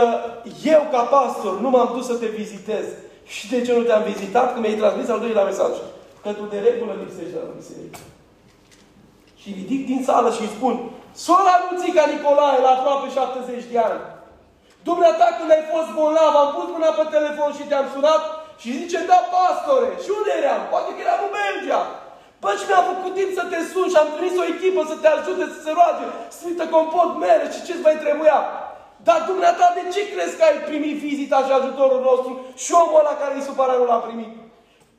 eu, 0.74 0.82
ca 0.92 1.02
pastor, 1.14 1.54
nu 1.64 1.68
m-am 1.70 1.90
dus 1.94 2.06
să 2.06 2.14
te 2.22 2.28
vizitez, 2.40 2.86
și 3.34 3.44
de 3.52 3.58
ce 3.64 3.72
nu 3.76 3.82
te-am 3.82 4.04
vizitat? 4.12 4.46
Că 4.52 4.58
mi-ai 4.60 4.80
transmis 4.80 5.08
al 5.08 5.20
doilea 5.24 5.48
mesaj. 5.50 5.72
Că 6.22 6.30
tu 6.38 6.44
de 6.52 6.58
regulă 6.68 6.92
lipsești 7.02 7.34
de 7.34 7.40
la 7.44 7.58
biserică. 7.60 8.00
Și 9.40 9.48
ridic 9.58 9.82
din 9.90 10.00
sală 10.08 10.28
și 10.36 10.42
îi 10.44 10.54
spun, 10.56 10.74
Sora 11.24 11.54
Luțica 11.64 12.04
Nicolae, 12.12 12.58
la 12.66 12.70
aproape 12.74 13.06
70 13.08 13.72
de 13.72 13.78
ani, 13.88 14.00
Dumneata 14.88 15.26
când 15.36 15.50
ai 15.56 15.64
fost 15.72 15.90
bolnav, 15.96 16.32
am 16.42 16.50
pus 16.56 16.68
mâna 16.74 16.90
pe 16.98 17.04
telefon 17.16 17.50
și 17.58 17.68
te-am 17.70 17.86
sunat 17.94 18.22
și 18.60 18.76
zice, 18.80 18.98
da, 19.10 19.18
pastore, 19.32 19.90
și 20.02 20.10
unde 20.18 20.32
eram? 20.40 20.62
Poate 20.72 20.90
că 20.92 21.00
eram 21.02 21.20
în 21.26 21.32
Belgia. 21.38 21.82
Bă, 22.42 22.50
și 22.58 22.68
mi-a 22.68 22.82
făcut 22.90 23.12
timp 23.18 23.32
să 23.38 23.44
te 23.52 23.60
sun 23.70 23.86
și 23.92 24.00
am 24.00 24.10
trimis 24.14 24.34
o 24.42 24.48
echipă 24.52 24.80
să 24.90 24.96
te 25.02 25.08
ajute 25.16 25.44
să 25.54 25.58
se 25.64 25.70
roage, 25.78 26.04
sfântă 26.36 26.64
compot, 26.74 27.10
mere 27.24 27.46
și 27.54 27.64
ce-ți 27.66 27.86
mai 27.86 27.96
trebuia. 28.04 28.38
Dar 29.08 29.20
dumneata, 29.30 29.66
de 29.78 29.84
ce 29.94 30.02
crezi 30.12 30.36
că 30.38 30.44
ai 30.46 30.58
primit 30.68 30.96
vizita 31.06 31.38
și 31.46 31.52
ajutorul 31.54 32.00
nostru 32.08 32.32
și 32.62 32.70
omul 32.82 33.00
ăla 33.00 33.14
care 33.20 33.34
îi 33.34 33.48
supăra 33.48 33.74
nu 33.80 33.86
l-a 33.90 34.00
primit? 34.06 34.32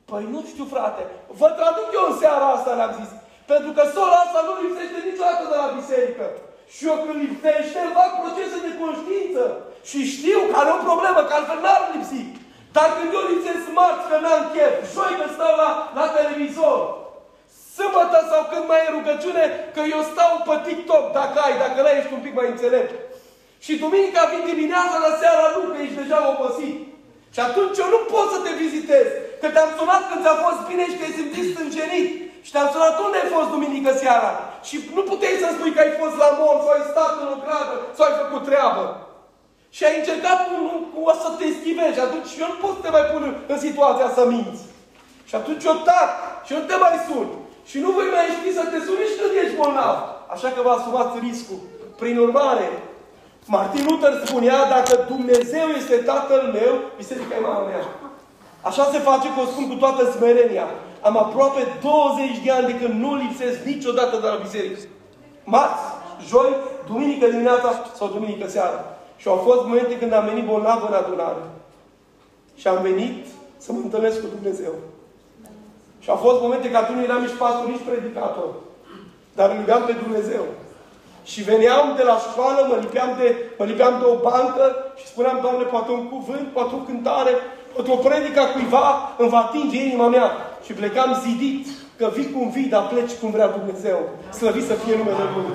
Păi 0.10 0.24
nu 0.34 0.40
știu, 0.52 0.66
frate. 0.74 1.04
Vă 1.40 1.50
traduc 1.60 1.88
eu 1.98 2.06
în 2.10 2.18
seara 2.22 2.48
asta, 2.52 2.78
le-am 2.80 2.94
zis. 3.00 3.12
Pentru 3.52 3.72
că 3.76 3.82
sora 3.96 4.20
asta 4.24 4.40
nu 4.48 4.54
lipsește 4.64 5.00
niciodată 5.10 5.44
de 5.52 5.58
la 5.64 5.70
biserică. 5.80 6.26
Și 6.74 6.82
eu 6.90 6.96
când 7.04 7.20
lipsește, 7.24 7.80
fac 7.98 8.12
procese 8.22 8.58
de 8.66 8.72
conștiință. 8.82 9.44
Și 9.90 10.00
știu 10.16 10.40
că 10.50 10.56
are 10.62 10.72
o 10.78 10.86
problemă, 10.90 11.20
că 11.24 11.34
altfel 11.36 11.60
n-ar 11.64 11.84
lipsi. 11.94 12.22
Dar 12.76 12.90
când 12.98 13.10
eu 13.18 13.24
lipsesc 13.32 13.66
marți, 13.78 14.08
că 14.10 14.18
n-am 14.24 14.44
chef, 14.54 14.76
joi 14.94 15.14
că 15.20 15.26
stau 15.36 15.54
la, 15.62 15.70
la 15.98 16.06
televizor, 16.18 16.80
sâmbătă 17.76 18.20
sau 18.32 18.42
când 18.52 18.66
mai 18.70 18.82
e 18.86 18.96
rugăciune, 18.98 19.44
că 19.76 19.82
eu 19.96 20.02
stau 20.12 20.32
pe 20.48 20.56
TikTok, 20.66 21.04
dacă 21.20 21.38
ai, 21.46 21.56
dacă 21.64 21.78
nu 21.82 21.92
ești 21.98 22.16
un 22.18 22.24
pic 22.26 22.34
mai 22.40 22.52
înțelept. 22.54 22.94
Și 23.66 23.82
duminica 23.84 24.24
vin 24.32 24.44
dimineața, 24.52 24.98
la 25.06 25.14
seara 25.22 25.46
nu, 25.56 25.62
că 25.72 25.78
ești 25.82 26.00
deja 26.02 26.20
obosit. 26.32 26.78
Și 27.34 27.40
atunci 27.48 27.80
eu 27.84 27.90
nu 27.96 28.02
pot 28.14 28.28
să 28.34 28.40
te 28.46 28.52
vizitez. 28.64 29.08
Că 29.42 29.48
te-am 29.54 29.72
sunat 29.78 30.04
când 30.10 30.22
ți-a 30.24 30.38
fost 30.46 30.62
bine 30.70 30.84
și 30.90 30.98
te-ai 30.98 31.18
simțit 31.20 31.48
stânjenit. 31.54 32.10
Și 32.46 32.52
te-am 32.54 32.70
sunat 32.74 32.96
unde 33.06 33.18
ai 33.20 33.34
fost 33.36 33.50
duminică 33.56 33.92
seara. 34.04 34.32
Și 34.68 34.76
nu 34.96 35.04
puteai 35.10 35.42
să 35.44 35.48
spui 35.50 35.74
că 35.74 35.82
ai 35.82 35.94
fost 36.02 36.16
la 36.24 36.30
mol, 36.40 36.58
sau 36.64 36.72
ai 36.74 36.90
stat 36.92 37.14
în 37.22 37.30
o 37.36 37.38
gradă, 37.44 37.76
sau 37.96 38.04
ai 38.06 38.20
făcut 38.22 38.44
treabă. 38.50 38.84
Și 39.76 39.82
ai 39.88 39.98
încercat 40.00 40.40
cu, 40.48 40.56
cu 40.94 41.00
o 41.12 41.14
să 41.22 41.30
te 41.40 41.48
schivești. 41.58 41.98
Și 41.98 42.06
atunci 42.08 42.32
eu 42.42 42.48
nu 42.52 42.58
pot 42.64 42.74
să 42.76 42.82
te 42.84 42.90
mai 42.96 43.06
pun 43.12 43.24
în 43.54 43.60
situația 43.68 44.10
să 44.18 44.24
minți. 44.34 44.64
Și 45.30 45.36
atunci 45.40 45.64
eu 45.70 45.78
tac 45.90 46.10
și 46.46 46.52
eu 46.54 46.60
nu 46.60 46.68
te 46.70 46.78
mai 46.84 46.98
sun. 47.08 47.28
Și 47.70 47.78
nu 47.84 47.90
voi 47.98 48.10
mai 48.16 48.36
ști 48.38 48.58
să 48.60 48.64
te 48.72 48.80
suni 48.86 49.10
și 49.10 49.18
când 49.20 49.34
ești 49.42 49.60
bolnav. 49.60 49.98
Așa 50.34 50.50
că 50.52 50.60
vă 50.66 50.72
asumați 50.74 51.20
riscul. 51.28 51.62
Prin 52.02 52.18
urmare, 52.26 52.68
Martin 53.56 53.86
Luther 53.88 54.14
spunea, 54.26 54.58
dacă 54.76 54.94
Dumnezeu 55.14 55.68
este 55.80 55.96
Tatăl 55.96 56.42
meu, 56.58 56.74
biserica 56.98 57.36
e 57.36 57.48
mama 57.50 57.66
mea. 57.70 57.82
Așa 58.62 58.84
se 58.94 59.00
face, 59.10 59.28
că 59.34 59.40
o 59.42 59.52
spun 59.52 59.68
cu 59.70 59.76
toată 59.84 60.12
smerenia. 60.12 60.68
Am 61.02 61.18
aproape 61.18 61.62
20 61.82 62.44
de 62.44 62.52
ani 62.52 62.66
de 62.66 62.76
când 62.80 62.94
nu 63.04 63.16
lipsesc 63.16 63.58
niciodată 63.64 64.16
de 64.22 64.28
la 64.28 64.42
biserică. 64.46 64.80
Marți, 65.44 65.86
joi, 66.32 66.50
duminică 66.88 67.26
dimineața 67.28 67.70
sau 67.98 68.08
duminică 68.08 68.48
seara. 68.48 68.80
Și 69.22 69.28
au 69.28 69.36
fost 69.48 69.62
momente 69.66 69.98
când 69.98 70.14
am 70.14 70.26
venit 70.26 70.46
bolnav 70.46 70.80
în 70.88 70.94
adunare. 70.94 71.44
Și 72.56 72.68
am 72.68 72.82
venit 72.82 73.26
să 73.58 73.72
mă 73.72 73.80
întâlnesc 73.84 74.22
cu 74.22 74.28
Dumnezeu. 74.36 74.74
Și 76.00 76.10
au 76.10 76.16
fost 76.16 76.42
momente 76.42 76.72
că 76.72 76.78
atunci 76.78 76.98
nu 76.98 77.04
eram 77.04 77.22
nici 77.22 77.40
pastor, 77.44 77.66
nici 77.68 77.88
predicator. 77.88 78.50
Dar 79.36 79.50
îl 79.50 79.58
iubeam 79.58 79.84
pe 79.86 79.92
Dumnezeu. 80.04 80.44
Și 81.32 81.40
veneam 81.50 81.86
de 82.00 82.04
la 82.12 82.18
școală, 82.28 82.60
mă 82.70 82.78
lipeam 82.84 83.12
de, 83.20 83.28
mă 83.60 83.66
lipeam 83.72 83.96
de 84.02 84.06
o 84.14 84.16
bancă 84.30 84.66
și 85.00 85.06
spuneam, 85.12 85.38
Doamne, 85.42 85.64
poate 85.74 85.92
un 85.92 86.06
cuvânt, 86.14 86.46
poate 86.58 86.74
o 86.78 86.86
cântare, 86.88 87.34
poate 87.74 87.90
o 87.92 88.02
predică 88.06 88.42
cuiva 88.54 88.86
îmi 89.22 89.34
va 89.34 89.42
atinge 89.46 89.78
inima 89.84 90.08
mea. 90.16 90.28
Și 90.66 90.72
plecam 90.80 91.10
zidit, 91.26 91.66
că 92.00 92.06
vii 92.16 92.34
cum 92.36 92.46
vii, 92.56 92.74
dar 92.74 92.84
pleci 92.92 93.20
cum 93.20 93.30
vrea 93.36 93.56
Dumnezeu. 93.58 94.00
Slăvit 94.40 94.66
să 94.72 94.76
fie 94.84 94.96
numele 94.98 95.26
Lui. 95.36 95.48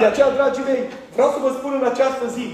De 0.00 0.06
aceea, 0.08 0.36
dragii 0.38 0.68
mei, 0.70 0.82
vreau 1.16 1.30
să 1.34 1.38
vă 1.44 1.50
spun 1.58 1.72
în 1.80 1.86
această 1.92 2.24
zi, 2.36 2.46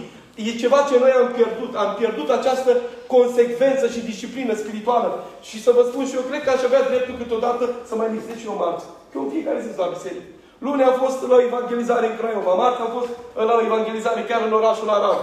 e 0.48 0.62
ceva 0.62 0.78
ce 0.88 0.94
noi 1.04 1.12
am 1.20 1.28
pierdut. 1.36 1.72
Am 1.84 1.90
pierdut 2.00 2.28
această 2.38 2.70
consecvență 3.14 3.84
și 3.94 4.06
disciplină 4.10 4.52
spirituală. 4.62 5.08
Și 5.48 5.56
să 5.64 5.70
vă 5.76 5.82
spun 5.90 6.04
și 6.06 6.16
eu, 6.18 6.24
cred 6.28 6.42
că 6.44 6.50
aș 6.52 6.62
avea 6.64 6.82
dreptul 6.90 7.14
câteodată 7.20 7.64
să 7.88 7.94
mai 7.96 8.08
lipsesc 8.12 8.38
și 8.40 8.50
eu 8.50 8.56
marți. 8.62 8.84
Că 9.10 9.16
în 9.18 9.28
fiecare 9.34 9.58
zi 9.64 9.78
la 9.82 9.94
biserică. 9.96 10.28
Luni 10.64 10.82
am 10.82 10.96
fost 11.04 11.18
la 11.32 11.38
evangelizare 11.48 12.06
în 12.08 12.16
Craiova. 12.20 12.52
Marți 12.62 12.80
am 12.84 12.92
fost 12.98 13.12
la 13.50 13.56
evangelizare 13.68 14.20
chiar 14.28 14.42
în 14.46 14.52
orașul 14.60 14.90
Arad. 14.96 15.20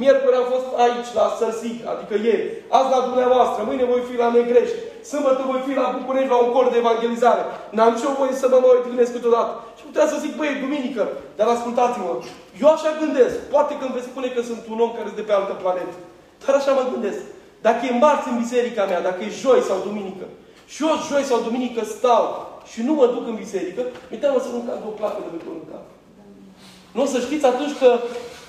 Miercuri 0.00 0.40
am 0.40 0.46
fost 0.54 0.68
aici, 0.84 1.10
la 1.18 1.26
Sărsic, 1.38 1.78
adică 1.92 2.14
ieri. 2.26 2.46
Azi 2.76 2.92
la 2.94 3.00
dumneavoastră, 3.08 3.60
mâine 3.68 3.84
voi 3.92 4.02
fi 4.08 4.14
la 4.22 4.28
Negrești. 4.36 4.78
Sâmbătă 5.10 5.42
voi 5.50 5.60
fi 5.66 5.72
la 5.80 5.94
București 5.98 6.32
la 6.34 6.38
un 6.44 6.50
cor 6.54 6.66
de 6.70 6.78
evangelizare. 6.84 7.42
N-am 7.76 7.94
și 7.98 8.06
eu 8.08 8.18
voie 8.20 8.34
să 8.42 8.46
mă 8.48 8.58
mai 8.60 8.76
odihnesc 8.78 9.12
câteodată. 9.14 9.52
Și 9.78 9.84
putea 9.88 10.06
să 10.10 10.16
zic, 10.24 10.32
băi, 10.38 10.62
duminică, 10.64 11.02
dar 11.38 11.46
ascultați-mă. 11.48 12.10
Eu 12.62 12.68
așa 12.72 12.90
gândesc. 13.02 13.36
Poate 13.54 13.72
că 13.76 13.82
îmi 13.84 13.96
veți 13.96 14.10
spune 14.10 14.28
că 14.34 14.40
sunt 14.50 14.62
un 14.72 14.78
om 14.84 14.92
care 14.96 15.06
este 15.08 15.20
de 15.20 15.26
pe 15.28 15.34
altă 15.38 15.54
planetă. 15.62 15.96
Dar 16.44 16.54
așa 16.56 16.72
mă 16.78 16.84
gândesc. 16.92 17.22
Dacă 17.66 17.80
e 17.84 18.02
marți 18.04 18.28
în 18.30 18.40
biserica 18.42 18.84
mea, 18.90 19.00
dacă 19.08 19.20
e 19.22 19.40
joi 19.44 19.60
sau 19.68 19.76
duminică, 19.86 20.26
și 20.72 20.80
eu 20.86 20.94
joi 21.08 21.24
sau 21.30 21.38
duminică 21.46 21.80
stau 21.84 22.51
și 22.70 22.80
nu 22.86 22.92
mă 22.98 23.06
duc 23.14 23.24
în 23.30 23.36
biserică, 23.44 23.82
mi 24.10 24.20
teamă 24.20 24.38
să 24.44 24.50
nu 24.54 24.60
cad 24.66 24.80
o 24.90 24.92
placă 24.98 25.20
de 25.24 25.30
beton 25.34 25.56
în 25.62 25.66
cap. 25.70 25.84
Nu 26.94 27.02
o 27.02 27.06
să 27.12 27.18
știți 27.26 27.46
atunci 27.52 27.74
că 27.82 27.90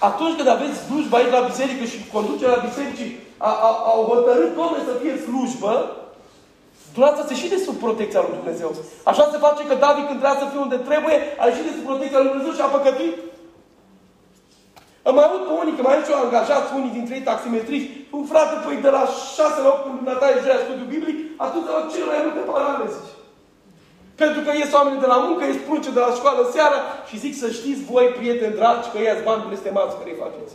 atunci 0.10 0.36
când 0.38 0.50
aveți 0.52 0.82
slujbă 0.86 1.16
aici 1.16 1.36
la 1.38 1.48
biserică 1.52 1.84
și 1.92 1.98
conducerea 2.16 2.64
bisericii 2.68 3.12
a, 3.50 3.52
a, 3.68 3.70
au 3.94 4.02
hotărât 4.12 4.52
domnule 4.58 4.84
să 4.90 4.94
fie 5.02 5.16
slujbă, 5.26 5.74
Dumneavoastră 6.96 7.28
se 7.30 7.40
și 7.42 7.52
de 7.54 7.60
sub 7.66 7.78
protecția 7.86 8.22
lui 8.24 8.38
Dumnezeu. 8.40 8.70
Așa 9.12 9.24
se 9.32 9.44
face 9.46 9.62
că 9.70 9.76
David 9.86 10.06
când 10.08 10.20
trebuia 10.20 10.42
să 10.42 10.50
fie 10.52 10.66
unde 10.68 10.80
trebuie, 10.90 11.16
a 11.42 11.44
ieșit 11.46 11.66
de 11.68 11.76
sub 11.78 11.86
protecția 11.92 12.20
lui 12.22 12.32
Dumnezeu 12.32 12.54
și 12.56 12.66
a 12.66 12.76
păcătuit. 12.76 13.18
Am 15.08 15.14
mai 15.18 15.28
avut 15.28 15.44
pe 15.46 15.54
unii, 15.62 15.76
că 15.76 15.82
mai 15.84 15.96
am 15.96 16.04
și 16.06 16.14
eu 16.14 16.24
angajați, 16.24 16.74
unii 16.80 16.98
dintre 16.98 17.14
ei 17.16 17.28
taximetriști, 17.30 17.92
un 18.18 18.24
frate, 18.32 18.56
păi 18.64 18.86
de 18.86 18.92
la 18.98 19.04
6 19.38 19.62
la 19.66 19.70
8 19.74 19.82
când 19.84 19.98
Natalie 20.10 20.44
joia 20.44 20.64
studiu 20.64 20.88
biblic, 20.94 21.18
atunci 21.46 21.68
au 21.74 21.82
cel 21.94 22.06
mai 22.10 22.20
multe 22.26 22.44
parale, 22.52 22.86
zice. 22.96 23.14
Pentru 24.24 24.42
că 24.46 24.52
ies 24.54 24.72
oamenii 24.80 25.04
de 25.06 25.12
la 25.14 25.20
muncă, 25.26 25.42
ies 25.44 25.60
prunce 25.68 25.90
de 25.98 26.02
la 26.06 26.12
școală 26.20 26.42
seara 26.56 26.80
și 27.10 27.22
zic 27.24 27.34
să 27.42 27.48
știți 27.58 27.82
voi, 27.92 28.06
prieteni 28.20 28.58
dragi, 28.60 28.90
că 28.92 28.98
ia 29.00 29.16
bani 29.30 29.48
blestemați 29.50 29.98
care 30.00 30.10
îi 30.12 30.22
faceți. 30.24 30.54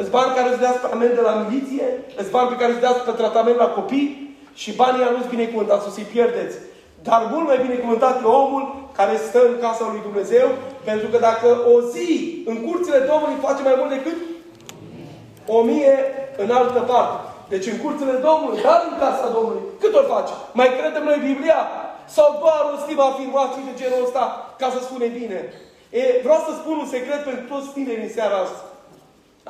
Îți 0.00 0.12
bani 0.16 0.34
care 0.36 0.48
îți 0.50 0.62
deați 0.64 0.82
pe 0.82 0.88
amende 0.94 1.20
la 1.28 1.34
miliție, 1.42 1.86
îți 2.20 2.32
bani 2.34 2.50
pe 2.52 2.60
care 2.60 2.70
îți 2.72 2.84
deați 2.84 3.04
pe 3.06 3.18
tratament 3.20 3.58
la 3.64 3.68
copii 3.78 4.08
și 4.62 4.78
banii 4.80 5.02
ăia 5.02 5.14
nu-ți 5.14 5.34
binecuvântați, 5.34 5.84
să 5.84 5.90
să-i 5.90 6.12
pierdeți. 6.14 6.56
Dar 7.08 7.20
mult 7.32 7.46
mai 7.50 7.64
binecuvântat 7.66 8.14
e 8.22 8.26
omul 8.42 8.64
care 8.98 9.14
stă 9.28 9.40
în 9.50 9.56
casa 9.64 9.84
lui 9.92 10.06
Dumnezeu, 10.08 10.46
pentru 10.88 11.06
că 11.12 11.18
dacă 11.28 11.48
o 11.72 11.74
zi 11.92 12.10
în 12.50 12.56
curțile 12.66 13.00
Domnului 13.10 13.44
face 13.46 13.62
mai 13.68 13.76
mult 13.80 13.90
decât 13.96 14.18
o 15.56 15.58
mie 15.70 15.94
în 16.42 16.50
altă 16.60 16.80
parte. 16.92 17.16
Deci 17.52 17.66
în 17.72 17.78
curțile 17.84 18.14
Domnului, 18.28 18.62
dar 18.66 18.78
în 18.90 18.94
casa 19.04 19.26
Domnului, 19.36 19.64
cât 19.80 19.92
o 20.00 20.02
face? 20.14 20.32
Mai 20.58 20.68
credem 20.78 21.04
noi 21.04 21.20
Biblia? 21.30 21.60
Sau 22.14 22.26
doar 22.42 22.60
rostim 22.70 23.00
afirmații 23.00 23.68
de 23.68 23.78
genul 23.80 24.04
ăsta 24.06 24.22
ca 24.60 24.68
să 24.74 24.80
spune 24.82 25.06
bine? 25.20 25.38
E, 26.00 26.02
vreau 26.26 26.40
să 26.46 26.52
spun 26.52 26.76
un 26.82 26.88
secret 26.94 27.20
pentru 27.24 27.44
toți 27.52 27.72
tinerii 27.76 28.06
în 28.08 28.16
seara 28.16 28.36
asta. 28.44 28.62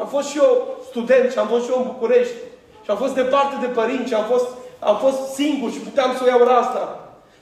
Am 0.00 0.08
fost 0.14 0.28
și 0.28 0.38
eu 0.44 0.52
student 0.90 1.26
și 1.32 1.38
am 1.38 1.48
fost 1.52 1.64
și 1.64 1.72
eu 1.72 1.80
în 1.80 1.90
București. 1.92 2.38
Și 2.84 2.90
am 2.92 2.96
fost 3.04 3.14
departe 3.14 3.54
de 3.60 3.70
părinți 3.78 4.08
și 4.10 4.18
am 4.20 4.26
fost, 4.32 4.48
am 4.90 4.96
fost 5.04 5.20
singur 5.38 5.68
și 5.74 5.86
puteam 5.88 6.10
să 6.16 6.22
o 6.22 6.28
iau 6.28 6.42
asta. 6.64 6.82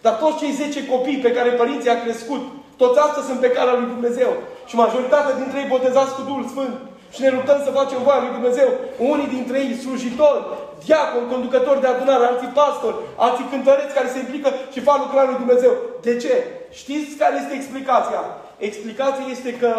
Dar 0.05 0.15
toți 0.23 0.39
cei 0.41 0.51
10 0.51 0.87
copii 0.93 1.25
pe 1.27 1.35
care 1.37 1.51
părinții 1.61 1.91
au 1.91 2.01
crescut, 2.05 2.43
toți 2.77 2.99
astăzi 2.99 3.27
sunt 3.27 3.41
pe 3.41 3.55
calea 3.57 3.79
lui 3.79 3.93
Dumnezeu. 3.95 4.31
Și 4.67 4.75
majoritatea 4.77 5.35
dintre 5.41 5.59
ei 5.61 5.73
botezați 5.75 6.15
cu 6.15 6.23
Duhul 6.29 6.47
Sfânt. 6.53 6.75
Și 7.15 7.21
ne 7.21 7.31
luptăm 7.37 7.61
să 7.65 7.71
facem 7.71 8.01
voia 8.07 8.21
lui 8.25 8.37
Dumnezeu. 8.39 8.69
Unii 9.13 9.35
dintre 9.37 9.57
ei 9.59 9.81
slujitori, 9.85 10.45
diaconi, 10.85 11.33
conducători 11.35 11.81
de 11.81 11.87
adunare, 11.87 12.25
alții 12.25 12.57
pastori, 12.61 12.97
alții 13.25 13.51
cântăreți 13.53 13.97
care 13.97 14.09
se 14.09 14.19
implică 14.19 14.49
și 14.73 14.87
fac 14.89 14.99
lucrarea 14.99 15.31
lui 15.31 15.43
Dumnezeu. 15.45 15.73
De 16.07 16.17
ce? 16.23 16.35
Știți 16.81 17.17
care 17.23 17.35
este 17.43 17.55
explicația? 17.55 18.23
Explicația 18.69 19.27
este 19.37 19.51
că 19.63 19.71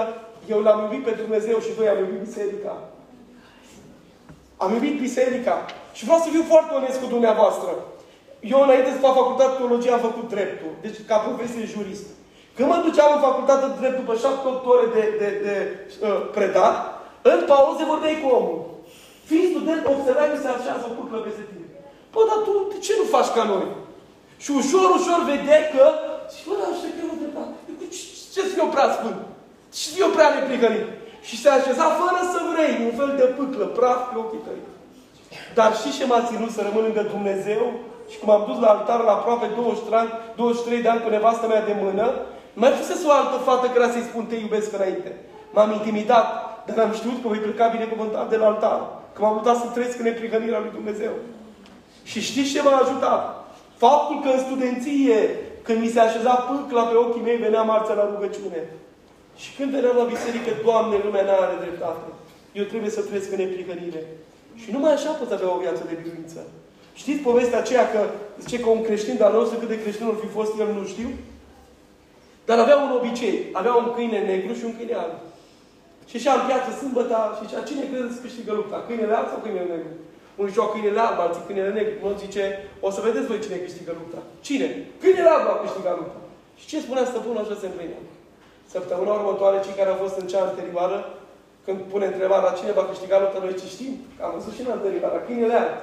eu 0.54 0.60
l-am 0.66 0.80
iubit 0.84 1.04
pe 1.06 1.20
Dumnezeu 1.22 1.58
și 1.66 1.76
voi 1.78 1.88
am 1.88 2.00
iubit 2.04 2.22
biserica. 2.28 2.74
Am 4.58 4.74
iubit 4.74 5.00
biserica. 5.00 5.56
Și 5.94 6.04
vreau 6.08 6.20
să 6.20 6.30
fiu 6.30 6.44
foarte 6.54 6.72
onest 6.74 7.00
cu 7.00 7.08
dumneavoastră. 7.16 7.72
Eu 8.54 8.60
înainte 8.62 8.90
să 8.92 9.04
fac 9.06 9.14
facultate 9.22 9.52
de 9.52 9.58
teologie 9.58 9.92
am 9.92 10.08
făcut 10.10 10.28
dreptul. 10.36 10.72
Deci 10.82 10.98
ca 11.10 11.18
profesie 11.18 11.74
jurist. 11.76 12.06
Când 12.56 12.68
mă 12.70 12.78
duceam 12.86 13.12
în 13.14 13.26
facultate 13.28 13.66
de 13.66 13.78
drept 13.80 13.98
după 14.02 14.14
șapte, 14.16 14.48
opt 14.48 14.66
ore 14.66 14.88
de, 14.96 15.04
de, 15.22 15.30
de 15.46 15.56
uh, 16.08 16.30
predat, 16.36 16.76
în 17.22 17.40
pauze 17.48 17.84
vorbeai 17.94 18.22
cu 18.24 18.28
omul. 18.40 18.75
Fii 19.28 19.50
student, 19.52 19.82
observai 19.94 20.32
că 20.32 20.38
se 20.44 20.50
așează 20.52 20.84
o 20.88 20.96
cuplă 20.98 21.18
peste 21.26 21.44
tine. 21.50 21.68
Păi, 22.12 22.28
dar 22.30 22.40
tu 22.46 22.52
de 22.72 22.78
ce 22.86 22.94
nu 23.00 23.06
faci 23.16 23.32
ca 23.38 23.44
noi? 23.54 23.68
Și 24.44 24.50
ușor, 24.60 24.88
ușor 25.00 25.20
vedeai 25.32 25.66
că 25.74 25.86
și 26.34 26.42
bă, 26.48 26.54
dar 26.60 26.70
așa 26.74 26.88
că 26.96 27.00
eu 27.06 27.20
dreptate. 27.22 27.54
Ce 28.34 28.40
să 28.48 28.52
fiu 28.56 28.68
prea 28.76 28.90
sfânt? 28.98 29.20
Și 29.80 29.88
eu 30.04 30.10
prea 30.16 30.30
neprihănit. 30.36 30.88
Și 31.28 31.36
se 31.42 31.50
așeza 31.58 31.88
fără 32.02 32.20
să 32.34 32.40
vrei, 32.52 32.74
un 32.88 32.94
fel 33.00 33.12
de 33.20 33.28
pâclă, 33.38 33.66
praf 33.78 34.00
pe 34.10 34.16
ochii 34.24 34.46
tăi. 34.46 34.62
Dar 35.58 35.72
și 35.80 35.90
ce 35.98 36.06
m-a 36.06 36.28
ținut 36.30 36.52
să 36.56 36.62
rămân 36.64 36.84
lângă 36.88 37.04
Dumnezeu 37.16 37.64
și 38.12 38.18
cum 38.20 38.30
am 38.30 38.44
dus 38.50 38.58
la 38.64 38.70
altar 38.74 39.02
la 39.08 39.14
aproape 39.16 39.48
23 39.56 40.00
ani, 40.00 40.12
23 40.36 40.82
de 40.82 40.90
ani 40.90 41.04
cu 41.04 41.10
nevastă 41.10 41.46
mea 41.48 41.64
de 41.70 41.76
mână, 41.84 42.06
mai 42.62 42.72
fusese 42.78 43.06
o 43.08 43.12
altă 43.12 43.38
fată 43.48 43.66
care 43.68 43.92
să-i 43.92 44.10
spun 44.10 44.26
te 44.26 44.36
iubesc 44.36 44.70
înainte. 44.74 45.10
M-am 45.56 45.72
intimidat, 45.72 46.28
dar 46.66 46.86
am 46.86 46.94
știut 47.00 47.18
că 47.22 47.28
voi 47.28 47.46
pleca 47.46 47.68
binecuvântat 47.68 48.30
de 48.30 48.38
la 48.42 48.46
altar. 48.46 48.80
Că 49.16 49.22
m-am 49.22 49.36
mutat 49.36 49.58
să 49.58 49.68
trăiesc 49.68 50.00
în 50.00 50.08
neprihănirea 50.10 50.64
lui 50.64 50.78
Dumnezeu. 50.78 51.14
Și 52.04 52.20
știți 52.30 52.52
ce 52.54 52.62
m-a 52.62 52.78
ajutat? 52.78 53.22
Faptul 53.84 54.18
că 54.24 54.30
în 54.34 54.46
studenție, 54.48 55.18
când 55.66 55.80
mi 55.82 55.94
se 55.94 56.00
așeza 56.00 56.34
pâcla 56.48 56.84
pe 56.84 56.96
ochii 57.04 57.26
mei, 57.28 57.44
venea 57.46 57.62
marțea 57.62 57.96
la 57.96 58.10
rugăciune. 58.14 58.62
Și 59.42 59.50
când 59.58 59.70
veneam 59.72 59.98
la 59.98 60.12
biserică, 60.14 60.50
Doamne, 60.64 60.96
lumea 61.06 61.24
nu 61.24 61.34
are 61.44 61.58
dreptate. 61.64 62.08
Eu 62.60 62.66
trebuie 62.72 62.92
să 62.98 63.02
trăiesc 63.02 63.32
în 63.32 63.42
neprihănire. 63.44 64.02
Și 64.62 64.72
numai 64.72 64.94
așa 64.94 65.12
poți 65.12 65.34
avea 65.34 65.54
o 65.56 65.64
viață 65.66 65.84
de 65.90 66.00
biruință. 66.02 66.40
Știți 67.02 67.26
povestea 67.30 67.60
aceea 67.60 67.86
că 67.94 68.00
zice 68.42 68.60
că 68.60 68.70
un 68.70 68.84
creștin, 68.88 69.18
dar 69.18 69.32
nu 69.32 69.44
cât 69.60 69.68
de 69.68 69.82
creștin 69.82 70.06
ar 70.06 70.18
fi 70.24 70.28
fost, 70.38 70.52
el 70.60 70.70
nu 70.80 70.86
știu? 70.94 71.10
Dar 72.46 72.58
avea 72.60 72.78
un 72.78 72.92
obicei. 73.00 73.38
Avea 73.52 73.74
un 73.74 73.92
câine 73.96 74.20
negru 74.20 74.54
și 74.54 74.66
un 74.66 74.76
câine 74.78 74.94
alb. 74.94 75.16
Și 76.10 76.16
așa 76.18 76.32
în 76.38 76.44
piață 76.50 76.70
sâmbătă 76.80 77.18
și 77.38 77.44
așa, 77.46 77.68
cine 77.70 77.84
credeți 77.90 78.18
că 78.18 78.24
câștigă 78.26 78.52
lupta? 78.60 78.78
Câinele 78.88 79.14
alb 79.16 79.28
sau 79.32 79.40
câinele 79.44 79.70
negru? 79.74 79.92
Unii 80.40 80.56
joacă 80.58 80.72
câinele 80.74 81.02
alb, 81.08 81.18
alții 81.20 81.46
câinele 81.48 81.72
negru. 81.78 81.94
Unul 82.06 82.22
zice, 82.26 82.44
o 82.86 82.90
să 82.96 83.06
vedeți 83.08 83.30
voi 83.32 83.44
cine 83.46 83.58
câștigă 83.66 83.92
lupta. 84.00 84.20
Cine? 84.48 84.68
Câinele 85.02 85.30
alb 85.36 85.48
a 85.50 85.64
câștigat 85.64 85.96
lupta. 86.02 86.20
Și 86.60 86.66
ce 86.70 86.78
spunea 86.86 87.06
stăpânul 87.12 87.44
așa 87.44 87.56
se 87.62 87.68
împlinea. 87.70 88.02
Săptămâna 88.74 89.12
următoare, 89.20 89.58
cei 89.66 89.80
care 89.80 89.90
au 89.92 90.00
fost 90.04 90.16
în 90.22 90.28
cea 90.32 90.42
anterioară, 90.48 90.98
când 91.66 91.78
pune 91.92 92.06
întrebarea 92.10 92.58
cine 92.60 92.78
va 92.78 92.86
câștiga 92.90 93.18
lupta, 93.20 93.38
noi 93.40 93.60
ce 93.62 93.68
știm? 93.76 93.94
Că 94.16 94.22
am 94.24 94.34
văzut 94.38 94.54
și 94.56 94.64
în 94.64 94.76
anterioară, 94.78 95.18
câinele 95.26 95.56
alb. 95.64 95.78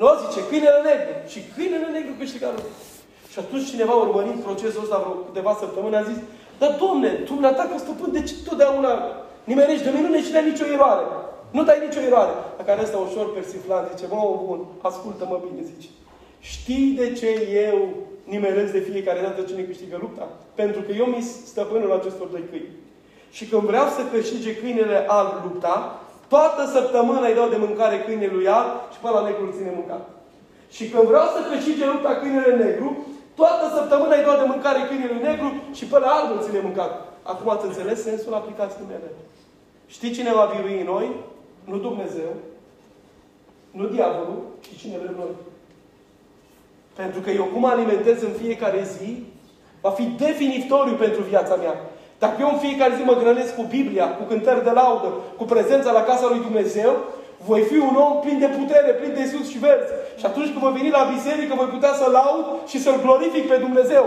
Nu 0.00 0.06
zice, 0.22 0.40
câinele 0.50 0.80
negru. 0.88 1.14
Și 1.32 1.38
câinele 1.54 1.88
negru 1.96 2.12
câștiga 2.20 2.48
lupta. 2.54 2.74
Și 3.32 3.38
atunci 3.42 3.70
cineva 3.72 3.94
urmărind 4.04 4.38
procesul 4.46 4.84
ăsta 4.86 4.98
vreo 5.02 5.14
câteva 5.28 5.52
săptămâni 5.62 6.00
a 6.00 6.08
zis, 6.10 6.18
dar 6.60 6.70
domne, 6.82 7.10
dumneata 7.30 7.62
ca 7.70 7.76
stăpân, 7.84 8.12
de 8.12 8.22
ce 8.28 8.34
totdeauna 8.48 8.92
nimerești 9.44 9.84
de 9.84 9.90
minune 9.90 10.22
și 10.22 10.32
n-ai 10.32 10.50
nicio 10.50 10.66
eroare? 10.74 11.04
Nu 11.56 11.62
dai 11.64 11.84
nicio 11.86 12.00
eroare. 12.00 12.34
La 12.58 12.64
care 12.64 12.82
ăsta 12.82 12.96
ușor 12.96 13.32
persiflant 13.32 13.86
zice, 13.90 14.06
mă, 14.10 14.40
bun, 14.46 14.60
ascultă-mă 14.88 15.40
bine, 15.46 15.62
zice. 15.72 15.88
Știi 16.52 16.88
de 17.00 17.12
ce 17.18 17.30
eu 17.68 17.78
nimeresc 18.34 18.72
de 18.72 18.86
fiecare 18.90 19.20
dată 19.20 19.40
cine 19.42 19.62
câștigă 19.62 19.96
lupta? 20.00 20.26
Pentru 20.54 20.80
că 20.80 20.92
eu 20.92 21.06
mi 21.06 21.22
stăpânul 21.50 21.92
acestor 21.92 22.26
doi 22.26 22.44
câini. 22.50 22.76
Și 23.36 23.44
când 23.50 23.62
vreau 23.62 23.86
să 23.96 24.00
câștige 24.12 24.56
câinele 24.56 24.98
alb 25.18 25.32
lupta, 25.46 25.74
toată 26.28 26.62
săptămâna 26.76 27.26
îi 27.26 27.38
dau 27.38 27.48
de 27.48 27.62
mâncare 27.64 27.96
câinelui 28.06 28.48
alb 28.58 28.72
și 28.92 28.98
pe 29.02 29.08
la 29.16 29.22
negru 29.26 29.54
ține 29.56 29.72
mâncat. 29.78 30.04
Și 30.76 30.84
când 30.90 31.06
vreau 31.12 31.26
să 31.34 31.40
câștige 31.50 31.84
lupta 31.92 32.10
câinele 32.20 32.54
negru, 32.64 32.88
toată 33.40 33.64
săptămâna 33.76 34.14
îi 34.16 34.26
dau 34.26 34.36
de 34.42 34.50
mâncare 34.52 34.80
câinelui 34.88 35.26
negru 35.28 35.48
și 35.76 35.84
pe 35.90 35.98
la 35.98 36.08
alb 36.16 36.28
îl 36.32 36.44
ține 36.46 36.60
mâncat. 36.66 36.92
Acum 37.30 37.48
ați 37.50 37.66
înțeles 37.66 37.98
sensul 38.02 38.34
aplicației 38.34 38.90
mele. 38.92 39.08
Știi 39.86 40.10
cine 40.10 40.32
va 40.32 40.52
birui 40.56 40.82
noi? 40.82 41.10
Nu 41.64 41.76
Dumnezeu, 41.76 42.32
nu 43.70 43.86
diavolul, 43.86 44.42
ci 44.60 44.80
cine 44.80 44.96
vrem 45.02 45.14
noi. 45.18 45.34
Pentru 46.94 47.20
că 47.20 47.30
eu 47.30 47.44
cum 47.44 47.64
alimentez 47.64 48.22
în 48.22 48.32
fiecare 48.42 48.82
zi, 48.98 49.22
va 49.80 49.90
fi 49.90 50.02
definitoriu 50.02 50.94
pentru 50.94 51.22
viața 51.22 51.54
mea. 51.54 51.74
Dacă 52.18 52.36
eu 52.40 52.48
în 52.52 52.58
fiecare 52.58 52.94
zi 52.96 53.02
mă 53.02 53.16
grănesc 53.22 53.56
cu 53.56 53.62
Biblia, 53.62 54.16
cu 54.16 54.22
cântări 54.24 54.64
de 54.64 54.70
laudă, 54.70 55.08
cu 55.36 55.44
prezența 55.44 55.90
la 55.92 56.02
casa 56.02 56.28
lui 56.28 56.40
Dumnezeu, 56.40 56.96
voi 57.46 57.62
fi 57.62 57.76
un 57.76 57.96
om 57.96 58.20
plin 58.20 58.38
de 58.38 58.46
putere, 58.58 58.92
plin 58.92 59.14
de 59.14 59.24
sus 59.32 59.50
și 59.50 59.58
vers. 59.58 59.86
Și 60.20 60.26
atunci 60.30 60.50
când 60.50 60.64
voi 60.64 60.76
veni 60.78 60.96
la 60.98 61.10
biserică, 61.14 61.52
voi 61.62 61.74
putea 61.76 61.92
să 62.00 62.06
laud 62.18 62.46
și 62.70 62.78
să-L 62.84 62.98
glorific 63.04 63.44
pe 63.48 63.56
Dumnezeu. 63.66 64.04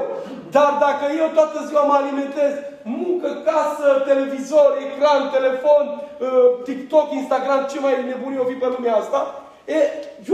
Dar 0.56 0.72
dacă 0.86 1.06
eu 1.22 1.28
toată 1.38 1.58
ziua 1.68 1.84
mă 1.90 1.96
alimentez, 1.98 2.54
muncă, 2.98 3.30
casă, 3.48 3.88
televizor, 4.10 4.70
ecran, 4.86 5.22
telefon, 5.38 5.86
uh, 5.96 6.48
TikTok, 6.68 7.08
Instagram, 7.20 7.62
ce 7.72 7.78
mai 7.80 7.94
nebunii 8.12 8.44
o 8.44 8.50
fi 8.50 8.56
pe 8.62 8.68
lumea 8.76 8.96
asta, 9.02 9.20
e, 9.76 9.80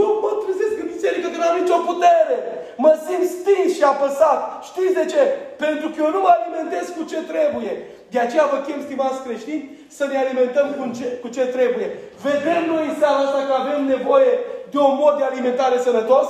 eu 0.00 0.08
mă 0.22 0.30
trezesc 0.42 0.74
în 0.82 0.88
biserică 0.94 1.26
că 1.28 1.38
n-am 1.38 1.56
nicio 1.60 1.78
putere. 1.90 2.36
Mă 2.84 2.92
simt 3.04 3.28
stins 3.38 3.70
și 3.76 3.84
apăsat. 3.92 4.40
Știți 4.68 4.96
de 5.00 5.04
ce? 5.12 5.22
Pentru 5.64 5.86
că 5.88 5.96
eu 6.04 6.10
nu 6.14 6.20
mă 6.24 6.30
alimentez 6.34 6.84
cu 6.96 7.02
ce 7.10 7.18
trebuie. 7.32 7.72
De 8.12 8.18
aceea 8.22 8.46
vă 8.52 8.58
chem, 8.66 8.80
stimați 8.86 9.22
creștini, 9.24 9.68
să 9.96 10.04
ne 10.10 10.16
alimentăm 10.22 10.66
cu 10.78 10.84
ce, 10.96 11.06
cu 11.22 11.28
ce 11.36 11.44
trebuie. 11.56 11.88
Vedem 12.26 12.62
noi 12.72 12.84
în 12.88 12.96
seara 13.00 13.20
asta 13.24 13.40
că 13.48 13.52
avem 13.56 13.80
nevoie 13.94 14.32
de 14.74 14.80
un 14.90 14.96
mod 15.02 15.14
de 15.18 15.24
alimentare 15.30 15.76
sănătos? 15.86 16.28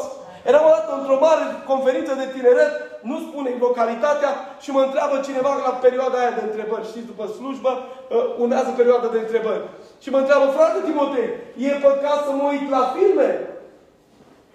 Eram 0.49 0.65
o 0.69 0.73
dată 0.77 0.93
într-o 0.97 1.19
mare 1.27 1.45
conferință 1.71 2.13
de 2.21 2.27
tineret, 2.35 2.73
nu 3.11 3.17
spune 3.27 3.51
localitatea, 3.67 4.31
și 4.65 4.71
mă 4.75 4.81
întreabă 4.85 5.17
cineva 5.29 5.51
la 5.67 5.73
perioada 5.85 6.17
aia 6.19 6.37
de 6.39 6.45
întrebări. 6.49 6.91
Știți, 6.91 7.11
după 7.13 7.25
slujbă, 7.37 7.73
uh, 7.79 8.43
urmează 8.43 8.71
perioada 8.81 9.09
de 9.15 9.21
întrebări. 9.25 9.65
Și 10.03 10.09
mă 10.11 10.19
întreabă, 10.21 10.47
frate 10.57 10.79
Timotei, 10.89 11.29
e 11.67 11.85
păcat 11.89 12.19
să 12.27 12.31
mă 12.33 12.45
uit 12.53 12.67
la 12.77 12.83
filme? 12.95 13.29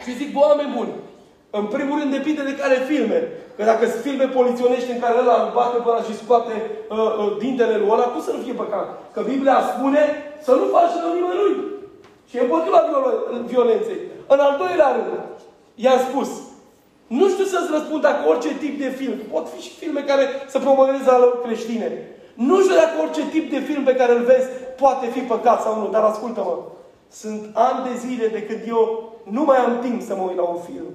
Și 0.04 0.18
zic, 0.20 0.30
bă, 0.34 0.40
oameni 0.50 0.76
buni, 0.78 0.94
în 1.60 1.66
primul 1.76 1.96
rând 2.00 2.12
depinde 2.18 2.44
de 2.50 2.60
care 2.62 2.88
filme. 2.92 3.20
Că 3.56 3.64
dacă 3.72 3.84
sunt 3.92 4.06
filme 4.08 4.26
poliționești 4.38 4.92
în 4.92 5.00
care 5.04 5.16
ăla 5.22 5.38
îl 5.44 5.52
bate 5.58 5.78
pe 5.80 5.90
ăla 5.90 6.08
și 6.08 6.20
scoate 6.22 6.54
uh, 6.66 6.98
uh, 7.22 7.32
dintele 7.44 7.76
lui 7.78 7.92
ăla, 7.94 8.06
cum 8.12 8.22
să 8.22 8.32
nu 8.32 8.42
fie 8.46 8.62
păcat? 8.64 8.88
Că 9.14 9.20
Biblia 9.32 9.58
spune 9.72 10.02
să 10.46 10.52
nu 10.60 10.66
faci 10.76 10.94
rău 11.02 11.14
nimănui. 11.14 11.56
Și 12.30 12.38
e 12.38 12.42
împotriva 12.42 12.84
violenței. 13.46 14.00
În 14.28 14.40
al 14.40 14.56
doilea 14.58 14.92
rând, 14.92 15.20
i-am 15.76 16.00
spus, 16.10 16.30
nu 17.08 17.30
știu 17.30 17.46
să-ți 17.46 17.72
răspund 17.72 18.02
dacă 18.02 18.30
orice 18.30 18.58
tip 18.58 18.80
de 18.80 18.90
film, 18.90 19.18
pot 19.32 19.48
fi 19.50 19.62
și 19.62 19.76
filme 19.76 20.02
care 20.02 20.26
să 20.48 20.60
promoveze 20.60 21.04
valori 21.04 21.42
creștine. 21.42 22.08
Nu 22.34 22.62
știu 22.62 22.76
dacă 22.76 22.94
orice 23.02 23.30
tip 23.30 23.52
de 23.52 23.60
film 23.60 23.84
pe 23.84 23.96
care 23.96 24.12
îl 24.14 24.24
vezi 24.24 24.48
poate 24.78 25.08
fi 25.08 25.20
păcat 25.20 25.62
sau 25.62 25.80
nu, 25.80 25.88
dar 25.90 26.04
ascultă-mă. 26.04 26.58
Sunt 27.12 27.50
ani 27.54 27.90
de 27.90 27.98
zile 27.98 28.28
de 28.28 28.44
când 28.44 28.62
eu 28.68 29.14
nu 29.24 29.44
mai 29.44 29.58
am 29.58 29.80
timp 29.82 30.02
să 30.02 30.16
mă 30.16 30.22
uit 30.22 30.38
la 30.38 30.44
un 30.44 30.60
film. 30.60 30.90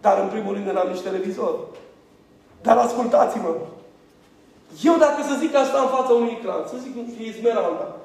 Dar 0.00 0.18
în 0.22 0.28
primul 0.28 0.54
rând 0.54 0.66
n-am 0.66 0.88
nici 0.88 1.00
televizor. 1.00 1.54
Dar 2.62 2.76
ascultați-mă. 2.76 3.54
Eu 4.82 4.96
dacă 4.96 5.22
să 5.22 5.38
zic 5.38 5.54
asta 5.54 5.80
în 5.80 5.88
fața 5.88 6.12
unui 6.12 6.36
ecran, 6.38 6.62
să 6.68 6.76
zic 6.82 7.16
fie 7.16 7.26
Esmeralda. 7.26 7.99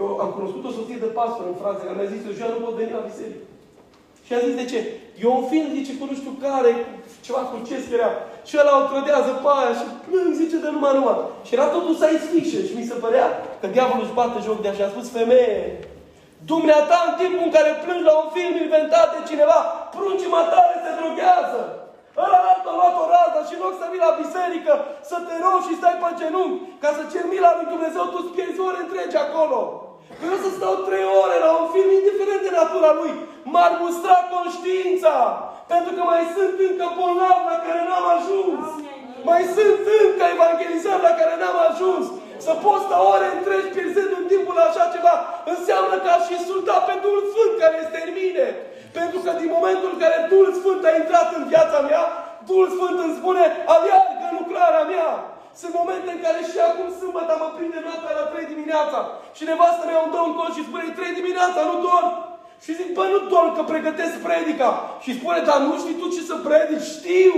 Eu 0.00 0.06
am 0.24 0.30
cunoscut 0.36 0.62
o 0.66 0.76
soție 0.78 1.02
de 1.04 1.10
pastor 1.18 1.44
în 1.48 1.60
Franța 1.62 1.82
care 1.84 1.96
mi-a 1.98 2.12
zis, 2.12 2.22
eu 2.42 2.54
nu 2.54 2.64
pot 2.64 2.74
veni 2.80 2.96
la 2.98 3.08
biserică. 3.10 3.44
Și 4.26 4.32
a 4.34 4.44
zis, 4.44 4.54
de 4.60 4.66
ce? 4.72 4.80
Eu 5.24 5.30
un 5.38 5.44
film, 5.50 5.68
zice, 5.78 5.92
cu 5.98 6.04
nu 6.10 6.16
știu 6.20 6.32
care, 6.44 6.72
ceva 7.26 7.42
cu 7.50 7.56
ce 7.68 7.76
era. 7.96 8.10
Și 8.48 8.54
ăla 8.60 8.74
o 8.80 8.88
trădează 8.90 9.30
pe 9.42 9.48
aia 9.56 9.72
și 9.80 9.86
plâng, 10.04 10.32
zice, 10.40 10.56
de 10.64 10.68
numai 10.74 10.96
numai. 10.98 11.18
Și 11.46 11.54
era 11.56 11.66
totul 11.74 11.94
science 12.00 12.28
fiction 12.32 12.64
și 12.68 12.76
mi 12.78 12.88
se 12.90 12.96
părea 13.04 13.26
că 13.60 13.66
diavolul 13.74 14.04
își 14.06 14.16
bate 14.18 14.38
joc 14.48 14.58
de 14.62 14.70
așa. 14.70 14.84
A 14.86 14.92
spus, 14.94 15.06
femeie, 15.18 15.58
Dumneata, 16.50 16.98
în 17.08 17.14
timpul 17.20 17.46
în 17.46 17.54
care 17.56 17.70
plângi 17.82 18.08
la 18.10 18.14
un 18.22 18.28
film 18.36 18.54
inventat 18.64 19.08
de 19.14 19.20
cineva, 19.30 19.58
pruncii 19.94 20.34
matale 20.38 20.74
se 20.84 20.90
droghează. 20.98 21.60
Ăla 22.24 22.40
altă 22.52 22.68
a 22.70 22.76
luat 22.78 22.96
o 23.02 23.04
rază 23.14 23.38
și 23.48 23.54
în 23.56 23.62
loc 23.64 23.74
să 23.78 23.86
vii 23.90 24.06
la 24.06 24.18
biserică, 24.22 24.72
să 25.10 25.16
te 25.26 25.34
rogi 25.42 25.68
și 25.68 25.78
stai 25.80 26.00
pe 26.02 26.08
genunchi, 26.20 26.62
ca 26.82 26.90
să 26.96 27.02
cer 27.12 27.24
mila 27.32 27.50
lui 27.56 27.70
Dumnezeu, 27.72 28.04
tu 28.08 28.18
îți 28.20 28.34
pierzi 28.34 28.64
ore 28.68 28.78
întregi 28.82 29.16
acolo. 29.24 29.60
Că 30.18 30.22
eu 30.30 30.38
să 30.44 30.50
stau 30.58 30.74
trei 30.88 31.06
ore 31.22 31.36
la 31.44 31.50
un 31.60 31.66
film, 31.74 31.90
indiferent 31.92 32.42
de 32.46 32.52
natura 32.60 32.90
lui, 33.00 33.12
m-ar 33.52 33.72
mustra 33.82 34.18
conștiința. 34.34 35.14
Pentru 35.72 35.90
că 35.96 36.02
mai 36.12 36.22
sunt 36.36 36.56
încă 36.68 36.86
bolnavi 36.98 37.48
la 37.52 37.56
care 37.66 37.80
n-am 37.88 38.06
ajuns. 38.16 38.64
Mai 39.28 39.42
sunt 39.56 39.80
încă 40.02 40.24
evangelizări 40.36 41.06
la 41.08 41.12
care 41.20 41.34
n-am 41.40 41.58
ajuns. 41.68 42.04
Să 42.46 42.52
poți 42.64 42.84
sta 42.86 42.98
ore 43.12 43.26
întregi 43.30 43.72
pierzând 43.74 44.12
în 44.20 44.26
timpul 44.32 44.58
așa 44.66 44.84
ceva, 44.94 45.14
înseamnă 45.52 45.94
că 46.02 46.08
aș 46.12 46.24
insulta 46.36 46.76
pe 46.86 46.94
Duhul 47.04 47.24
Sfânt 47.32 47.52
care 47.62 47.76
este 47.84 47.98
în 48.06 48.12
mine. 48.20 48.46
Pentru 48.98 49.18
că 49.24 49.30
din 49.40 49.50
momentul 49.56 49.90
în 49.92 50.00
care 50.02 50.16
Duhul 50.32 50.50
Sfânt 50.60 50.82
a 50.84 50.92
intrat 51.02 51.28
în 51.38 51.44
viața 51.52 51.78
mea, 51.88 52.04
Duhul 52.48 52.68
Sfânt 52.76 52.96
îmi 53.04 53.16
spune, 53.18 53.44
aleargă 53.74 54.26
lucrarea 54.40 54.84
mea. 54.92 55.10
Sunt 55.60 55.72
momente 55.80 56.08
în 56.12 56.20
care 56.26 56.40
și 56.50 56.58
acum 56.68 56.88
sâmbătă 57.00 57.32
mă 57.42 57.48
prinde 57.56 57.80
noaptea 57.86 58.12
la 58.20 58.24
3 58.32 58.52
dimineața 58.54 58.98
și 59.36 59.48
nevastă 59.50 59.82
mea 59.86 60.00
îmi 60.02 60.12
dă 60.14 60.20
un 60.28 60.34
cont 60.38 60.52
și 60.56 60.66
spune 60.68 60.86
3 60.88 61.18
dimineața, 61.20 61.60
nu 61.70 61.76
dorm. 61.88 62.10
Și 62.64 62.76
zic, 62.78 62.88
bă, 62.96 63.04
nu 63.12 63.18
dorm, 63.34 63.50
că 63.56 63.62
pregătesc 63.72 64.14
predica. 64.26 64.70
Și 65.04 65.10
spune, 65.18 65.40
dar 65.48 65.58
nu 65.66 65.74
știi 65.82 65.98
tu 66.00 66.06
ce 66.14 66.22
să 66.30 66.36
predici? 66.46 66.90
Știu. 66.96 67.34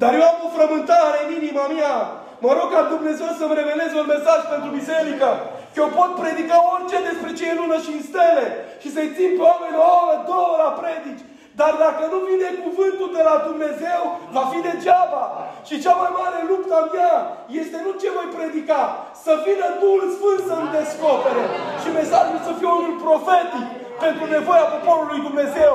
Dar 0.00 0.10
eu 0.18 0.24
am 0.30 0.38
o 0.46 0.48
frământare 0.56 1.18
în 1.24 1.30
inima 1.40 1.66
mea. 1.76 1.96
Mă 2.44 2.50
rog 2.56 2.68
ca 2.72 2.82
Dumnezeu 2.94 3.28
să-mi 3.38 3.58
reveleze 3.60 3.96
un 4.02 4.08
mesaj 4.14 4.40
pentru 4.52 4.68
biserică. 4.78 5.28
Că 5.72 5.78
eu 5.82 5.90
pot 5.98 6.10
predica 6.20 6.56
orice 6.74 6.98
despre 7.08 7.30
ce 7.36 7.44
e 7.46 7.60
lună 7.60 7.76
și 7.84 7.90
în 7.96 8.02
stele. 8.10 8.44
Și 8.82 8.88
să-i 8.94 9.14
țin 9.16 9.30
pe 9.36 9.42
oameni 9.50 9.80
o 9.82 9.86
oră, 10.02 10.16
două 10.30 10.52
la 10.64 10.70
predici. 10.80 11.26
Dar 11.60 11.72
dacă 11.84 12.02
nu 12.12 12.18
vine 12.28 12.48
cuvântul 12.64 13.10
de 13.16 13.22
la 13.28 13.36
Dumnezeu, 13.48 14.00
va 14.36 14.44
fi 14.52 14.58
degeaba. 14.68 15.24
Și 15.68 15.82
cea 15.84 15.96
mai 16.02 16.12
mare 16.20 16.40
luptă 16.50 16.72
a 16.80 16.84
mea 16.94 17.14
este 17.62 17.76
nu 17.84 17.92
ce 18.00 18.08
voi 18.16 18.28
predica, 18.36 18.82
să 19.24 19.32
vină 19.46 19.66
Duhul 19.82 20.04
Sfânt 20.16 20.40
să-mi 20.48 20.72
descopere. 20.76 21.44
Și 21.82 21.88
mesajul 21.98 22.40
să 22.46 22.52
fie 22.58 22.70
unul 22.78 22.96
profetic 23.06 23.66
pentru 24.04 24.24
nevoia 24.36 24.66
poporului 24.74 25.26
Dumnezeu. 25.28 25.74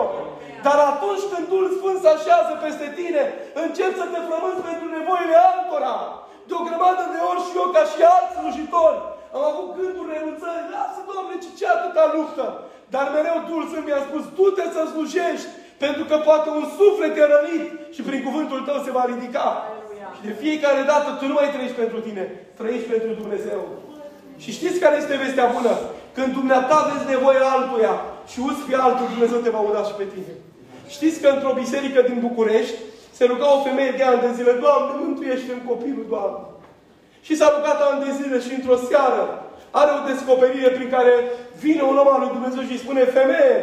Dar 0.65 0.77
atunci 0.91 1.25
când 1.31 1.45
Duhul 1.51 1.69
Sfânt 1.77 1.97
se 2.01 2.09
așează 2.15 2.51
peste 2.65 2.87
tine, 2.99 3.23
încep 3.63 3.91
să 3.99 4.05
te 4.11 4.19
frămânți 4.27 4.65
pentru 4.69 4.87
nevoile 4.97 5.37
altora. 5.51 5.95
De 6.47 6.53
o 6.59 6.61
grămadă 6.67 7.03
de 7.13 7.19
ori 7.31 7.45
și 7.47 7.53
eu, 7.61 7.67
ca 7.75 7.83
și 7.91 7.99
alți 8.13 8.35
slujitori, 8.37 8.99
am 9.35 9.43
avut 9.51 9.67
gânduri 9.77 10.13
renunțări. 10.15 10.71
Lasă, 10.75 10.99
Doamne, 11.09 11.35
ce, 11.43 11.49
ce 11.57 11.65
atâta 11.75 12.05
luptă? 12.15 12.45
Dar 12.93 13.05
mereu 13.15 13.37
Duhul 13.47 13.65
Sfânt 13.69 13.85
mi-a 13.87 14.01
spus, 14.07 14.23
du-te 14.37 14.65
să 14.75 14.81
slujești, 14.83 15.49
pentru 15.83 16.03
că 16.09 16.15
poate 16.27 16.49
un 16.59 16.65
suflet 16.77 17.13
e 17.17 17.25
rănit 17.33 17.65
și 17.95 18.01
prin 18.07 18.21
cuvântul 18.27 18.59
tău 18.67 18.77
se 18.85 18.91
va 18.97 19.03
ridica. 19.11 19.47
Și 20.21 20.27
de 20.27 20.35
fiecare 20.45 20.81
dată 20.91 21.09
tu 21.19 21.25
nu 21.27 21.35
mai 21.39 21.51
trăiești 21.53 21.81
pentru 21.81 21.99
tine, 22.05 22.23
trăiești 22.59 22.91
pentru 22.93 23.11
Dumnezeu. 23.21 23.61
Și 24.43 24.49
știți 24.57 24.81
care 24.83 24.95
este 24.97 25.21
vestea 25.23 25.47
bună? 25.55 25.73
Când 26.15 26.29
dumneata 26.39 26.77
vezi 26.89 27.11
nevoie 27.15 27.41
altuia 27.55 27.95
și 28.31 28.39
uți 28.47 28.65
pe 28.67 28.75
altul, 28.85 29.07
Dumnezeu 29.13 29.39
te 29.41 29.55
va 29.55 29.61
uda 29.69 29.81
și 29.89 29.95
pe 29.99 30.05
tine. 30.13 30.33
Știți 30.95 31.21
că 31.21 31.27
într-o 31.31 31.57
biserică 31.61 31.99
din 32.09 32.17
București 32.27 32.77
se 33.17 33.23
ruga 33.25 33.47
o 33.55 33.63
femeie 33.67 33.93
de 33.99 34.03
ani 34.03 34.23
de 34.25 34.31
zile, 34.37 34.53
Doamne, 34.63 34.91
mântuiește-mi 35.01 35.67
copilul, 35.71 36.05
Doamne. 36.13 36.41
Și 37.25 37.33
s-a 37.39 37.47
rugat 37.55 37.79
ani 37.81 38.03
de 38.05 38.11
zile 38.19 38.37
și 38.45 38.51
într-o 38.57 38.77
seară 38.89 39.23
are 39.79 39.91
o 39.97 40.05
descoperire 40.11 40.69
prin 40.77 40.89
care 40.95 41.13
vine 41.63 41.81
un 41.81 41.97
om 42.01 42.09
al 42.13 42.19
lui 42.23 42.35
Dumnezeu 42.37 42.61
și 42.63 42.73
îi 42.73 42.83
spune, 42.85 43.13
femeie, 43.19 43.57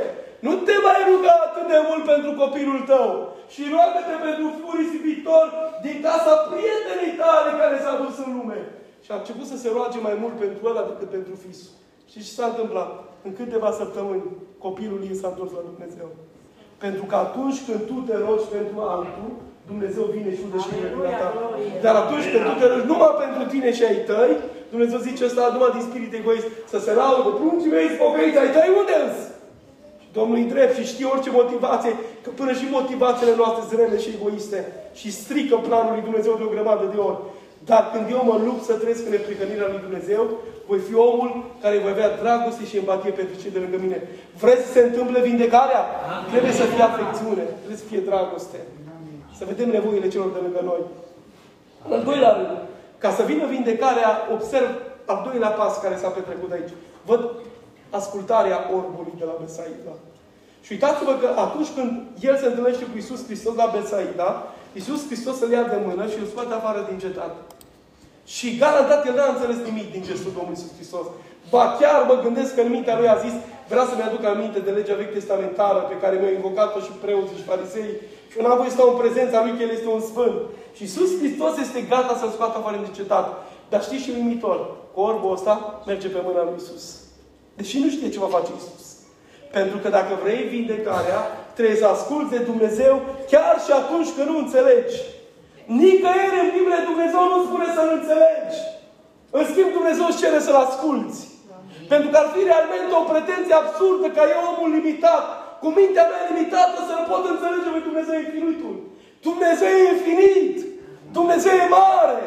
Nu 0.46 0.52
te 0.66 0.76
mai 0.86 1.00
ruga 1.10 1.34
atât 1.46 1.66
de 1.72 1.78
mult 1.88 2.04
pentru 2.12 2.30
copilul 2.42 2.80
tău. 2.92 3.36
Și 3.52 3.62
roagă-te 3.74 4.16
pentru 4.28 4.46
furii 4.60 5.02
viitor 5.06 5.46
din 5.84 5.96
casa 6.06 6.34
prietenii 6.50 7.18
tale 7.22 7.50
care 7.62 7.76
s-a 7.84 7.94
dus 8.02 8.16
în 8.24 8.30
lume. 8.36 8.60
Și 9.04 9.10
a 9.10 9.16
început 9.20 9.46
să 9.52 9.56
se 9.58 9.68
roage 9.76 9.98
mai 10.06 10.16
mult 10.22 10.34
pentru 10.44 10.62
ăla 10.70 10.82
decât 10.90 11.08
pentru 11.16 11.34
fisul. 11.44 11.72
Și 12.10 12.16
ce 12.24 12.36
s-a 12.36 12.46
întâmplat? 12.52 12.90
În 13.26 13.32
câteva 13.38 13.70
săptămâni, 13.80 14.24
copilul 14.64 15.00
ei 15.08 15.20
s-a 15.20 15.28
întors 15.32 15.50
la 15.58 15.68
Dumnezeu. 15.70 16.08
Pentru 16.84 17.04
că 17.10 17.16
atunci 17.26 17.58
când 17.66 17.80
tu 17.90 17.96
te 18.08 18.16
rogi 18.26 18.46
pentru 18.56 18.76
altul, 18.94 19.30
Dumnezeu 19.70 20.04
vine 20.16 20.30
și 20.36 20.42
unde 20.46 20.58
și 20.64 20.70
vine 20.74 21.12
ta. 21.20 21.28
Dar 21.84 21.94
atunci 22.02 22.26
când 22.32 22.44
tu 22.48 22.54
te 22.60 22.66
rogi 22.70 22.90
numai 22.92 23.14
pentru 23.24 23.42
tine 23.52 23.68
și 23.76 23.84
ai 23.90 23.98
tăi, 24.10 24.32
Dumnezeu 24.72 24.98
zice 25.08 25.24
ăsta 25.28 25.42
numai 25.54 25.74
din 25.76 25.84
spirit 25.88 26.12
egoist, 26.20 26.48
să 26.72 26.78
se 26.86 26.92
laudă, 27.00 27.28
pruncii 27.38 27.74
mei 27.76 27.94
spocăiți, 27.94 28.38
ai 28.42 28.50
tăi 28.56 28.70
unde 28.80 28.94
însă? 29.04 29.24
Domnul 30.18 30.38
e 30.38 30.52
drept 30.54 30.74
și 30.78 30.90
știe 30.92 31.06
orice 31.14 31.30
motivație, 31.40 31.92
că 32.24 32.30
până 32.40 32.52
și 32.58 32.74
motivațiile 32.78 33.34
noastre 33.40 33.62
zrele 33.70 33.98
și 34.04 34.14
egoiste 34.16 34.60
și 35.00 35.08
strică 35.20 35.56
planul 35.68 35.92
lui 35.94 36.06
Dumnezeu 36.08 36.34
de 36.36 36.44
o 36.46 36.54
grămadă 36.54 36.84
de 36.94 37.00
ori. 37.08 37.20
Dar 37.70 37.82
când 37.92 38.06
eu 38.16 38.22
mă 38.30 38.36
lupt 38.46 38.62
să 38.68 38.72
trăiesc 38.80 39.02
în 39.06 39.14
neprihănirea 39.16 39.68
lui 39.72 39.84
Dumnezeu, 39.86 40.22
voi 40.68 40.80
fi 40.88 40.94
omul 41.10 41.30
care 41.62 41.76
voi 41.84 41.92
avea 41.94 42.10
dragoste 42.22 42.64
și 42.70 42.76
empatie 42.80 43.12
pentru 43.20 43.34
cei 43.40 43.54
de 43.54 43.62
lângă 43.64 43.78
mine. 43.84 43.98
Vreți 44.42 44.64
să 44.66 44.70
se 44.72 44.82
întâmple 44.88 45.18
vindecarea? 45.28 45.82
Amin. 45.86 46.30
Trebuie 46.32 46.54
să 46.60 46.64
fie 46.72 46.84
afecțiune, 46.90 47.44
trebuie 47.60 47.82
să 47.82 47.88
fie 47.90 48.02
dragoste. 48.10 48.58
Amin. 48.96 49.18
Să 49.38 49.44
vedem 49.50 49.68
nevoile 49.76 50.08
celor 50.14 50.30
de 50.36 50.40
lângă 50.46 50.60
noi. 50.70 50.82
În 51.86 51.92
al 51.96 52.02
doilea 52.08 52.32
rând, 52.38 52.56
ca 53.02 53.10
să 53.18 53.22
vină 53.30 53.44
vindecarea, 53.56 54.10
observ 54.36 54.70
al 55.12 55.18
doilea 55.28 55.52
pas 55.60 55.72
care 55.84 55.96
s-a 55.96 56.10
petrecut 56.16 56.50
aici. 56.52 56.72
Văd 57.10 57.20
ascultarea 57.90 58.58
orbului 58.76 59.14
de 59.18 59.24
la 59.24 59.36
Besaida. 59.42 59.94
Și 60.64 60.72
uitați-vă 60.72 61.12
că 61.22 61.28
atunci 61.46 61.70
când 61.76 61.90
el 62.28 62.36
se 62.38 62.46
întâlnește 62.46 62.84
cu 62.84 62.96
Isus 62.96 63.20
Hristos 63.26 63.54
la 63.54 63.72
Besaida, 63.76 64.28
Isus 64.80 65.06
Hristos 65.06 65.40
îl 65.40 65.50
ia 65.50 65.64
de 65.72 65.78
mână 65.86 66.04
și 66.12 66.18
îl 66.18 66.26
scoate 66.32 66.54
afară 66.54 66.80
din 66.88 66.98
cetate. 67.04 67.40
Și 68.34 68.56
garantat 68.62 69.06
el 69.06 69.14
n-a 69.14 69.32
înțeles 69.34 69.58
nimic 69.68 69.88
din 69.94 70.02
gestul 70.08 70.32
Domnului 70.36 70.58
Iisus 70.58 70.76
Hristos. 70.78 71.06
Ba 71.52 71.64
chiar 71.80 71.98
mă 72.10 72.16
gândesc 72.24 72.54
că 72.54 72.60
în 72.60 72.70
mintea 72.76 72.98
lui 72.98 73.08
a 73.08 73.16
zis, 73.24 73.34
vrea 73.70 73.84
să-mi 73.88 74.06
aduc 74.08 74.24
aminte 74.24 74.58
de 74.66 74.70
legea 74.70 75.00
vechi 75.00 75.16
testamentară 75.18 75.80
pe 75.90 75.96
care 76.02 76.14
mi-au 76.16 76.32
invocat-o 76.32 76.80
și 76.86 76.92
preoții 77.04 77.40
și 77.40 77.48
farisei. 77.50 77.90
Și 78.30 78.36
eu 78.38 78.42
n-am 78.44 78.56
voie 78.60 78.70
să 78.70 78.76
stau 78.76 78.90
în 78.90 79.00
prezența 79.02 79.42
lui 79.42 79.56
că 79.56 79.62
El 79.62 79.72
este 79.74 79.88
un 79.88 80.04
sfânt. 80.10 80.38
Și 80.76 80.82
Iisus 80.82 81.10
Hristos 81.20 81.52
este 81.58 81.80
gata 81.92 82.14
să-l 82.20 82.34
scoată 82.36 82.56
afară 82.58 82.76
din 82.84 82.92
cetate. 82.98 83.30
Dar 83.70 83.80
știți 83.82 84.04
și 84.04 84.10
limitor, 84.10 84.58
orbul 84.94 85.32
ăsta 85.32 85.82
merge 85.86 86.08
pe 86.08 86.20
mâna 86.24 86.42
lui 86.42 86.58
Iisus. 86.58 86.84
Deși 87.58 87.76
nu 87.82 87.88
știe 87.94 88.12
ce 88.14 88.24
va 88.24 88.34
face 88.36 88.50
Iisus. 88.52 88.86
Pentru 89.56 89.76
că 89.82 89.88
dacă 89.98 90.12
vrei 90.22 90.42
vindecarea, 90.54 91.20
trebuie 91.56 91.82
să 91.82 91.86
asculți 91.88 92.34
de 92.34 92.40
Dumnezeu 92.50 92.94
chiar 93.32 93.54
și 93.64 93.72
atunci 93.80 94.10
când 94.14 94.28
nu 94.30 94.36
înțelegi. 94.40 94.96
Nicăieri 95.80 96.42
în 96.44 96.50
Biblie 96.56 96.88
Dumnezeu 96.90 97.22
nu 97.32 97.38
spune 97.46 97.68
să-L 97.76 97.90
înțelegi. 97.98 98.58
În 99.38 99.44
schimb, 99.50 99.70
Dumnezeu 99.78 100.06
îți 100.08 100.20
cere 100.22 100.38
să-L 100.46 100.58
asculți. 100.66 101.18
Pentru 101.92 102.08
că 102.10 102.16
ar 102.22 102.28
fi 102.34 102.40
realmente 102.50 102.92
o 103.00 103.08
pretenție 103.12 103.54
absurdă 103.58 104.06
ca 104.16 104.24
eu, 104.34 104.40
omul 104.50 104.70
limitat, 104.78 105.24
cu 105.62 105.68
mintea 105.78 106.06
mea 106.10 106.22
limitată, 106.28 106.78
să-L 106.88 107.02
pot 107.10 107.22
înțelege 107.32 107.68
pe 107.74 107.80
Dumnezeu 107.88 108.16
infinitul. 108.18 108.74
Dumnezeu 109.28 109.70
e 109.78 109.92
infinit. 109.94 110.56
Dumnezeu 111.16 111.54
e 111.64 111.68
mare. 111.68 112.18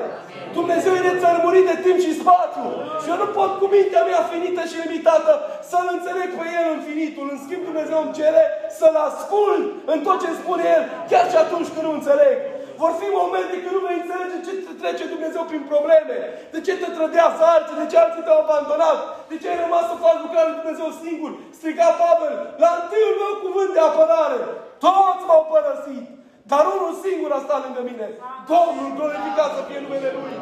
Dumnezeu 0.60 0.94
e 0.96 1.08
nețărmurit 1.08 1.66
de 1.72 1.78
timp 1.86 2.00
și 2.06 2.20
spațiu. 2.22 2.68
Și 3.02 3.10
eu 3.12 3.18
nu 3.24 3.28
pot 3.38 3.52
cu 3.60 3.66
mintea 3.76 4.04
mea 4.10 4.22
finită 4.32 4.62
și 4.70 4.82
limitată 4.84 5.32
să-L 5.70 5.88
înțeleg 5.96 6.30
pe 6.40 6.46
El 6.60 6.68
infinitul. 6.78 7.26
În 7.34 7.40
schimb, 7.44 7.64
Dumnezeu 7.70 8.00
îmi 8.02 8.18
cere 8.20 8.44
să-L 8.80 8.98
ascult 9.10 9.64
în 9.94 10.00
tot 10.06 10.18
ce 10.24 10.40
spune 10.42 10.64
El, 10.76 10.84
chiar 11.10 11.26
și 11.32 11.38
atunci 11.44 11.72
când 11.74 11.86
nu 11.88 11.94
înțeleg. 11.98 12.38
Vor 12.82 12.94
fi 13.02 13.08
momente 13.22 13.56
când 13.62 13.76
nu 13.76 13.82
vei 13.86 14.00
înțelege 14.02 14.38
ce 14.46 14.54
te 14.66 14.74
trece 14.82 15.04
Dumnezeu 15.14 15.44
prin 15.52 15.64
probleme. 15.72 16.18
De 16.54 16.60
ce 16.66 16.74
te 16.82 16.90
trădează 16.98 17.42
alții, 17.54 17.80
de 17.82 17.90
ce 17.92 17.98
alții 17.98 18.26
te-au 18.26 18.42
abandonat, 18.44 19.00
de 19.32 19.36
ce 19.42 19.48
ai 19.50 19.64
rămas 19.64 19.86
să 19.90 19.96
faci 20.06 20.24
lucrarea 20.26 20.50
lui 20.50 20.60
Dumnezeu 20.62 20.90
singur. 21.04 21.32
Striga 21.58 21.90
Pavel, 22.02 22.36
la 22.64 22.72
întâiul 22.80 23.16
meu 23.22 23.34
cuvânt 23.46 23.72
de 23.76 23.82
apărare. 23.90 24.40
Toți 24.86 25.26
m-au 25.28 25.44
părăsit. 25.52 26.06
Dar 26.52 26.64
unul 26.76 26.94
singur 27.06 27.32
a 27.34 27.44
stat 27.46 27.62
lângă 27.66 27.82
mine. 27.89 28.08
Domnul 28.54 28.89
glorificat 28.98 29.52
să 29.58 29.62
fie 29.68 29.80
numele 29.84 30.10
Lui. 30.18 30.34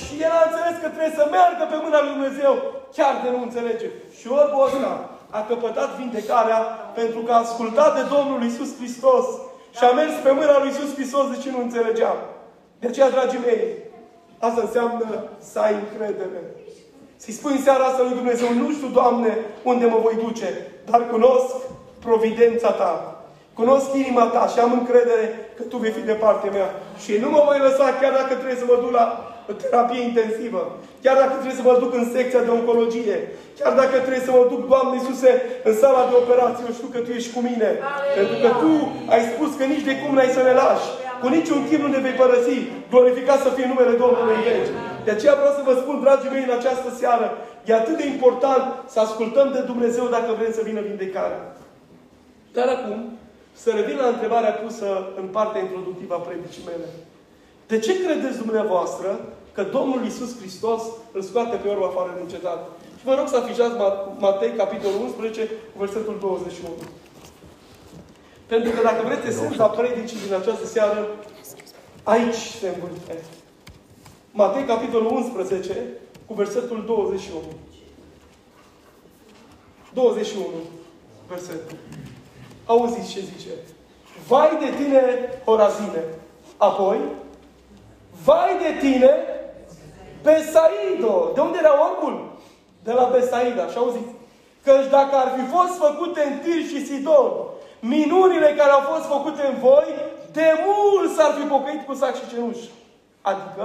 Și 0.00 0.14
el 0.26 0.32
a 0.38 0.46
înțeles 0.46 0.76
că 0.82 0.88
trebuie 0.94 1.18
să 1.20 1.24
meargă 1.34 1.64
pe 1.68 1.78
mâna 1.84 1.98
lui 2.02 2.14
Dumnezeu, 2.16 2.52
chiar 2.96 3.14
de 3.22 3.28
nu 3.34 3.40
înțelege. 3.42 3.88
Și 4.16 4.26
orbul 4.40 4.64
ăsta 4.66 4.92
a 5.38 5.40
căpătat 5.50 5.90
vindecarea 6.00 6.60
pentru 6.98 7.20
că 7.20 7.32
a 7.32 7.42
ascultat 7.46 7.90
de 7.98 8.04
Domnul 8.14 8.40
Isus 8.42 8.70
Hristos 8.78 9.26
și 9.76 9.84
a 9.84 9.90
mers 9.98 10.14
pe 10.22 10.30
mâna 10.38 10.58
lui 10.58 10.70
Iisus 10.70 10.90
Hristos 10.94 11.24
de 11.30 11.38
ce 11.42 11.50
nu 11.50 11.60
înțelegeam. 11.60 12.18
De 12.80 12.86
aceea, 12.88 13.10
dragii 13.10 13.44
mei, 13.46 13.62
asta 14.38 14.60
înseamnă 14.60 15.24
să 15.38 15.58
ai 15.58 15.74
încredere. 15.74 16.40
Să-i 17.16 17.32
spui 17.32 17.52
în 17.52 17.62
seara 17.62 17.84
asta 17.84 18.02
lui 18.02 18.14
Dumnezeu, 18.14 18.52
nu 18.52 18.72
știu, 18.72 18.88
Doamne, 18.88 19.38
unde 19.62 19.84
mă 19.86 19.98
voi 20.02 20.14
duce, 20.24 20.48
dar 20.90 21.08
cunosc 21.10 21.54
providența 21.98 22.70
Ta. 22.70 23.15
Cunosc 23.58 23.88
inima 24.02 24.24
Ta 24.34 24.42
și 24.52 24.58
am 24.58 24.72
încredere 24.80 25.24
că 25.56 25.62
Tu 25.70 25.76
vei 25.82 25.96
fi 25.96 26.10
de 26.10 26.16
partea 26.24 26.50
mea. 26.56 26.68
Și 27.02 27.12
nu 27.22 27.28
mă 27.34 27.40
voi 27.48 27.58
lăsa 27.66 27.86
chiar 28.00 28.12
dacă 28.20 28.32
trebuie 28.40 28.62
să 28.62 28.66
mă 28.68 28.76
duc 28.82 28.92
la 29.00 29.06
terapie 29.62 30.02
intensivă. 30.10 30.62
Chiar 31.04 31.16
dacă 31.22 31.34
trebuie 31.40 31.60
să 31.60 31.66
mă 31.68 31.74
duc 31.82 31.92
în 32.00 32.06
secția 32.14 32.42
de 32.46 32.52
oncologie. 32.58 33.16
Chiar 33.58 33.72
dacă 33.80 33.96
trebuie 34.04 34.26
să 34.28 34.32
mă 34.36 34.44
duc, 34.52 34.60
Doamne 34.72 34.94
Iisuse, 34.96 35.30
în 35.68 35.74
sala 35.80 36.02
de 36.10 36.14
operație, 36.22 36.64
eu 36.66 36.74
știu 36.78 36.90
că 36.92 36.98
Tu 37.04 37.10
ești 37.18 37.34
cu 37.34 37.40
mine. 37.48 37.70
Aleluia. 37.72 38.14
Pentru 38.16 38.36
că 38.42 38.48
Tu 38.62 38.72
ai 39.14 39.22
spus 39.32 39.50
că 39.58 39.64
nici 39.72 39.88
de 39.88 39.94
cum 40.00 40.10
n-ai 40.14 40.36
să 40.36 40.42
ne 40.48 40.54
lași. 40.62 40.88
Cu 41.22 41.26
niciun 41.36 41.60
chip 41.66 41.80
nu 41.82 41.90
ne 41.92 42.04
vei 42.06 42.20
părăsi. 42.22 42.56
Glorificat 42.92 43.38
să 43.46 43.50
fie 43.56 43.66
numele 43.72 43.94
Domnului 44.02 44.38
în 44.38 44.44
veci. 44.48 44.70
De 45.06 45.10
aceea 45.14 45.34
vreau 45.38 45.52
să 45.58 45.62
vă 45.68 45.74
spun, 45.82 45.96
dragii 46.04 46.32
mei, 46.32 46.46
în 46.48 46.56
această 46.58 46.88
seară, 47.00 47.26
e 47.68 47.72
atât 47.74 47.96
de 48.00 48.06
important 48.14 48.64
să 48.92 48.98
ascultăm 49.00 49.46
de 49.56 49.62
Dumnezeu 49.70 50.06
dacă 50.16 50.30
vrem 50.38 50.52
să 50.58 50.66
vină 50.68 50.80
vindecarea. 50.90 51.42
Dar 52.56 52.68
acum, 52.76 52.98
să 53.62 53.70
revin 53.70 53.96
la 53.96 54.06
întrebarea 54.06 54.58
pusă 54.62 54.88
în 55.20 55.26
partea 55.26 55.60
introductivă 55.60 56.14
a 56.14 56.26
predicii 56.26 56.62
mele. 56.70 56.88
De 57.66 57.78
ce 57.78 58.02
credeți 58.04 58.42
dumneavoastră 58.44 59.08
că 59.52 59.62
Domnul 59.62 60.04
Isus 60.04 60.38
Hristos 60.38 60.82
îl 61.12 61.22
scoate 61.22 61.56
pe 61.56 61.68
orb 61.68 61.82
afară 61.82 62.10
din 62.18 62.28
cetate? 62.28 62.66
Și 62.98 63.04
vă 63.04 63.14
rog 63.14 63.28
să 63.28 63.36
afișați 63.36 63.76
Matei, 64.18 64.52
capitolul 64.62 65.00
11, 65.00 65.50
cu 65.72 65.78
versetul 65.84 66.16
21. 66.20 66.70
Pentru 68.46 68.70
că 68.70 68.80
dacă 68.82 69.02
vreți 69.04 69.26
esența 69.26 69.66
predicii 69.66 70.24
din 70.26 70.34
această 70.34 70.66
seară, 70.66 71.06
aici 72.02 72.42
se 72.60 72.68
învârte. 72.68 73.16
Matei, 74.32 74.64
capitolul 74.64 75.10
11, 75.12 75.86
cu 76.26 76.34
versetul 76.34 76.84
21. 76.86 77.40
21, 79.92 80.46
versetul. 81.28 81.76
Auziți 82.66 83.12
ce 83.12 83.20
zice. 83.20 83.48
Vai 84.28 84.56
de 84.60 84.82
tine, 84.82 85.02
Horazine! 85.44 86.04
Apoi, 86.56 86.98
vai 88.24 88.56
de 88.58 88.86
tine, 88.88 89.10
Besaido! 90.22 91.30
De 91.34 91.40
unde 91.40 91.58
era 91.58 91.74
orbul? 91.88 92.14
De 92.84 92.92
la 92.92 93.04
Besaida. 93.12 93.66
Și 93.66 93.76
auziți. 93.76 94.12
Căci 94.64 94.90
dacă 94.90 95.14
ar 95.16 95.28
fi 95.36 95.44
fost 95.54 95.74
făcute 95.84 96.20
în 96.28 96.34
Tir 96.42 96.60
și 96.70 96.86
Sidon, 96.86 97.32
minunile 97.80 98.54
care 98.58 98.70
au 98.70 98.84
fost 98.92 99.06
făcute 99.14 99.42
în 99.50 99.56
voi, 99.66 99.88
de 100.32 100.48
mult 100.66 101.10
s-ar 101.16 101.32
fi 101.38 101.44
pocăit 101.54 101.82
cu 101.86 101.94
sac 101.94 102.14
și 102.14 102.28
cenuș. 102.30 102.60
Adică, 103.30 103.64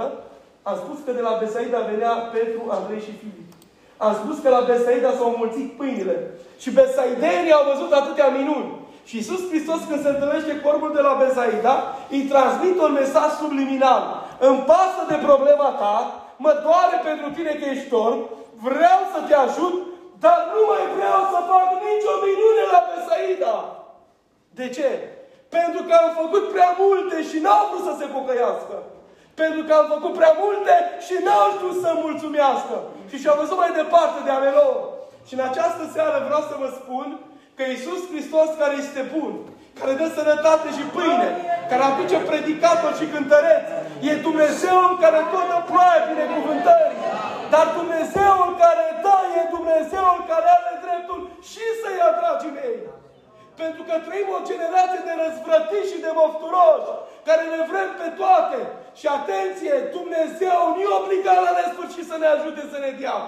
am 0.62 0.76
spus 0.82 0.98
că 1.04 1.10
de 1.12 1.20
la 1.20 1.38
Besaida 1.40 1.88
venea 1.90 2.12
Petru, 2.34 2.62
Andrei 2.68 3.00
și 3.06 3.12
Filip. 3.20 3.50
Am 3.96 4.14
spus 4.14 4.36
că 4.42 4.48
la 4.48 4.66
Besaida 4.70 5.10
s-au 5.18 5.34
mulțit 5.36 5.68
pâinile. 5.78 6.16
Și 6.62 6.70
besaidenii 6.70 7.56
au 7.58 7.64
văzut 7.72 7.92
atâtea 7.92 8.28
minuni. 8.38 8.70
Și 9.08 9.16
Iisus 9.16 9.42
Hristos 9.50 9.80
când 9.88 10.02
se 10.02 10.12
întâlnește 10.12 10.52
cu 10.56 10.68
orbul 10.72 10.92
de 10.94 11.02
la 11.08 11.14
Besaida, 11.22 11.74
îi 12.14 12.28
transmit 12.32 12.76
un 12.86 12.92
mesaj 13.00 13.30
subliminal. 13.40 14.02
Îmi 14.48 14.64
pasă 14.70 15.02
de 15.08 15.18
problema 15.28 15.68
ta, 15.82 15.96
mă 16.44 16.52
doare 16.66 16.96
pentru 17.08 17.28
tine 17.36 17.52
că 17.56 17.64
ești 17.74 17.94
orb, 18.06 18.20
vreau 18.68 19.00
să 19.12 19.18
te 19.28 19.34
ajut, 19.46 19.74
dar 20.24 20.38
nu 20.54 20.60
mai 20.70 20.84
vreau 20.96 21.20
să 21.32 21.38
fac 21.50 21.68
nicio 21.86 22.14
minune 22.26 22.62
la 22.72 22.80
Besaida. 22.90 23.56
De 24.58 24.66
ce? 24.76 24.88
Pentru 25.56 25.80
că 25.86 25.92
am 26.02 26.10
făcut 26.22 26.44
prea 26.54 26.72
multe 26.84 27.16
și 27.28 27.36
n-au 27.44 27.62
vrut 27.68 27.84
să 27.88 27.94
se 28.00 28.06
pocăiască. 28.16 28.76
Pentru 29.42 29.62
că 29.64 29.72
am 29.80 29.86
făcut 29.94 30.12
prea 30.20 30.34
multe 30.44 30.74
și 31.06 31.14
n-au 31.24 31.46
știut 31.54 31.76
să 31.84 31.90
mulțumească. 32.04 32.76
Și 33.10 33.16
și-au 33.20 33.40
văzut 33.42 33.58
mai 33.62 33.72
departe 33.80 34.18
de 34.26 34.32
ale 34.34 34.50
lor. 34.60 34.76
Și 35.26 35.32
în 35.36 35.42
această 35.50 35.82
seară 35.94 36.16
vreau 36.26 36.42
să 36.50 36.54
vă 36.62 36.68
spun 36.78 37.06
că 37.62 37.68
Iisus 37.70 38.02
Hristos 38.12 38.48
care 38.62 38.74
este 38.84 39.02
bun, 39.14 39.32
care 39.78 39.92
dă 40.00 40.06
sănătate 40.18 40.68
și 40.76 40.84
pâine, 40.94 41.28
care 41.70 41.82
aduce 41.84 42.16
predicator 42.30 42.92
și 43.00 43.06
cântăreț, 43.14 43.64
e 44.08 44.24
Dumnezeul 44.28 44.92
care 45.04 45.20
tot 45.32 45.46
dă 45.50 45.58
ploaie 45.68 46.00
binecuvântării. 46.12 46.98
Dar 47.52 47.66
Dumnezeul 47.80 48.50
care 48.64 48.84
dă 49.04 49.18
e 49.38 49.42
Dumnezeul 49.56 50.20
care 50.30 50.48
are 50.58 50.74
dreptul 50.84 51.20
și 51.50 51.64
să-i 51.80 52.04
atragi 52.10 52.48
mei. 52.58 52.78
Pentru 53.62 53.82
că 53.88 53.94
trăim 54.06 54.28
o 54.36 54.46
generație 54.50 55.02
de 55.08 55.14
răzvrătiți 55.22 55.90
și 55.92 56.02
de 56.04 56.10
mofturoși, 56.18 56.92
care 57.28 57.42
le 57.52 57.60
vrem 57.70 57.90
pe 58.00 58.08
toate. 58.20 58.58
Și 59.00 59.06
atenție, 59.18 59.74
Dumnezeu 59.98 60.58
nu 60.74 60.80
e 60.86 60.98
obligat 61.00 61.40
la 61.46 61.52
nesfârșit 61.58 62.06
să 62.10 62.16
ne 62.18 62.28
ajute 62.34 62.62
să 62.72 62.78
ne 62.84 62.92
dea. 63.00 63.18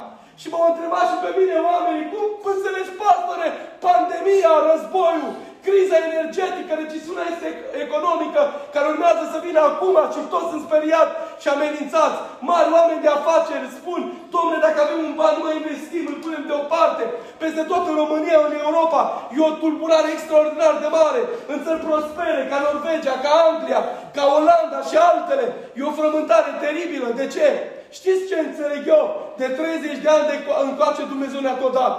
Și 0.41 0.47
m-au 0.51 0.65
întrebat 0.69 1.07
și 1.11 1.23
pe 1.25 1.31
mine 1.39 1.57
oamenii, 1.71 2.11
cum 2.13 2.27
înțelegi, 2.55 2.97
pastore, 3.01 3.49
pandemia, 3.87 4.53
războiul, 4.71 5.33
criza 5.67 5.99
energetică, 6.09 6.73
recesiunea 6.75 7.27
este 7.35 7.49
economică, 7.85 8.41
care 8.75 8.87
urmează 8.93 9.23
să 9.33 9.39
vină 9.47 9.61
acum 9.71 9.97
și 10.15 10.21
toți 10.33 10.51
sunt 10.51 10.63
speriați 10.69 11.15
și 11.43 11.49
amenințați. 11.55 12.19
Mari 12.51 12.75
oameni 12.79 13.05
de 13.05 13.11
afaceri 13.13 13.77
spun, 13.79 14.01
domnule, 14.35 14.59
dacă 14.67 14.79
avem 14.83 15.01
un 15.09 15.15
ban, 15.19 15.35
nu 15.37 15.43
mai 15.45 15.59
investim, 15.61 16.05
îl 16.09 16.19
punem 16.25 16.45
deoparte. 16.51 17.05
Peste 17.43 17.63
tot 17.71 17.83
în 17.91 17.97
România, 18.03 18.39
în 18.49 18.55
Europa, 18.67 19.01
e 19.37 19.39
o 19.49 19.57
tulburare 19.61 20.09
extraordinar 20.13 20.75
de 20.83 20.89
mare. 20.99 21.21
În 21.53 21.59
țări 21.65 21.85
prospere, 21.87 22.41
ca 22.51 22.57
Norvegia, 22.67 23.17
ca 23.25 23.33
Anglia, 23.49 23.81
ca 24.17 24.23
Olanda 24.37 24.81
și 24.89 24.97
altele. 25.11 25.47
E 25.79 25.89
o 25.91 25.97
frământare 26.01 26.51
teribilă. 26.63 27.09
De 27.21 27.27
ce? 27.35 27.47
Știți 27.99 28.29
ce 28.31 28.37
înțeleg 28.39 28.83
eu? 28.87 29.05
De 29.41 29.47
30 29.47 30.05
de 30.05 30.11
ani 30.15 30.29
de 30.31 30.37
încoace 30.69 31.03
Dumnezeu 31.13 31.41
ne-a 31.43 31.59
tot 31.63 31.73
dat. 31.81 31.97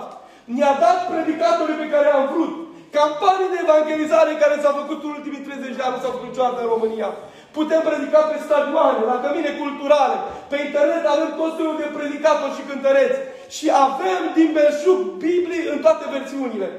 Ne-a 0.58 0.74
dat 0.86 1.00
predicatorii 1.12 1.82
pe 1.82 1.92
care 1.94 2.10
am 2.18 2.26
vrut. 2.32 2.54
Campanii 3.00 3.54
de 3.54 3.60
evangelizare 3.66 4.32
care 4.44 4.56
s-au 4.62 4.76
făcut 4.82 5.00
în 5.04 5.12
ultimii 5.18 5.46
30 5.48 5.78
de 5.78 5.84
ani, 5.84 5.96
nu 5.96 6.02
s-au 6.02 6.16
făcut 6.16 6.30
niciodată 6.30 6.60
în 6.62 6.72
România. 6.76 7.10
Putem 7.58 7.82
predica 7.90 8.22
pe 8.30 8.38
stadioane, 8.46 9.02
la 9.12 9.18
cămine 9.24 9.52
culturale, 9.62 10.18
pe 10.52 10.58
internet 10.68 11.04
avem 11.06 11.30
tot 11.42 11.52
felul 11.58 11.76
de 11.82 11.88
predicatori 11.98 12.56
și 12.58 12.68
cântăreți. 12.70 13.20
Și 13.56 13.66
avem 13.88 14.22
din 14.38 14.50
belșug 14.56 15.00
Biblii 15.26 15.68
în 15.74 15.80
toate 15.86 16.06
versiunile. 16.16 16.70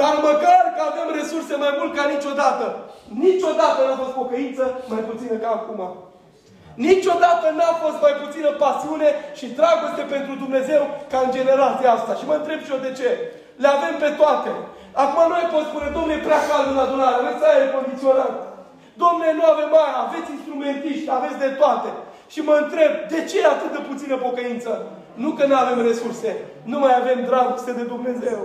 Dar 0.00 0.14
măcar 0.28 0.62
că 0.74 0.80
avem 0.90 1.08
resurse 1.18 1.54
mai 1.64 1.72
mult 1.78 1.92
ca 1.94 2.04
niciodată. 2.14 2.64
Niciodată 3.26 3.78
n-a 3.82 4.00
fost 4.02 4.14
pocăință 4.20 4.64
mai 4.92 5.02
puțină 5.10 5.36
ca 5.44 5.50
acum. 5.58 5.80
Niciodată 6.88 7.46
n-a 7.58 7.72
fost 7.84 7.98
mai 8.04 8.14
puțină 8.22 8.50
pasiune 8.64 9.08
și 9.38 9.46
dragoste 9.58 10.02
pentru 10.14 10.32
Dumnezeu 10.44 10.82
ca 11.10 11.18
în 11.22 11.30
generația 11.36 11.90
asta. 11.94 12.12
Și 12.18 12.28
mă 12.28 12.34
întreb 12.38 12.60
și 12.62 12.72
eu 12.74 12.80
de 12.86 12.92
ce. 12.98 13.10
Le 13.62 13.68
avem 13.76 13.94
pe 14.04 14.10
toate. 14.20 14.50
Acum 15.02 15.22
noi 15.32 15.44
pot 15.54 15.64
spune, 15.70 15.88
domnule, 15.96 16.16
e 16.18 16.26
prea 16.26 16.42
cald 16.48 16.66
în 16.72 16.82
adunare, 16.84 17.16
aveți 17.18 17.44
aer 17.46 17.66
condiționat. 17.76 18.34
Domnule, 19.02 19.32
nu 19.38 19.44
avem 19.52 19.70
aia, 19.82 19.98
aveți 20.06 20.34
instrumentiști, 20.36 21.12
aveți 21.16 21.42
de 21.44 21.50
toate. 21.60 21.90
Și 22.32 22.40
mă 22.48 22.54
întreb, 22.62 22.92
de 23.12 23.20
ce 23.28 23.36
e 23.40 23.54
atât 23.54 23.70
de 23.76 23.82
puțină 23.90 24.16
pocăință? 24.26 24.70
Nu 25.22 25.30
că 25.36 25.44
nu 25.46 25.56
avem 25.62 25.78
resurse, 25.90 26.30
nu 26.70 26.78
mai 26.84 26.94
avem 27.00 27.18
dragoste 27.30 27.72
de 27.78 27.84
Dumnezeu. 27.92 28.40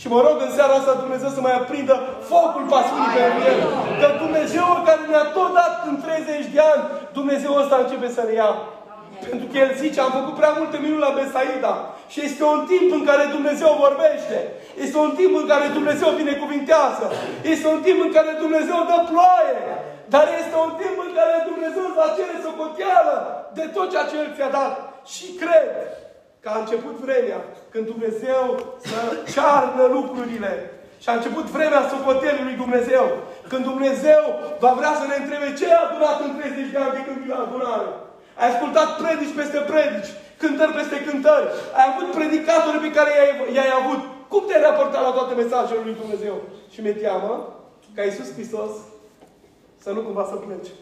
Și 0.00 0.06
mă 0.14 0.18
rog 0.26 0.36
în 0.46 0.52
seara 0.56 0.74
asta 0.76 1.02
Dumnezeu 1.04 1.30
să 1.36 1.40
mai 1.40 1.54
aprindă 1.60 1.94
focul 2.32 2.64
pasiunii 2.74 3.14
pentru 3.18 3.40
El. 3.52 3.60
Că 4.00 4.08
Dumnezeu 4.24 4.66
care 4.88 5.02
ne-a 5.10 5.26
tot 5.36 5.50
dat 5.60 5.74
în 5.90 5.96
30 6.04 6.54
de 6.54 6.60
ani, 6.72 6.82
Dumnezeu 7.18 7.52
ăsta 7.62 7.76
începe 7.80 8.08
să 8.16 8.22
ne 8.24 8.34
ia. 8.40 8.50
Pentru 9.28 9.46
că 9.50 9.56
El 9.64 9.70
zice, 9.82 9.98
am 10.00 10.12
făcut 10.18 10.34
prea 10.40 10.52
multe 10.58 10.76
minuni 10.84 11.06
la 11.06 11.16
Besaida. 11.18 11.74
Și 12.12 12.18
este 12.28 12.44
un 12.54 12.60
timp 12.72 12.88
în 12.98 13.04
care 13.10 13.24
Dumnezeu 13.36 13.70
vorbește. 13.86 14.38
Este 14.84 14.98
un 15.06 15.12
timp 15.20 15.32
în 15.40 15.46
care 15.52 15.66
Dumnezeu 15.78 16.08
binecuvintează. 16.20 17.04
Este 17.52 17.66
un 17.74 17.80
timp 17.86 17.98
în 18.06 18.12
care 18.16 18.30
Dumnezeu 18.44 18.78
dă 18.90 18.98
ploaie. 19.10 19.60
Dar 20.14 20.26
este 20.40 20.56
un 20.66 20.72
timp 20.80 20.96
în 21.06 21.12
care 21.18 21.34
Dumnezeu 21.50 21.84
va 21.98 22.08
cere 22.16 22.36
socoteală 22.46 23.16
de 23.58 23.64
tot 23.74 23.86
ceea 23.90 24.08
ce 24.08 24.14
El 24.22 24.30
ți-a 24.36 24.50
dat. 24.58 24.74
Și 25.12 25.26
cred 25.42 25.70
că 26.42 26.48
a 26.52 26.58
început 26.58 26.96
vremea 27.06 27.40
când 27.72 27.84
Dumnezeu 27.92 28.44
să 28.88 28.98
cearnă 29.32 29.84
lucrurile. 29.96 30.52
Și 31.02 31.08
a 31.08 31.18
început 31.18 31.46
vremea 31.56 31.88
socotelului 31.92 32.48
lui 32.48 32.62
Dumnezeu. 32.64 33.04
Când 33.50 33.64
Dumnezeu 33.72 34.22
va 34.64 34.72
vrea 34.80 34.94
să 35.00 35.04
ne 35.06 35.16
întrebe 35.18 35.48
ce 35.58 35.66
a 35.72 35.80
adunat 35.86 36.18
în 36.26 36.32
30 36.38 36.72
de 36.74 36.78
ani 36.84 36.96
de 36.96 37.04
când 37.06 37.18
vine 37.22 37.34
la 37.34 37.46
adunare. 37.46 37.90
Ai 38.40 38.48
ascultat 38.50 38.88
predici 39.00 39.38
peste 39.40 39.60
predici, 39.70 40.10
cântări 40.42 40.76
peste 40.78 40.98
cântări. 41.06 41.46
Ai 41.78 41.86
avut 41.90 42.08
predicatori 42.18 42.84
pe 42.84 42.94
care 42.96 43.10
i-ai, 43.12 43.32
i-ai 43.56 43.72
avut. 43.80 44.00
Cum 44.32 44.42
te-ai 44.44 44.66
raportat 44.68 45.02
la 45.06 45.16
toate 45.18 45.34
mesajele 45.42 45.84
lui 45.86 46.00
Dumnezeu? 46.02 46.36
Și 46.72 46.78
mi-e 46.80 47.02
teamă 47.02 47.32
ca 47.94 48.02
Iisus 48.02 48.28
Hristos 48.36 48.72
să 49.84 49.90
nu 49.92 50.00
cumva 50.06 50.24
să 50.30 50.36
plece. 50.36 50.72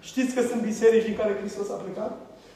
Știți 0.00 0.34
că 0.34 0.40
sunt 0.42 0.62
biserici 0.70 1.08
din 1.08 1.16
care 1.20 1.40
Hristos 1.40 1.68
a 1.70 1.82
plecat? 1.84 2.12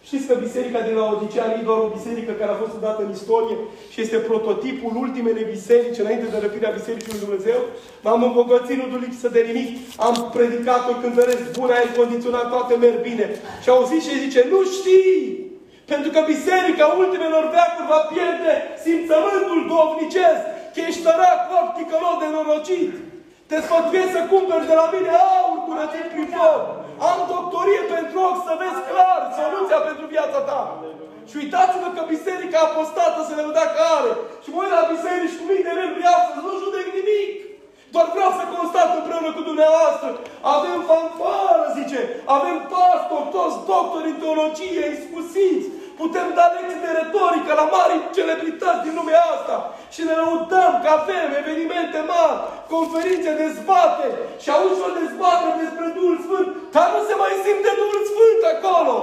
Știți 0.09 0.27
că 0.29 0.35
biserica 0.47 0.81
din 0.87 0.95
Laodicea 1.01 1.45
nu 1.47 1.57
e 1.59 1.69
doar 1.69 1.81
o 1.87 1.95
biserică 1.97 2.33
care 2.33 2.51
a 2.53 2.63
fost 2.65 2.77
dată 2.87 3.01
în 3.03 3.11
istorie 3.19 3.57
și 3.93 3.99
este 4.05 4.19
prototipul 4.31 4.93
ultimele 5.05 5.43
biserici 5.55 6.03
înainte 6.05 6.27
de 6.33 6.39
răpirea 6.45 6.77
Bisericii 6.79 7.13
lui 7.13 7.25
Dumnezeu? 7.25 7.59
M-am 8.05 8.23
îmbogățit, 8.29 8.79
nu 8.79 8.99
lipsă 9.05 9.29
de 9.37 9.43
nimic. 9.49 9.71
Am 10.07 10.15
predicat-o 10.37 10.93
cântăresc 11.03 11.45
bun, 11.59 11.71
aer 11.73 11.89
condiționat, 12.01 12.47
toate 12.55 12.75
merg 12.85 12.99
bine. 13.09 13.27
Și 13.63 13.69
au 13.75 13.83
zis 13.91 14.01
și 14.09 14.23
zice, 14.25 14.41
nu 14.53 14.61
știi! 14.77 15.19
Pentru 15.93 16.09
că 16.15 16.21
biserica 16.35 16.87
ultimelor 17.03 17.45
veacuri 17.55 17.91
va 17.95 18.01
pierde 18.13 18.53
simțământul 18.85 19.61
dovnicesc, 19.71 20.43
că 20.73 20.79
ești 20.89 21.05
tărac, 21.07 21.41
opticălos 21.63 22.17
de 22.23 22.29
norocit. 22.35 22.93
Te 23.49 23.57
sfătuiesc 23.67 24.13
să 24.17 24.23
cumperi 24.31 24.69
de 24.71 24.75
la 24.81 24.87
mine 24.95 25.13
aur 25.33 25.59
curățit 25.67 26.07
prin 26.13 26.29
foc. 26.35 26.84
Am 27.11 27.19
doctorie 27.35 27.83
pentru 27.95 28.17
ochi 28.29 28.47
să 28.49 28.55
vezi 28.63 28.81
clar 28.91 29.21
soluția 29.39 29.81
pentru 29.89 30.05
viața 30.15 30.41
ta. 30.49 30.63
Și 31.29 31.35
uitați-vă 31.43 31.89
că 31.97 32.03
biserica 32.15 32.59
apostată 32.65 33.19
se 33.23 33.35
le 33.39 33.49
vedea 33.49 33.67
că 33.75 33.81
are. 33.99 34.13
Și 34.43 34.49
mă 34.51 34.59
uit 34.61 34.75
la 34.79 34.91
biserici 34.95 35.39
cu 35.39 35.45
mii 35.51 35.67
de 35.69 35.75
membri 35.81 36.05
astăzi, 36.17 36.45
nu 36.47 36.61
judec 36.63 36.87
nimic. 36.99 37.33
Doar 37.95 38.07
vreau 38.17 38.33
să 38.39 38.45
constat 38.57 38.89
împreună 38.95 39.31
cu 39.37 39.43
dumneavoastră. 39.51 40.09
Avem 40.57 40.79
fanfară, 40.91 41.65
zice. 41.79 42.01
Avem 42.37 42.57
pastori, 42.73 43.31
toți 43.37 43.59
doctori 43.71 44.11
în 44.13 44.19
teologie, 44.23 44.85
iscusiți. 44.97 45.67
Putem 46.01 46.29
da 46.39 46.47
lecții 46.55 46.85
de 46.85 46.91
retorică 47.01 47.53
la 47.61 47.67
mari 47.77 47.95
celebrități 48.17 48.85
din 48.87 48.95
lumea 49.01 49.23
asta. 49.35 49.57
Și 49.95 50.01
ne 50.09 50.15
lăudăm 50.21 50.73
că 50.83 50.89
avem 50.99 51.29
evenimente 51.41 52.01
mari, 52.13 52.39
conferințe, 52.75 53.31
dezbate. 53.45 54.07
Și 54.43 54.49
auzi 54.57 54.87
o 54.89 54.91
dezbatere 55.01 55.53
despre 55.65 55.87
Duhul 55.97 56.19
Sfânt, 56.25 56.49
dar 56.75 56.87
nu 56.95 57.01
se 57.09 57.15
mai 57.23 57.35
simte 57.45 57.71
Duhul 57.81 58.03
Sfânt 58.11 58.41
acolo. 58.55 58.97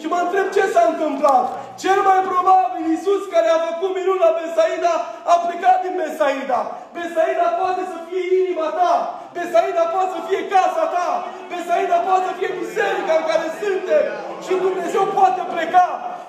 Și 0.00 0.06
mă 0.12 0.18
întreb 0.22 0.46
ce 0.56 0.64
s-a 0.72 0.84
întâmplat. 0.92 1.44
Cel 1.82 1.98
mai 2.08 2.20
probabil 2.30 2.82
Iisus 2.92 3.22
care 3.34 3.48
a 3.50 3.64
făcut 3.68 3.90
minuni 3.98 4.24
la 4.26 4.30
Besaida 4.38 4.94
a 5.32 5.34
plecat 5.44 5.78
din 5.84 5.94
Besaida. 6.00 6.60
Besaida 6.96 7.46
poate 7.60 7.82
să 7.92 7.98
fie 8.06 8.24
inima 8.42 8.68
ta. 8.78 8.94
Besaida 9.36 9.84
poate 9.94 10.10
să 10.16 10.20
fie 10.28 10.40
casa 10.54 10.84
ta. 10.94 11.08
Besaida 11.50 11.96
poate 12.06 12.24
să 12.28 12.32
fie 12.38 12.50
biserica 12.60 13.14
în 13.18 13.26
care 13.30 13.46
suntem. 13.60 14.04
Și 14.44 14.52
Dumnezeu 14.64 15.04
poate 15.18 15.42
pleca. 15.52 15.86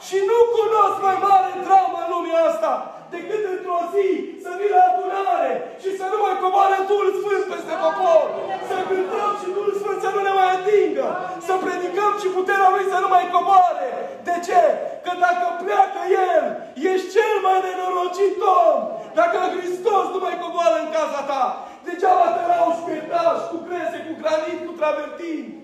Și 0.08 0.18
nu 0.30 0.40
cunosc 0.58 0.98
mai 1.08 1.18
mare 1.28 1.52
dramă 1.66 1.98
în 2.04 2.10
lumea 2.14 2.42
asta 2.50 2.74
decât 3.16 3.44
într-o 3.54 3.80
zi 3.94 4.10
să 4.44 4.50
vii 4.58 4.74
la 4.76 4.82
adunare 4.90 5.52
și 5.82 5.90
să 6.00 6.06
nu 6.12 6.18
mai 6.24 6.36
coboare 6.44 6.78
Duhul 6.90 7.10
Sfânt 7.20 7.44
peste 7.52 7.76
popor. 7.84 8.26
Să 8.70 8.78
cântăm 8.90 9.32
și 9.42 9.48
Duhul 9.56 9.76
Sfânt 9.82 10.00
să 10.06 10.10
nu 10.16 10.22
ne 10.28 10.34
mai 10.40 10.50
atingă. 10.58 11.08
Să 11.48 11.54
predicăm 11.66 12.14
și 12.22 12.28
puterea 12.38 12.70
Lui 12.74 12.86
să 12.92 12.98
nu 13.04 13.10
mai 13.16 13.26
coboare. 13.36 13.90
De 14.28 14.36
ce? 14.48 14.62
Că 15.06 15.12
dacă 15.26 15.46
pleacă 15.62 16.02
El, 16.32 16.46
ești 16.92 17.12
cel 17.16 17.34
mai 17.46 17.58
nenorocit 17.66 18.38
om. 18.66 18.80
Dacă 19.20 19.38
Hristos 19.54 20.06
nu 20.14 20.20
mai 20.26 20.36
coboară 20.44 20.76
în 20.82 20.90
casa 20.98 21.22
ta, 21.32 21.46
degeaba 21.86 22.28
te 22.36 22.44
lauși 22.52 22.84
cu 22.86 22.92
etaj, 23.02 23.38
cu 23.52 23.58
crese, 23.66 23.98
cu 24.08 24.14
granit, 24.22 24.60
cu 24.68 24.74
travertin. 24.80 25.63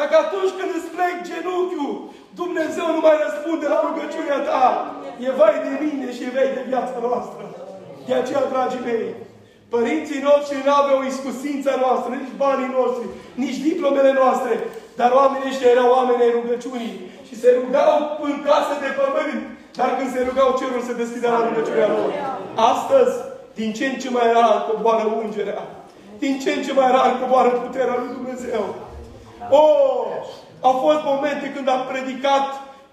Dacă 0.00 0.14
atunci 0.24 0.52
când 0.58 0.70
îți 0.74 0.92
plec 0.94 1.16
genunchiul, 1.28 1.94
Dumnezeu 2.40 2.86
nu 2.96 3.00
mai 3.06 3.16
răspunde 3.26 3.66
la 3.74 3.78
rugăciunea 3.86 4.40
ta, 4.48 4.64
e 5.26 5.28
vai 5.40 5.56
de 5.66 5.72
mine 5.84 6.06
și 6.16 6.22
e 6.26 6.34
vai 6.36 6.56
de 6.56 6.62
viața 6.70 6.98
noastră. 7.06 7.42
De 8.08 8.14
aceea, 8.16 8.50
dragii 8.52 8.86
mei, 8.88 9.06
părinții 9.74 10.26
noștri 10.28 10.64
nu 10.66 10.72
aveau 10.80 11.00
iscusința 11.02 11.74
noastră, 11.84 12.10
nici 12.12 12.40
banii 12.44 12.74
noștri, 12.78 13.06
nici 13.42 13.58
diplomele 13.68 14.12
noastre, 14.20 14.52
dar 15.00 15.10
oamenii 15.20 15.50
ăștia 15.50 15.72
erau 15.74 15.88
oameni 15.96 16.24
ai 16.24 16.36
rugăciunii 16.38 16.96
și 17.26 17.34
se 17.42 17.48
rugau 17.58 17.94
în 18.28 18.34
casă 18.46 18.74
de 18.84 18.90
pământ, 18.98 19.40
dar 19.78 19.90
când 19.96 20.10
se 20.14 20.20
rugau 20.28 20.48
cerul 20.58 20.82
se 20.88 21.00
deschidea 21.02 21.32
la 21.36 21.46
rugăciunea 21.48 21.88
lor. 21.94 22.10
Astăzi, 22.72 23.14
din 23.58 23.70
ce 23.76 23.84
în 23.88 23.96
ce 24.02 24.08
mai 24.16 24.28
rar 24.36 24.56
coboară 24.68 25.04
ungerea, 25.22 25.62
din 26.22 26.34
ce 26.42 26.50
în 26.52 26.62
ce 26.66 26.72
mai 26.78 26.88
rar 26.96 27.10
coboară 27.20 27.50
puterea 27.64 27.96
lui 28.00 28.10
Dumnezeu. 28.18 28.64
Oh, 29.50 30.06
au 30.60 30.74
fost 30.84 31.02
momente 31.12 31.46
când 31.54 31.68
am 31.68 31.82
predicat 31.90 32.46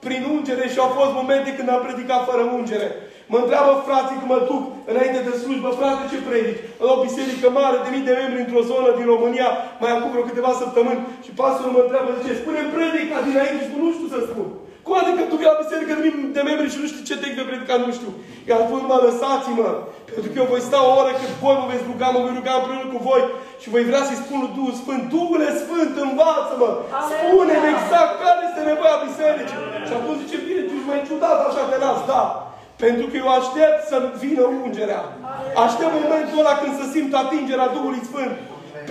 prin 0.05 0.21
ungere 0.33 0.65
și 0.73 0.79
au 0.83 0.91
fost 0.99 1.13
momente 1.19 1.49
când 1.57 1.69
am 1.69 1.81
predicat 1.87 2.21
fără 2.29 2.43
ungere. 2.57 2.89
Mă 3.31 3.37
întreabă 3.41 3.71
frații 3.87 4.19
când 4.19 4.31
mă 4.33 4.39
duc 4.49 4.63
înainte 4.91 5.19
de 5.27 5.33
slujbă, 5.41 5.69
frate, 5.79 6.03
ce 6.11 6.17
predici? 6.27 6.63
La 6.85 6.91
o 6.95 7.03
biserică 7.05 7.47
mare 7.59 7.77
de 7.83 7.89
mii 7.93 8.07
de 8.09 8.17
membri 8.19 8.43
într-o 8.43 8.67
zonă 8.71 8.89
din 8.99 9.07
România, 9.13 9.49
mai 9.81 9.91
acum 9.93 10.09
vreo 10.13 10.29
câteva 10.29 10.51
săptămâni, 10.61 11.01
și 11.25 11.31
pastorul 11.39 11.75
mă 11.75 11.81
întreabă, 11.83 12.09
zice, 12.19 12.41
spune 12.41 12.61
predica 12.75 13.17
dinainte 13.27 13.61
și 13.65 13.75
nu 13.83 13.89
știu 13.95 14.09
să 14.15 14.19
spun. 14.29 14.47
Cum 14.85 14.95
adică 15.01 15.21
tu 15.25 15.35
vii 15.39 15.51
la 15.51 15.61
biserică 15.63 15.93
de, 16.01 16.09
de 16.35 16.41
membri 16.49 16.73
și 16.73 16.81
nu 16.81 16.87
știi 16.91 17.07
ce 17.09 17.15
text 17.21 17.37
de 17.39 17.49
predicat, 17.49 17.79
nu 17.85 17.91
știu. 17.97 18.11
Iar 18.49 18.59
voi 18.69 18.81
mă 18.89 18.97
lăsați-mă, 19.05 19.69
pentru 20.13 20.29
că 20.29 20.35
eu 20.41 20.51
voi 20.53 20.67
sta 20.67 20.79
o 20.83 20.91
oră 20.99 21.11
cât 21.19 21.31
voi 21.43 21.55
mă 21.59 21.65
veți 21.71 21.87
ruga, 21.89 22.07
mă 22.13 22.19
voi 22.25 22.33
ruga 22.39 22.53
împreună 22.57 22.85
cu 22.93 22.99
voi 23.09 23.21
și 23.61 23.67
voi 23.73 23.83
vrea 23.89 24.03
să-i 24.07 24.23
spun 24.23 24.37
lui 24.43 24.55
Duhul 24.57 24.75
Sfânt, 24.81 25.01
Duhule 25.15 25.49
Sfânt, 25.61 25.93
învață-mă, 26.05 26.69
spune-mi 27.11 27.71
exact 27.73 28.13
care 28.23 28.41
este 28.47 28.61
nevoia 28.71 29.03
bisericii. 29.07 29.61
Și 29.87 29.93
atunci 29.97 30.21
zice, 30.23 30.37
bine, 30.47 30.61
tu 30.67 30.73
ești 30.77 30.89
mai 30.91 31.05
ciudat, 31.07 31.39
așa 31.47 31.63
te 31.69 31.77
las, 31.85 31.99
da. 32.13 32.23
Pentru 32.83 33.05
că 33.07 33.15
eu 33.21 33.29
aștept 33.39 33.79
să 33.91 33.97
vină 34.23 34.43
ungerea. 34.63 35.03
Aștept 35.65 35.93
momentul 36.01 36.41
ăla 36.41 36.55
când 36.61 36.73
să 36.81 36.85
simt 36.95 37.11
atingerea 37.23 37.73
Duhului 37.75 38.03
Sfânt. 38.09 38.33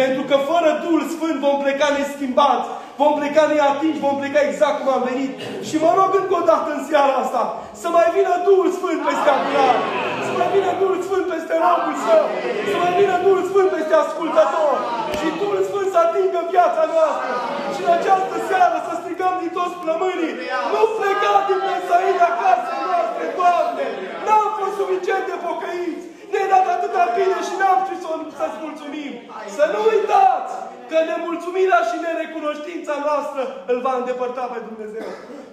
Pentru 0.00 0.22
că 0.28 0.36
fără 0.50 0.68
Duhul 0.84 1.04
Sfânt 1.14 1.36
vom 1.46 1.56
pleca 1.62 1.88
neschimbați, 1.98 2.68
vom 3.00 3.12
pleca 3.18 3.44
neatingi, 3.50 4.04
vom 4.06 4.16
pleca 4.20 4.40
exact 4.48 4.76
cum 4.80 4.90
am 4.96 5.02
venit. 5.10 5.32
Și 5.68 5.76
mă 5.84 5.90
rog 5.98 6.10
încă 6.20 6.34
o 6.40 6.44
dată 6.50 6.68
în 6.76 6.82
seara 6.88 7.14
asta 7.24 7.42
să 7.80 7.88
mai 7.96 8.08
vină 8.16 8.32
Duhul 8.48 8.68
Sfânt 8.78 9.00
peste 9.08 9.28
adunare, 9.36 9.82
să 10.26 10.30
mai 10.38 10.48
vină 10.54 10.70
Duhul 10.80 11.00
Sfânt 11.06 11.26
peste 11.32 11.54
robul 11.64 11.96
său, 12.06 12.24
să 12.70 12.76
mai 12.82 12.92
vină 13.00 13.16
Duhul 13.24 13.42
Sfânt 13.50 13.68
peste 13.74 13.94
ascultător 14.04 14.76
și 15.18 15.26
Duhul 15.40 15.60
Sfânt 15.68 15.88
să 15.94 15.98
atingă 16.04 16.40
viața 16.54 16.82
noastră. 16.94 17.32
Și 17.74 17.80
în 17.84 17.90
această 17.98 18.36
seară 18.48 18.76
să 18.86 18.92
strigăm 18.94 19.34
din 19.42 19.52
toți 19.58 19.76
plămânii, 19.82 20.34
nu 20.72 20.82
pleca 20.98 21.32
din 21.48 21.60
mesării 21.68 22.26
acasă 22.30 22.72
noastre, 22.88 23.24
Doamne! 23.38 23.86
N-am 24.24 24.48
fost 24.58 24.74
suficient 24.80 25.24
de 25.30 25.36
pocăiți! 25.46 26.13
Ne-ai 26.34 26.52
dat 26.54 26.66
atâta 26.76 27.04
bine 27.18 27.38
și 27.48 27.54
n-am 27.60 27.78
știut 27.84 28.02
să-ți 28.38 28.58
mulțumim. 28.64 29.12
Să 29.56 29.64
nu 29.74 29.80
uitați 29.92 30.52
că 30.90 30.96
nemulțumirea 31.10 31.80
și 31.88 31.96
nerecunoștința 32.04 32.94
noastră 33.06 33.42
îl 33.70 33.78
va 33.86 33.94
îndepărta 33.96 34.44
pe 34.52 34.60
Dumnezeu. 34.68 35.08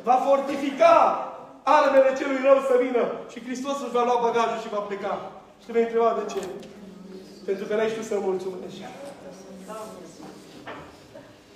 Va 0.08 0.18
fortifica 0.28 0.96
armele 1.78 2.10
celui 2.20 2.42
rău 2.48 2.60
să 2.70 2.76
vină 2.86 3.04
și 3.32 3.38
Hristos 3.46 3.78
își 3.82 3.96
va 3.98 4.04
lua 4.08 4.18
bagajul 4.26 4.60
și 4.64 4.74
va 4.76 4.82
pleca. 4.90 5.14
Și 5.60 5.66
te 5.66 5.72
vei 5.76 5.86
întreba 5.88 6.12
de 6.20 6.26
ce. 6.32 6.42
Pentru 7.48 7.64
că 7.66 7.74
n-ai 7.76 7.92
știut 7.94 8.08
să 8.10 8.16
mulțumești. 8.30 8.82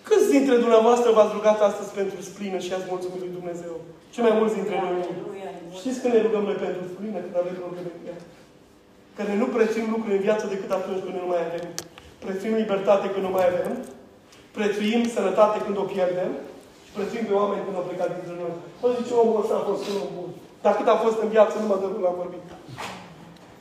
Câți 0.07 0.31
dintre 0.35 0.55
dumneavoastră 0.63 1.09
v-ați 1.17 1.35
rugat 1.37 1.59
astăzi 1.69 1.91
pentru 1.99 2.19
splină 2.29 2.57
și 2.65 2.71
ați 2.73 2.89
mulțumit 2.93 3.19
lui 3.23 3.35
Dumnezeu? 3.37 3.73
Ce 4.13 4.19
mai 4.25 4.33
mulți 4.39 4.55
dintre 4.59 4.75
noi. 4.83 4.95
Știți 5.79 5.99
când 6.01 6.13
ne 6.13 6.21
rugăm 6.25 6.43
noi 6.49 6.57
pentru 6.65 6.83
splină, 6.93 7.17
când 7.23 7.35
avem 7.41 7.55
probleme 7.63 7.91
cu 7.97 8.03
ea? 8.09 8.17
Că 9.15 9.21
ne 9.23 9.35
nu 9.41 9.47
prețuim 9.55 9.87
lucruri 9.93 10.17
în 10.17 10.25
viață 10.27 10.45
decât 10.53 10.71
atunci 10.71 11.03
când 11.03 11.15
nu 11.23 11.29
mai 11.33 11.41
avem. 11.47 11.65
Prețuim 12.25 12.53
libertate 12.61 13.05
când 13.13 13.23
nu 13.27 13.33
mai 13.35 13.45
avem. 13.51 13.71
Prețuim 14.57 15.01
sănătate 15.17 15.57
când 15.65 15.77
o 15.83 15.89
pierdem. 15.93 16.31
Și 16.85 16.91
prețuim 16.97 17.23
pe 17.27 17.33
oameni 17.41 17.63
când 17.63 17.75
au 17.77 17.87
plecat 17.89 18.09
dintre 18.15 18.35
noi. 18.41 18.53
Nu 18.81 18.87
zice 18.99 19.13
omul 19.13 19.41
ăsta 19.41 19.55
a 19.57 19.67
fost 19.69 19.83
un 19.89 19.97
om 20.03 20.11
bun. 20.17 20.29
Dar 20.63 20.73
cât 20.77 20.87
a 20.91 20.97
fost 21.05 21.17
în 21.23 21.29
viață, 21.35 21.55
nu 21.57 21.67
mă 21.69 21.77
dă 21.81 21.87
la 22.07 22.17
vorbit. 22.21 22.45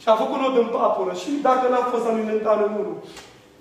Și 0.02 0.08
a 0.08 0.20
făcut 0.22 0.38
nod 0.40 0.56
în 0.62 0.70
papură. 0.76 1.12
Și 1.22 1.30
dacă 1.48 1.64
n-a 1.68 1.84
fost 1.92 2.06
alimentat 2.06 2.58
în 2.66 2.72
unul. 2.80 2.98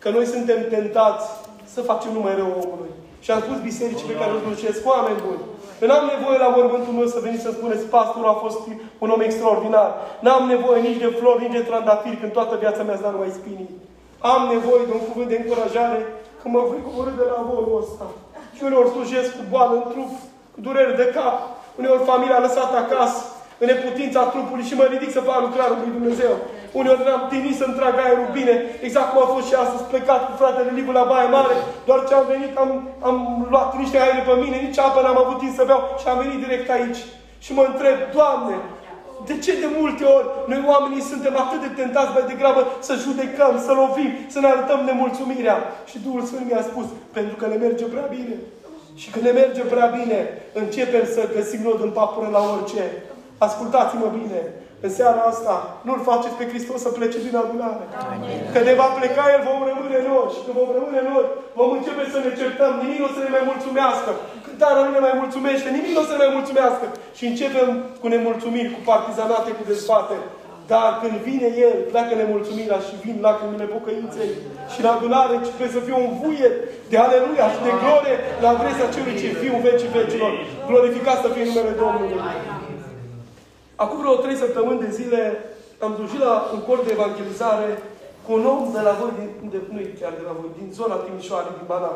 Că 0.01 0.07
noi 0.09 0.25
suntem 0.33 0.59
tentați 0.75 1.25
să 1.73 1.89
facem 1.89 2.11
numai 2.13 2.35
rău 2.35 2.51
omului. 2.63 2.93
Și 3.23 3.31
am 3.31 3.41
spus 3.45 3.57
bisericii 3.69 4.09
pe 4.09 4.19
care 4.19 4.31
o 4.33 4.43
slușesc, 4.43 4.79
oameni 4.91 5.23
buni. 5.27 5.43
Că 5.79 5.85
n-am 5.85 6.05
nevoie 6.13 6.37
la 6.45 6.53
mormântul 6.57 6.93
meu 6.97 7.07
să 7.13 7.19
veniți 7.25 7.45
să 7.47 7.51
spuneți, 7.51 7.91
pastorul 7.95 8.33
a 8.33 8.41
fost 8.43 8.59
un 9.03 9.09
om 9.15 9.21
extraordinar. 9.27 9.89
N-am 10.25 10.43
nevoie 10.53 10.79
nici 10.87 11.03
de 11.03 11.09
flori, 11.19 11.43
nici 11.43 11.57
de 11.57 11.67
trandafiri, 11.69 12.19
când 12.21 12.31
toată 12.37 12.53
viața 12.63 12.81
mea 12.83 12.95
a 12.97 13.03
dat 13.05 13.13
numai 13.13 13.39
spinii. 13.39 13.71
Am 14.33 14.41
nevoie 14.55 14.83
de 14.87 14.93
un 14.97 15.03
cuvânt 15.09 15.29
de 15.31 15.37
încurajare 15.39 15.99
când 16.39 16.51
mă 16.55 16.61
voi 16.69 16.85
coborâ 16.85 17.11
de 17.21 17.25
la 17.33 17.39
volul 17.49 17.73
ăsta. 17.83 18.05
Și 18.55 18.61
uneori 18.67 18.93
slujesc 18.93 19.29
cu 19.37 19.43
boală 19.51 19.73
în 19.79 19.85
trup, 19.91 20.11
cu 20.53 20.59
durere 20.67 20.93
de 21.01 21.07
cap. 21.15 21.35
Uneori 21.79 22.09
familia 22.11 22.37
a 22.37 22.45
lăsat 22.47 22.71
acasă, 22.83 23.21
în 23.61 23.67
neputința 23.71 24.21
trupului 24.33 24.69
și 24.69 24.79
mă 24.79 24.85
ridic 24.93 25.11
să 25.17 25.27
fac 25.29 25.39
lucrarea 25.47 25.77
lui 25.81 25.97
Dumnezeu. 25.97 26.33
Uneori 26.79 27.05
n-am 27.07 27.23
trimis 27.31 27.55
să-mi 27.57 27.77
trag 27.79 27.95
aerul 27.97 28.29
bine, 28.39 28.53
exact 28.87 29.09
cum 29.09 29.21
a 29.21 29.33
fost 29.35 29.47
și 29.49 29.55
astăzi 29.63 29.89
plecat 29.91 30.21
cu 30.25 30.33
fratele 30.41 30.71
Livu 30.77 30.91
la 30.91 31.09
Baia 31.11 31.33
Mare, 31.37 31.55
doar 31.87 31.99
ce 32.07 32.13
am 32.13 32.25
venit, 32.33 32.51
am, 32.63 32.69
am 33.09 33.17
luat 33.51 33.69
niște 33.81 33.97
aere 33.99 34.21
pe 34.27 34.35
mine, 34.43 34.57
nici 34.57 34.79
apă 34.85 34.99
n-am 35.01 35.19
avut 35.23 35.37
timp 35.39 35.53
să 35.55 35.63
beau 35.69 35.81
și 36.01 36.07
am 36.07 36.21
venit 36.23 36.39
direct 36.45 36.69
aici. 36.77 37.01
Și 37.45 37.51
mă 37.57 37.63
întreb, 37.67 37.97
Doamne, 38.17 38.55
de 39.29 39.35
ce 39.43 39.51
de 39.63 39.69
multe 39.79 40.03
ori 40.17 40.27
noi 40.51 40.61
oamenii 40.71 41.09
suntem 41.11 41.35
atât 41.43 41.59
de 41.65 41.71
tentați 41.81 42.13
mai 42.15 42.25
degrabă 42.31 42.61
să 42.87 42.93
judecăm, 43.05 43.53
să 43.65 43.71
lovim, 43.81 44.11
să 44.33 44.39
ne 44.39 44.47
arătăm 44.47 44.79
nemulțumirea? 44.85 45.57
Și 45.89 45.97
Duhul 46.05 46.23
Sfânt 46.29 46.45
mi-a 46.47 46.63
spus, 46.69 46.85
pentru 47.17 47.35
că 47.35 47.45
ne 47.47 47.57
merge 47.65 47.85
prea 47.93 48.07
bine. 48.15 48.35
Și 49.01 49.09
când 49.09 49.25
ne 49.25 49.31
merge 49.31 49.61
prea 49.61 49.87
bine, 49.97 50.19
începem 50.61 51.05
să 51.15 51.29
găsim 51.35 51.61
nod 51.63 51.81
în 51.81 51.89
papură 51.99 52.29
la 52.31 52.41
orice. 52.53 52.83
Ascultați-mă 53.37 54.07
bine. 54.19 54.39
În 54.85 54.91
seara 54.99 55.23
asta, 55.31 55.55
nu-L 55.87 56.01
faceți 56.09 56.39
pe 56.39 56.49
Hristos 56.51 56.79
să 56.85 56.89
plece 56.97 57.17
din 57.27 57.35
adunare. 57.43 57.85
Că 58.53 58.59
ne 58.67 58.73
va 58.79 58.87
pleca 58.99 59.23
El, 59.35 59.41
vom 59.49 59.61
rămâne 59.71 59.99
noi. 60.09 60.27
Și 60.33 60.39
când 60.43 60.57
vom 60.61 60.69
rămâne 60.77 61.01
noi, 61.11 61.25
vom 61.59 61.69
începe 61.77 62.03
să 62.13 62.19
ne 62.21 62.31
certăm. 62.41 62.71
Nimic 62.83 62.99
nu 63.01 63.07
o 63.09 63.13
să 63.15 63.21
ne 63.23 63.31
mai 63.35 63.43
mulțumească. 63.51 64.11
Cântarea 64.47 64.83
nu 64.85 64.91
ne 64.95 65.01
mai 65.07 65.15
mulțumește. 65.21 65.67
Nimic 65.69 65.91
nu 65.95 66.03
o 66.03 66.07
să 66.09 66.13
ne 66.13 66.21
mai 66.23 66.35
mulțumească. 66.37 66.85
Și 67.17 67.23
începem 67.31 67.67
cu 68.01 68.07
nemulțumiri, 68.13 68.73
cu 68.75 68.81
partizanate, 68.91 69.49
cu 69.57 69.63
dezbateri. 69.71 70.27
Dar 70.71 70.89
când 71.01 71.15
vine 71.27 71.49
El, 71.67 71.75
pleacă 71.91 72.13
nemulțumirea 72.15 72.79
și 72.87 72.93
vin 73.03 73.17
lacrimile 73.25 73.65
pocăinței. 73.75 74.31
Și 74.71 74.77
în 74.81 74.87
adunare 74.93 75.33
începe 75.35 75.65
să 75.75 75.79
fie 75.85 75.97
un 76.05 76.11
vuiet 76.21 76.55
de 76.91 76.97
aleluia 77.05 77.47
și 77.53 77.59
de 77.67 77.73
glorie 77.81 78.15
la 78.43 78.49
adresa 78.53 78.93
celui 78.95 79.19
ce 79.21 79.27
fiu 79.41 79.53
în 79.55 79.63
vecii 79.69 79.95
vecilor. 79.99 80.31
Glorificat 80.69 81.17
să 81.23 81.29
fie 81.35 81.45
numele 81.49 81.73
Domnului. 81.83 82.21
Acum 83.83 83.97
vreo 84.01 84.15
trei 84.23 84.41
săptămâni 84.43 84.83
de 84.85 84.91
zile 84.99 85.21
am 85.85 85.93
dus 85.99 86.11
la 86.25 86.33
un 86.53 86.61
cor 86.67 86.79
de 86.85 86.91
evangelizare 86.97 87.69
cu 88.25 88.29
un 88.37 88.45
om 88.53 88.61
de 88.75 88.81
la 88.87 88.93
voi, 88.99 89.11
din, 89.19 89.49
de, 89.53 89.59
nu 89.73 89.79
chiar 89.99 90.13
de 90.19 90.25
la 90.27 90.33
voi, 90.39 90.49
din 90.59 90.69
zona 90.79 90.95
Timișoare, 91.03 91.49
din 91.57 91.67
Bana. 91.71 91.91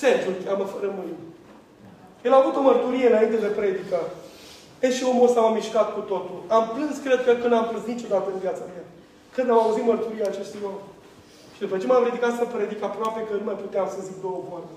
Sergiu 0.00 0.30
îl 0.30 0.38
cheamă 0.44 0.64
fără 0.74 0.88
mâini. 0.96 1.24
El 2.24 2.32
a 2.32 2.40
avut 2.40 2.54
o 2.56 2.66
mărturie 2.68 3.08
înainte 3.10 3.38
de 3.44 3.50
predică. 3.58 3.98
E 4.84 4.86
și 4.96 5.02
omul 5.10 5.26
ăsta 5.28 5.40
m-a 5.40 5.52
mișcat 5.58 5.88
cu 5.94 6.02
totul. 6.12 6.38
Am 6.56 6.64
plâns, 6.74 6.96
cred 7.04 7.20
că, 7.24 7.32
când 7.40 7.52
am 7.52 7.66
plâns 7.68 7.84
niciodată 7.92 8.28
în 8.30 8.40
viața 8.44 8.64
mea. 8.72 8.86
Când 9.34 9.46
am 9.50 9.60
auzit 9.64 9.84
mărturia 9.86 10.26
acestui 10.28 10.62
om. 10.70 10.78
Și 11.54 11.60
după 11.64 11.76
ce 11.80 11.86
m-am 11.86 12.06
ridicat 12.08 12.32
să 12.38 12.44
predic 12.44 12.80
aproape 12.82 13.20
că 13.26 13.32
nu 13.40 13.46
mai 13.48 13.62
puteam 13.64 13.88
să 13.94 13.98
zic 14.08 14.16
două 14.24 14.40
vorbe. 14.50 14.76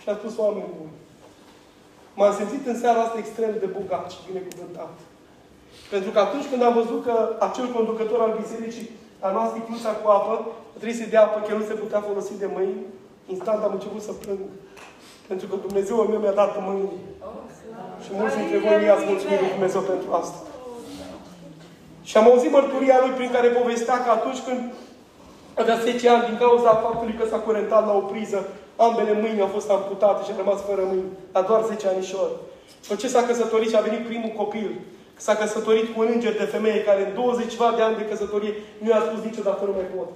Și 0.00 0.08
a 0.08 0.14
spus 0.20 0.34
oameni 0.44 0.74
buni. 0.78 0.96
M-am 2.16 2.32
simțit 2.38 2.62
în 2.70 2.76
seara 2.82 3.00
asta 3.02 3.18
extrem 3.18 3.52
de 3.62 3.68
bogat 3.76 4.06
și 4.14 4.26
binecuvântat. 4.28 4.94
Pentru 5.92 6.10
că 6.10 6.18
atunci 6.18 6.48
când 6.50 6.62
am 6.62 6.74
văzut 6.80 7.00
că 7.06 7.14
acel 7.48 7.66
conducător 7.76 8.20
al 8.20 8.38
bisericii 8.40 8.90
a 9.20 9.28
luat 9.32 9.50
sticluța 9.50 9.90
cu 10.00 10.08
apă, 10.18 10.34
trebuie 10.78 11.02
să 11.02 11.10
dea 11.12 11.22
apă, 11.24 11.38
că 11.40 11.48
el 11.52 11.58
nu 11.58 11.66
se 11.70 11.82
putea 11.82 12.00
folosi 12.08 12.42
de 12.42 12.48
mâini, 12.56 12.80
instant 13.34 13.60
am 13.62 13.76
început 13.78 14.02
să 14.02 14.12
plâng. 14.12 14.42
Pentru 15.28 15.46
că 15.46 15.54
Dumnezeu 15.66 15.96
meu 15.96 16.20
mi-a 16.20 16.40
dat 16.42 16.52
mâini. 16.68 16.92
Și 18.04 18.10
mulți 18.18 18.36
dintre 18.36 18.58
voi 18.64 18.82
mi 18.82 18.94
ați 18.94 19.08
mulțumit 19.10 19.40
lui 19.40 19.54
Dumnezeu 19.56 19.80
pentru 19.92 20.08
asta. 20.20 20.38
Și 22.08 22.16
am 22.16 22.28
auzit 22.30 22.50
mărturia 22.50 22.98
lui 23.00 23.12
prin 23.18 23.30
care 23.36 23.48
povestea 23.48 23.96
că 24.04 24.10
atunci 24.10 24.40
când 24.46 24.60
avea 25.60 25.76
10 25.76 26.08
ani, 26.08 26.26
din 26.28 26.36
cauza 26.44 26.80
faptului 26.84 27.18
că 27.18 27.24
s-a 27.26 27.44
curentat 27.46 27.86
la 27.86 27.94
o 28.00 28.08
priză, 28.12 28.48
ambele 28.76 29.12
mâini 29.20 29.40
au 29.40 29.50
fost 29.56 29.70
amputate 29.70 30.24
și 30.24 30.30
a 30.32 30.36
rămas 30.36 30.60
fără 30.68 30.82
mâini, 30.90 31.12
la 31.32 31.42
doar 31.42 31.62
10 31.62 31.88
anișori. 31.88 32.34
După 32.82 32.94
ce 33.00 33.08
s-a 33.08 33.22
căsătorit 33.22 33.68
și 33.70 33.76
a 33.76 33.86
venit 33.88 34.06
primul 34.06 34.32
copil, 34.36 34.70
S-a 35.24 35.34
căsătorit 35.34 35.86
cu 35.94 36.00
un 36.02 36.08
înger 36.14 36.34
de 36.36 36.52
femeie 36.54 36.86
care 36.88 37.00
în 37.06 37.14
20 37.14 37.54
de 37.76 37.82
ani 37.86 37.96
de 38.00 38.08
căsătorie 38.10 38.52
nu 38.82 38.88
i-a 38.90 39.02
spus 39.06 39.20
niciodată 39.24 39.62
nu 39.64 39.74
mai 39.78 39.88
pot. 39.96 40.08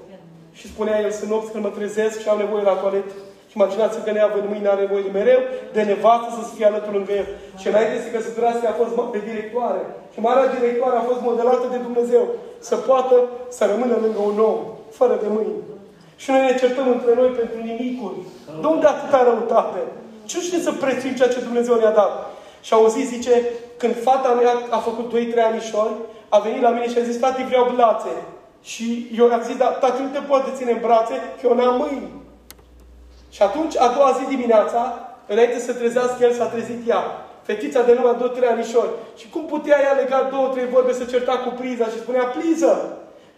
Și 0.58 0.66
spunea 0.72 1.00
el, 1.04 1.10
sunt 1.18 1.30
nopți 1.30 1.50
când 1.52 1.64
mă 1.64 1.70
trezesc 1.78 2.16
și 2.22 2.28
am 2.28 2.38
nevoie 2.44 2.64
la 2.70 2.80
toaletă. 2.82 3.14
Și 3.50 3.56
imaginați 3.58 4.04
că 4.04 4.10
neavând 4.12 4.46
mâine 4.52 4.68
are 4.68 4.82
nevoie 4.84 5.06
de 5.08 5.16
mereu 5.18 5.40
de 5.76 5.82
nevastă 5.90 6.28
să 6.48 6.54
fie 6.56 6.66
alături 6.66 6.96
lângă 6.98 7.12
el. 7.20 7.28
Și 7.60 7.66
înainte 7.68 7.96
să 7.96 8.04
se 8.04 8.14
căsătorească 8.14 8.64
a 8.66 8.78
fost 8.80 8.92
de 9.14 9.20
directoare. 9.28 9.82
Și 10.12 10.18
marea 10.26 10.54
directoare 10.56 10.96
a 10.96 11.08
fost 11.10 11.20
modelată 11.28 11.66
de 11.74 11.78
Dumnezeu. 11.86 12.24
Să 12.68 12.76
poată 12.88 13.16
să 13.56 13.62
rămână 13.72 13.96
lângă 14.04 14.20
un 14.30 14.38
om, 14.50 14.58
fără 14.98 15.14
de 15.22 15.28
mâini. 15.36 15.62
Și 16.22 16.30
noi 16.30 16.42
ne 16.46 16.60
certăm 16.62 16.86
între 16.88 17.12
noi 17.20 17.30
pentru 17.40 17.58
nimicuri. 17.68 18.20
De 18.62 18.66
unde 18.74 18.86
atâta 18.86 19.20
răutate? 19.22 19.80
Ce 20.28 20.34
nu 20.36 20.42
știm 20.42 20.62
să 20.68 20.72
prețuim 20.72 21.14
ceea 21.14 21.32
ce 21.34 21.48
Dumnezeu 21.48 21.74
ne-a 21.78 21.98
dat? 22.00 22.14
Și 22.66 22.72
auzi, 22.74 23.12
zice, 23.14 23.34
când 23.80 23.94
fata 24.02 24.30
mea 24.40 24.54
a 24.76 24.78
făcut 24.88 25.06
2-3 25.14 25.14
anișori, 25.50 25.94
a 26.28 26.38
venit 26.38 26.62
la 26.62 26.70
mine 26.70 26.88
și 26.88 26.98
a 26.98 27.08
zis, 27.10 27.16
tati, 27.16 27.50
vreau 27.50 27.72
blațe. 27.74 28.12
Și 28.62 28.86
eu 29.18 29.28
i-am 29.28 29.42
zis, 29.42 29.56
dar 29.56 29.72
tati 29.82 30.02
nu 30.02 30.08
te 30.12 30.20
poate 30.30 30.50
ține 30.56 30.72
în 30.72 30.82
brațe, 30.86 31.14
că 31.14 31.42
eu 31.46 31.54
n-am 31.54 31.76
mâini. 31.76 32.08
Și 33.30 33.42
atunci, 33.42 33.74
a 33.84 33.88
doua 33.96 34.10
zi 34.18 34.34
dimineața, 34.34 34.82
înainte 35.32 35.58
să 35.58 35.72
trezească 35.72 36.18
el, 36.20 36.32
s-a 36.32 36.52
trezit 36.54 36.88
ea. 36.88 37.02
Fetița 37.48 37.82
de 37.82 37.92
numai 37.94 38.16
2-3 38.22 38.50
anișori. 38.50 38.94
Și 39.20 39.26
cum 39.32 39.44
putea 39.54 39.78
ea 39.84 39.98
lega 40.00 40.28
două, 40.32 40.48
trei 40.48 40.74
vorbe 40.76 40.92
să 40.92 41.04
certa 41.04 41.34
cu 41.44 41.50
priza 41.60 41.86
și 41.92 42.02
spunea, 42.04 42.24
pliză, 42.24 42.72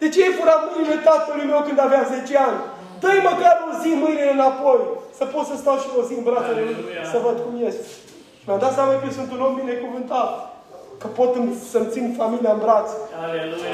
de 0.01 0.09
ce 0.09 0.23
ai 0.23 0.37
furat 0.39 0.61
mâinile 0.69 0.99
tatălui 1.09 1.49
meu 1.51 1.61
când 1.67 1.79
avea 1.79 2.03
10 2.25 2.37
ani? 2.47 2.59
Dă-i 3.01 3.27
măcar 3.29 3.55
o 3.67 3.71
zi 3.81 3.89
mâinile 4.03 4.31
înapoi, 4.37 4.81
să 5.17 5.23
pot 5.33 5.45
să 5.51 5.55
stau 5.57 5.77
și 5.81 5.87
o 5.99 6.01
zi 6.07 6.13
în 6.17 6.23
brațele 6.27 6.61
lui, 6.67 6.75
să 7.11 7.17
văd 7.25 7.37
cum 7.43 7.53
este. 7.69 7.85
Și 8.43 8.49
mi-am 8.49 8.65
dat 8.65 8.75
seama 8.77 8.93
că 9.01 9.07
sunt 9.19 9.29
un 9.35 9.41
om 9.47 9.53
binecuvântat. 9.63 10.31
Că 11.01 11.07
pot 11.19 11.31
să-mi 11.71 11.91
țin 11.93 12.05
familia 12.21 12.51
în 12.53 12.61
brațe. 12.63 12.95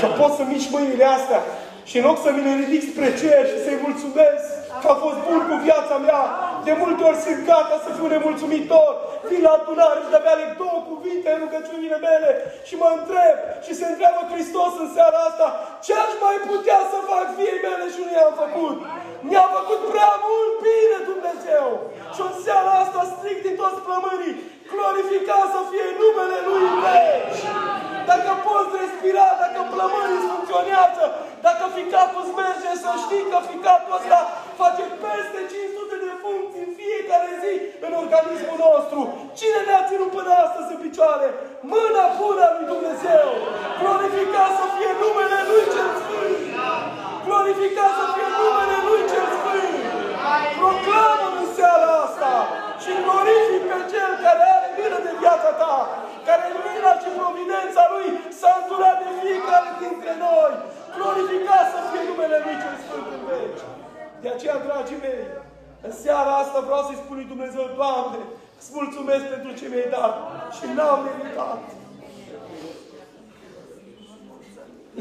Că 0.01 0.07
pot 0.19 0.31
să 0.37 0.43
mișc 0.43 0.67
mâinile 0.75 1.07
astea. 1.17 1.41
Și 1.89 1.95
în 1.99 2.05
loc 2.07 2.17
să 2.25 2.29
mi 2.31 2.45
le 2.47 2.53
ridic 2.61 2.83
spre 2.91 3.09
cer 3.21 3.41
și 3.51 3.63
să-i 3.65 3.83
mulțumesc 3.87 4.45
că 4.81 4.87
a 4.91 4.97
fost 5.05 5.19
bun 5.27 5.39
cu 5.49 5.55
viața 5.67 5.95
mea, 6.07 6.21
de 6.67 6.73
multe 6.81 7.01
ori 7.09 7.23
sunt 7.25 7.39
gata 7.51 7.75
să 7.85 7.89
fiu 7.97 8.07
nemulțumitor. 8.13 8.91
Vin 9.29 9.41
la 9.45 9.53
adunare 9.57 9.99
și 10.03 10.11
de-abia 10.13 10.35
leg 10.39 10.51
două 10.63 10.79
cuvinte 10.91 11.27
în 11.31 11.39
rugăciunile 11.45 11.97
mele 12.07 12.29
și 12.67 12.73
mă 12.81 12.89
întreb 12.97 13.35
și 13.65 13.71
se 13.79 13.85
întreabă 13.91 14.19
Hristos 14.31 14.71
în 14.83 14.89
seara 14.95 15.19
asta 15.29 15.47
ce 15.85 15.91
aș 16.05 16.13
mai 16.25 16.37
putea 16.51 16.79
să 16.91 16.97
fac 17.11 17.25
fiei 17.37 17.59
mele 17.67 17.85
și 17.93 18.01
nu 18.05 18.11
i-am 18.13 18.35
făcut. 18.43 18.77
Mi-a 19.29 19.47
făcut 19.57 19.79
prea 19.93 20.13
mult 20.27 20.53
bine 20.67 20.97
Dumnezeu. 21.11 21.67
Și 22.15 22.21
în 22.27 22.33
seara 22.45 22.71
asta 22.83 23.01
strict 23.13 23.41
din 23.47 23.55
toți 23.61 23.79
plămânii, 23.87 24.35
glorificat 24.73 25.45
să 25.55 25.61
fie 25.69 25.87
numele 26.01 26.37
Lui 26.47 26.63
în 26.71 26.77
veci. 26.85 27.41
Dacă 28.09 28.31
poți 28.45 28.73
respira, 28.81 29.27
dacă 29.43 29.59
plămânii 29.73 30.27
funcționează, 30.31 31.03
dacă 31.47 31.63
ficatul 31.77 32.21
îți 32.23 32.33
merge, 32.41 32.71
să 32.83 32.91
știi 33.03 33.25
că 33.31 33.39
ficatul 33.51 33.97
ăsta 33.99 34.19
face 34.61 34.83
peste 35.03 35.39
500 35.53 35.95
de 36.05 36.11
funcții 36.23 36.63
în 36.65 36.71
fiecare 36.79 37.31
zi 37.43 37.53
în 37.85 37.91
organismul 38.03 38.57
nostru. 38.67 38.99
Cine 39.39 39.59
ne-a 39.67 39.83
ținut 39.89 40.11
până 40.17 40.31
astăzi 40.45 40.73
în 40.75 40.79
picioare? 40.85 41.27
Mâna 41.73 42.05
bună 42.19 42.41
a 42.47 42.51
lui 42.55 42.67
Dumnezeu. 42.73 43.27
Glorificat 43.79 44.51
să 44.59 44.65
fie 44.75 44.91
numele 45.03 45.39
Lui 45.49 45.65
cel 45.73 45.91
Sfânt. 46.01 46.39
Glorificat 47.25 47.91
să 47.99 48.05
fie 48.13 48.27
numele 48.39 48.77
Lui 48.87 49.01
cel 49.11 49.27
Sfânt. 49.37 49.78
Proclamă 50.59 51.27
în 51.39 51.45
seara 51.55 51.89
asta 52.05 52.33
și 52.83 52.91
glorific 53.05 53.61
pe 53.69 53.77
Cel 53.91 54.11
care 54.25 54.43
are 54.55 54.67
milă 54.77 54.99
de 55.07 55.13
viața 55.21 55.51
ta, 55.61 55.75
care 56.27 56.43
în 56.51 56.57
mila 56.65 56.93
și 57.01 57.09
providența 57.19 57.83
Lui 57.93 58.07
s-a 58.39 58.51
înturat 58.59 58.97
de 59.03 59.09
fiecare 59.21 59.71
dintre 59.83 60.11
noi. 60.25 60.53
Glorificat 60.95 61.65
să 61.73 61.79
fie 61.89 62.01
numele 62.09 62.37
Lui 62.45 62.55
cel 62.63 62.75
Sfânt 62.83 63.07
în 63.15 63.21
veci. 63.29 63.63
De 64.23 64.27
aceea, 64.31 64.57
dragii 64.65 65.03
mei, 65.05 65.23
în 65.87 65.93
seara 66.01 66.31
asta 66.43 66.59
vreau 66.67 66.81
să-i 66.87 67.01
spun 67.03 67.15
lui 67.19 67.31
Dumnezeu, 67.33 67.65
Doamne, 67.79 68.21
îți 68.59 68.71
mulțumesc 68.79 69.23
pentru 69.33 69.51
ce 69.59 69.65
mi-ai 69.71 69.89
dat 69.97 70.13
și 70.55 70.65
n-am 70.75 70.99
meritat. 71.07 71.61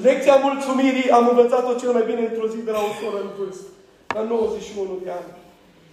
Lecția 0.06 0.36
mulțumirii 0.46 1.10
am 1.18 1.24
învățat-o 1.28 1.78
cel 1.80 1.92
mai 1.96 2.04
bine 2.10 2.22
într-o 2.26 2.50
zi 2.52 2.58
de 2.68 2.70
la 2.76 2.82
o 2.88 2.92
soră 2.98 3.18
în 3.26 3.30
vârstă, 3.38 3.70
la 4.14 4.22
91 4.22 4.98
de 5.04 5.10
ani. 5.10 5.32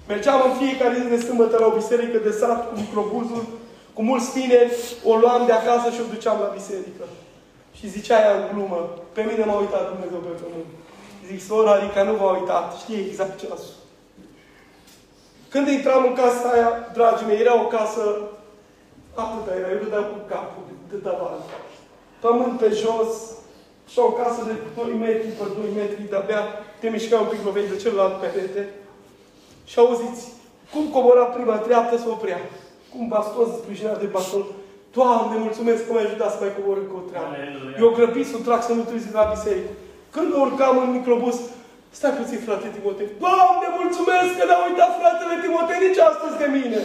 Mergeam 0.07 0.41
în 0.49 0.55
fiecare 0.61 0.95
zi 1.01 1.07
de 1.07 1.25
sâmbătă 1.27 1.57
la 1.59 1.65
o 1.65 1.77
biserică 1.81 2.17
de 2.17 2.31
sat 2.31 2.59
cu 2.67 2.73
microbuzul, 2.79 3.45
cu 3.93 4.01
mulți 4.01 4.31
tineri, 4.31 4.73
o 5.03 5.15
luam 5.15 5.45
de 5.45 5.51
acasă 5.51 5.89
și 5.89 6.01
o 6.01 6.11
duceam 6.13 6.39
la 6.39 6.55
biserică. 6.57 7.05
Și 7.77 7.89
zicea 7.89 8.19
ea 8.19 8.35
în 8.35 8.45
glumă, 8.51 8.79
pe 9.15 9.21
mine 9.29 9.43
m-a 9.45 9.59
uitat 9.59 9.91
Dumnezeu 9.91 10.19
pe 10.19 10.33
pământ. 10.41 10.69
Zic, 11.27 11.41
sora 11.41 11.71
Arica 11.71 12.03
nu 12.03 12.13
v-a 12.13 12.31
uitat, 12.37 12.65
știe 12.81 12.99
exact 13.05 13.39
ce 13.39 13.47
a 13.53 13.55
spus. 13.55 13.83
Când 15.49 15.67
intram 15.67 16.03
în 16.05 16.13
casa 16.13 16.47
aia, 16.53 16.71
dragii 16.93 17.27
mei, 17.27 17.39
era 17.39 17.61
o 17.63 17.67
casă 17.75 18.03
atâta 19.13 19.51
era, 19.59 19.69
eu 19.71 19.83
dădeam 19.83 20.07
cu 20.13 20.19
capul 20.33 20.65
de 20.91 20.97
tavan. 21.05 21.39
Pământ 22.19 22.59
pe 22.59 22.69
jos, 22.81 23.11
și 23.91 23.99
o 23.99 24.09
casă 24.19 24.41
de 24.49 24.55
2 24.75 24.93
metri 25.05 25.37
pe 25.39 25.45
2 25.57 25.69
metri, 25.79 26.09
de-abia 26.11 26.43
te 26.79 26.87
mișcai 26.89 27.23
un 27.23 27.29
pic, 27.31 27.41
loveai 27.45 27.71
de 27.73 27.81
celălalt 27.83 28.15
perete. 28.23 28.63
Și 29.71 29.79
auziți, 29.79 30.23
cum 30.73 30.83
cobora 30.95 31.23
prima 31.35 31.57
treaptă 31.65 31.95
să 31.97 32.07
oprea. 32.15 32.41
Cum 32.91 33.03
baston 33.13 33.47
se 33.51 33.57
sprijinea 33.61 34.01
de 34.03 34.13
baston. 34.15 34.45
Doamne, 34.97 35.35
mulțumesc 35.47 35.79
că 35.85 35.91
m-ai 35.91 36.07
ajutat 36.07 36.29
să 36.31 36.39
mai 36.41 36.55
cobor 36.57 36.77
încă 36.83 36.95
o 37.01 37.03
treabă. 37.09 37.31
Eu 37.83 37.89
grăbit 37.97 38.27
să 38.31 38.37
trag 38.45 38.61
să 38.69 38.73
nu 38.77 38.83
trebuie 38.89 39.19
la 39.19 39.31
biserică. 39.35 39.71
Când 40.15 40.29
urcam 40.45 40.75
în 40.83 40.91
microbus, 40.97 41.37
stai 41.97 42.17
puțin, 42.19 42.39
frate 42.47 42.67
Timotei. 42.77 43.09
Doamne, 43.25 43.67
mulțumesc 43.81 44.29
că 44.37 44.43
n-a 44.45 44.59
uitat 44.67 44.91
fratele 44.99 45.35
Timotei 45.45 45.83
nici 45.85 46.01
astăzi 46.09 46.39
de 46.41 46.47
mine. 46.57 46.81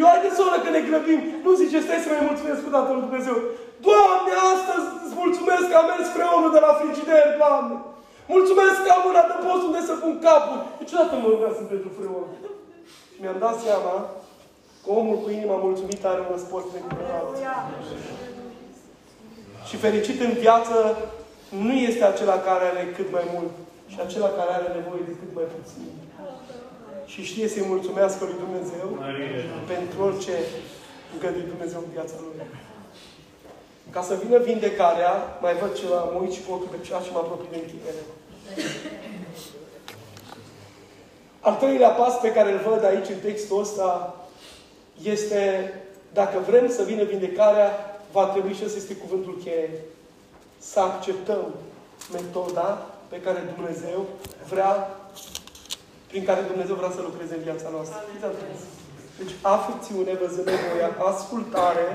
Eu 0.00 0.06
haideți 0.12 0.36
să 0.38 0.42
că 0.64 0.70
ne 0.72 0.82
grăbim. 0.88 1.20
Nu 1.44 1.50
zice, 1.62 1.76
stai 1.86 2.04
să 2.04 2.08
mai 2.10 2.26
mulțumesc 2.28 2.58
cu 2.62 2.70
Tatăl 2.74 2.94
lui 2.96 3.06
Dumnezeu. 3.06 3.36
Doamne, 3.86 4.32
astăzi 4.54 4.86
îți 5.04 5.16
mulțumesc 5.22 5.64
că 5.68 5.76
am 5.78 5.86
mers 5.90 6.06
freonul 6.16 6.52
de 6.56 6.60
la 6.66 6.72
frigider, 6.78 7.26
Doamne. 7.40 7.76
Mulțumesc 8.34 8.76
că 8.84 8.90
am 8.92 9.02
mâna 9.06 9.22
de 9.30 9.36
post 9.44 9.62
unde 9.68 9.80
să 9.88 9.94
pun 10.02 10.14
capul. 10.26 10.58
Niciodată 10.82 11.12
mă 11.14 11.28
rugasem 11.34 11.66
pentru 11.72 11.90
freon. 11.98 12.28
Și 13.12 13.18
mi-am 13.22 13.38
dat 13.46 13.56
seama 13.66 13.94
că 14.82 14.88
omul 15.00 15.18
cu 15.24 15.28
inima 15.38 15.56
mulțumită 15.66 16.04
are 16.08 16.20
un 16.24 16.32
răspuns 16.36 16.64
necumpărat. 16.76 17.26
Și 19.68 19.76
fericit 19.84 20.18
în 20.28 20.32
viață 20.44 20.76
nu 21.66 21.74
este 21.88 22.04
acela 22.04 22.36
care 22.48 22.64
are 22.66 22.84
cât 22.96 23.08
mai 23.16 23.26
mult, 23.34 23.52
și 23.92 23.98
acela 24.06 24.30
care 24.38 24.50
are 24.54 24.68
nevoie 24.78 25.02
de 25.08 25.14
cât 25.20 25.30
mai 25.38 25.46
puțin. 25.56 25.88
Și 27.12 27.20
știe 27.30 27.48
să-i 27.52 27.70
mulțumească 27.72 28.20
lui 28.24 28.42
Dumnezeu 28.44 28.86
pentru 29.72 29.96
orice 30.08 30.34
îngăduie 31.14 31.52
Dumnezeu 31.52 31.80
în 31.84 31.90
viața 31.96 32.16
lui. 32.24 32.34
Ca 33.90 34.02
să 34.02 34.14
vină 34.24 34.38
vindecarea, 34.38 35.38
mai 35.40 35.54
văd 35.54 35.74
ceva, 35.74 35.94
mă 36.02 36.18
uit 36.22 36.32
și 36.32 36.42
cu 36.46 36.52
ochiul 36.52 36.68
pe 36.70 36.86
ceas 36.86 37.04
și 37.04 37.12
mă 37.12 37.18
apropii 37.18 37.50
de 37.50 37.56
închidere. 37.56 38.02
Al 41.40 41.54
treilea 41.54 41.88
pas 41.88 42.14
pe 42.20 42.32
care 42.32 42.52
îl 42.52 42.60
văd 42.70 42.84
aici 42.84 43.08
în 43.08 43.18
textul 43.18 43.60
ăsta 43.60 44.14
este, 45.02 45.72
dacă 46.12 46.38
vrem 46.46 46.70
să 46.70 46.82
vină 46.82 47.02
vindecarea, 47.02 47.70
va 48.12 48.24
trebui 48.24 48.54
și 48.54 48.64
ăsta 48.64 48.78
este 48.78 48.94
cuvântul 48.94 49.40
cheie. 49.44 49.70
Să 50.58 50.80
acceptăm 50.80 51.54
metoda 52.12 52.86
pe 53.08 53.20
care 53.20 53.52
Dumnezeu 53.54 54.06
vrea, 54.48 54.96
prin 56.06 56.24
care 56.24 56.40
Dumnezeu 56.40 56.74
vrea 56.74 56.90
să 56.90 57.00
lucreze 57.02 57.34
în 57.34 57.42
viața 57.42 57.68
noastră. 57.72 57.98
Deci, 59.18 59.34
afecțiune, 59.42 60.12
văzând 60.22 60.46
nevoia, 60.46 60.90
ascultare, 61.12 61.88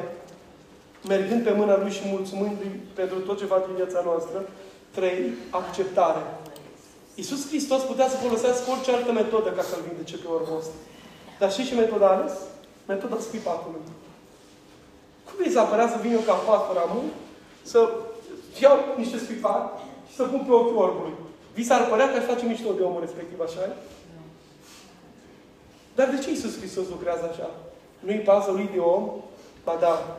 mergând 1.08 1.44
pe 1.44 1.52
mâna 1.52 1.78
Lui 1.78 1.92
și 1.92 2.02
mulțumându-i 2.06 2.80
pentru 2.94 3.20
tot 3.20 3.38
ce 3.38 3.46
face 3.46 3.66
în 3.70 3.76
viața 3.76 4.02
noastră. 4.06 4.50
Trei, 4.92 5.34
acceptare. 5.50 6.24
Iisus 7.16 7.48
Hristos 7.48 7.82
putea 7.82 8.10
să 8.10 8.16
folosească 8.16 8.72
orice 8.72 8.92
altă 8.92 9.12
metodă 9.12 9.50
ca 9.50 9.62
să-L 9.62 9.82
vindece 9.88 10.18
pe 10.18 10.28
ormos. 10.28 10.66
Dar 11.40 11.52
și 11.52 11.68
ce 11.68 11.76
metodă 11.76 12.06
a 12.06 12.16
ales? 12.16 12.34
Metoda 12.88 13.18
scuipatului. 13.20 13.82
Cum 15.26 15.36
vi 15.44 15.52
s-a 15.52 15.64
părea 15.64 15.90
să 15.90 15.98
vin 16.02 16.12
eu 16.12 16.20
ca 16.20 16.34
pastor 16.34 16.78
amu, 16.78 17.04
să 17.62 17.80
iau 18.62 18.78
niște 18.98 19.18
scuipat 19.18 19.80
și 20.10 20.16
să 20.16 20.24
pun 20.24 20.44
pe 20.46 20.52
ochiul 20.52 20.78
orbului? 20.78 21.14
Vi 21.54 21.64
s-ar 21.64 21.88
părea 21.88 22.10
că 22.12 22.18
aș 22.18 22.24
face 22.24 22.46
mișto 22.46 22.72
de 22.74 22.82
omul 22.82 23.00
respectiv, 23.02 23.40
așa 23.40 23.76
Dar 25.96 26.10
de 26.10 26.18
ce 26.18 26.30
Iisus 26.30 26.58
Hristos 26.58 26.88
lucrează 26.90 27.30
așa? 27.32 27.50
Nu-i 28.00 28.16
pasă 28.16 28.52
lui 28.52 28.70
de 28.74 28.80
om? 28.80 29.10
Ba 29.64 29.78
da. 29.80 30.18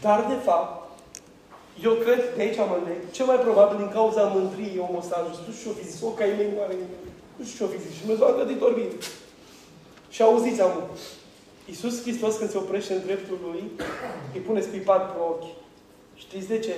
Dar, 0.00 0.26
de 0.28 0.34
fapt, 0.34 0.88
eu 1.82 1.92
cred, 1.92 2.34
de 2.36 2.42
aici 2.42 2.56
mă 2.56 2.78
leg, 2.86 3.10
cel 3.10 3.26
mai 3.26 3.36
probabil 3.36 3.76
din 3.76 3.88
cauza 3.88 4.22
mândriei 4.22 4.84
omul 4.88 5.00
ăsta 5.00 5.26
Nu 5.28 5.52
știu 5.52 5.52
ce-o 5.62 5.78
fi 5.78 5.90
zis, 5.90 6.02
o 6.02 6.08
cai 6.08 6.34
mei 6.36 6.52
mare, 6.58 6.74
nu 7.36 7.44
știu 7.44 7.56
ce-o 7.58 7.74
fi 7.74 7.82
zis. 7.82 7.92
Și 7.94 8.00
Dumnezeu 8.00 8.26
a 8.26 8.36
gândit 8.36 8.58
bine. 8.74 8.94
Și 10.10 10.22
auziți 10.22 10.60
amul. 10.60 10.86
Iisus 11.68 12.02
Hristos 12.02 12.36
când 12.36 12.50
se 12.50 12.58
oprește 12.58 12.94
în 12.94 13.02
dreptul 13.04 13.38
Lui, 13.46 13.62
îi 14.34 14.40
pune 14.40 14.60
spipat 14.60 15.12
pe 15.12 15.18
ochi. 15.20 15.54
Știți 16.14 16.48
de 16.48 16.58
ce? 16.58 16.74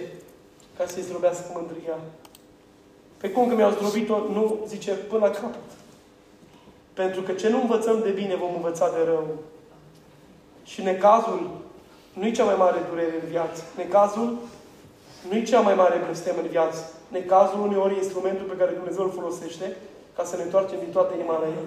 Ca 0.77 0.87
să-i 0.87 1.03
zdrobească 1.03 1.51
mândria. 1.55 1.99
Pe 3.17 3.31
cum 3.31 3.49
că 3.49 3.55
mi-au 3.55 3.71
zdrobit-o, 3.71 4.19
nu, 4.19 4.65
zice, 4.67 4.93
până 4.93 5.27
la 5.27 5.31
capăt. 5.31 5.71
Pentru 6.93 7.23
că 7.23 7.33
ce 7.33 7.49
nu 7.49 7.61
învățăm 7.61 8.01
de 8.03 8.11
bine, 8.11 8.37
vom 8.37 8.55
învăța 8.55 8.91
de 8.91 9.05
rău. 9.05 9.27
Și 10.65 10.83
necazul 10.83 11.51
nu 12.19 12.27
e 12.27 12.39
cea 12.39 12.45
mai 12.51 12.59
mare 12.65 12.79
durere 12.91 13.15
în 13.23 13.29
viață. 13.35 13.61
Necazul 13.77 14.29
nu 15.29 15.37
e 15.37 15.43
cea 15.43 15.61
mai 15.61 15.75
mare 15.75 16.03
blestem 16.05 16.37
în 16.43 16.49
viață. 16.57 16.81
Necazul 17.19 17.61
uneori 17.69 17.95
e 17.95 18.03
instrumentul 18.05 18.47
pe 18.49 18.59
care 18.61 18.79
Dumnezeu 18.79 19.05
îl 19.05 19.17
folosește 19.19 19.77
ca 20.17 20.23
să 20.25 20.37
ne 20.37 20.43
întoarcem 20.43 20.79
din 20.85 20.93
toată 20.97 21.13
inima 21.15 21.37
la 21.43 21.49
El. 21.59 21.67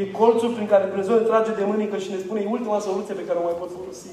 E 0.00 0.16
colțul 0.20 0.50
prin 0.56 0.68
care 0.72 0.84
Dumnezeu 0.92 1.14
ne 1.16 1.30
trage 1.30 1.52
de 1.60 1.64
mânică 1.64 1.96
și 1.98 2.10
ne 2.10 2.18
spune 2.24 2.40
e 2.40 2.56
ultima 2.56 2.78
soluție 2.88 3.14
pe 3.14 3.26
care 3.28 3.38
o 3.38 3.48
mai 3.48 3.60
pot 3.60 3.70
folosi. 3.78 4.12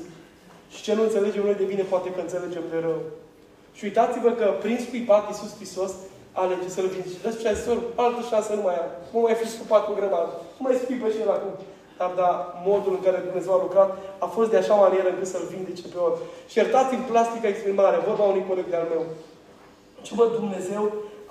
Și 0.73 0.83
ce 0.85 0.93
nu 0.95 1.03
înțelegem 1.03 1.43
noi 1.43 1.61
de 1.61 1.69
bine, 1.71 1.83
poate 1.93 2.09
că 2.11 2.19
înțelegem 2.21 2.65
de 2.71 2.79
rău. 2.85 2.99
Și 3.77 3.83
uitați-vă 3.85 4.31
că 4.39 4.45
prin 4.63 4.77
scuipat 4.85 5.23
Iisus 5.27 5.51
Hristos 5.55 5.91
alege 6.31 6.69
să-L 6.75 6.87
vindice. 6.93 7.17
Dar 7.23 7.33
ce 7.41 7.53
zis, 7.53 7.67
altă 7.95 8.21
șansă 8.29 8.51
nu 8.53 8.63
mai 8.67 8.77
am. 8.83 8.89
Nu 9.13 9.19
mai 9.19 9.35
fi 9.41 9.47
scupat 9.55 9.83
cu 9.85 9.93
grămadă. 9.99 10.31
Nu 10.57 10.63
mai 10.67 10.81
spipă 10.83 11.07
și 11.13 11.21
el 11.23 11.31
acum. 11.37 11.53
Dar, 11.99 12.11
da, 12.21 12.29
modul 12.69 12.93
în 12.95 13.03
care 13.05 13.27
Dumnezeu 13.27 13.53
a 13.53 13.63
lucrat 13.65 13.89
a 14.25 14.27
fost 14.35 14.49
de 14.51 14.57
așa 14.59 14.75
manieră 14.83 15.09
încât 15.09 15.29
să-L 15.33 15.45
vindece 15.53 15.85
pe 15.93 15.99
ori. 16.07 16.17
Și 16.49 16.57
iertați-mi 16.57 17.09
plastica 17.11 17.47
exprimare, 17.51 18.07
vorba 18.09 18.23
unui 18.31 18.47
coleg 18.49 18.67
de-al 18.69 18.87
meu. 18.93 19.03
Ce 20.05 20.11
văd 20.19 20.29
Dumnezeu 20.41 20.83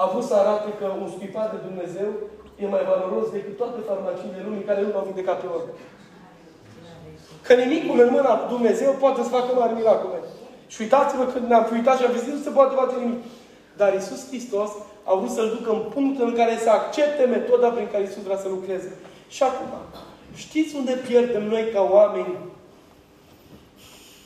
a 0.03 0.05
vrut 0.11 0.27
să 0.31 0.35
arate 0.35 0.69
că 0.79 0.87
un 1.03 1.09
scuipat 1.15 1.49
de 1.53 1.59
Dumnezeu 1.69 2.11
e 2.63 2.75
mai 2.75 2.85
valoros 2.91 3.27
decât 3.37 3.55
toate 3.63 3.79
farmaciile 3.89 4.41
lumii 4.47 4.69
care 4.69 4.81
nu 4.83 4.91
l-au 4.93 5.09
vindecat 5.11 5.39
pe 5.41 5.49
ori. 5.57 5.69
Că 7.47 7.53
nimicul 7.63 7.99
în 8.05 8.11
mâna 8.17 8.33
lui 8.39 8.51
Dumnezeu 8.55 8.91
poate 9.03 9.21
să 9.25 9.35
facă 9.37 9.51
mari 9.61 9.79
miracole. 9.81 10.19
Și 10.73 10.79
uitați-vă 10.83 11.25
când 11.33 11.45
ne-am 11.49 11.67
uitat 11.77 11.97
și 11.99 12.05
am 12.05 12.13
văzut, 12.17 12.33
nu 12.35 12.47
se 12.47 12.57
poate 12.59 12.75
face 12.81 12.95
nimic. 13.03 13.23
Dar 13.81 13.91
Isus 13.95 14.21
Hristos 14.31 14.71
a 15.09 15.13
vrut 15.19 15.33
să-l 15.37 15.49
ducă 15.57 15.71
în 15.77 15.83
punctul 15.95 16.27
în 16.29 16.37
care 16.41 16.55
să 16.65 16.71
accepte 16.71 17.23
metoda 17.35 17.69
prin 17.69 17.89
care 17.93 18.03
Isus 18.05 18.23
vrea 18.29 18.43
să 18.45 18.49
lucreze. 18.49 18.91
Și 19.35 19.43
acum, 19.49 19.71
știți 20.43 20.77
unde 20.77 20.95
pierdem 21.07 21.45
noi 21.49 21.65
ca 21.75 21.83
oameni 21.91 22.35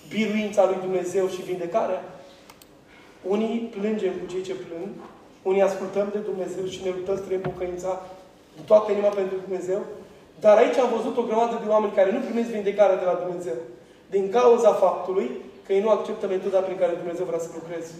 biruința 0.08 0.62
lui 0.64 0.78
Dumnezeu 0.80 1.28
și 1.28 1.48
vindecarea? 1.50 2.02
Unii 3.34 3.70
plângem 3.76 4.12
cu 4.20 4.26
cei 4.32 4.42
ce 4.48 4.54
plâng, 4.54 4.92
unii 5.50 5.68
ascultăm 5.68 6.08
de 6.12 6.18
Dumnezeu 6.18 6.64
și 6.66 6.82
ne 6.84 6.90
luptăm 6.96 7.16
spre 7.16 7.36
pocăința 7.36 7.92
în 8.58 8.64
toată 8.64 8.92
inima 8.92 9.08
pentru 9.08 9.36
Dumnezeu, 9.44 9.80
dar 10.40 10.56
aici 10.56 10.78
am 10.78 10.94
văzut 10.96 11.16
o 11.16 11.28
grămadă 11.28 11.60
de 11.62 11.68
oameni 11.74 11.98
care 11.98 12.12
nu 12.12 12.26
primesc 12.26 12.48
vindecarea 12.48 13.00
de 13.02 13.04
la 13.10 13.20
Dumnezeu. 13.24 13.58
Din 14.10 14.24
cauza 14.30 14.72
faptului 14.72 15.30
că 15.64 15.72
ei 15.72 15.82
nu 15.82 15.90
acceptă 15.90 16.26
metoda 16.26 16.58
prin 16.58 16.78
care 16.82 17.00
Dumnezeu 17.02 17.24
vrea 17.24 17.38
să 17.38 17.50
lucreze. 17.54 17.94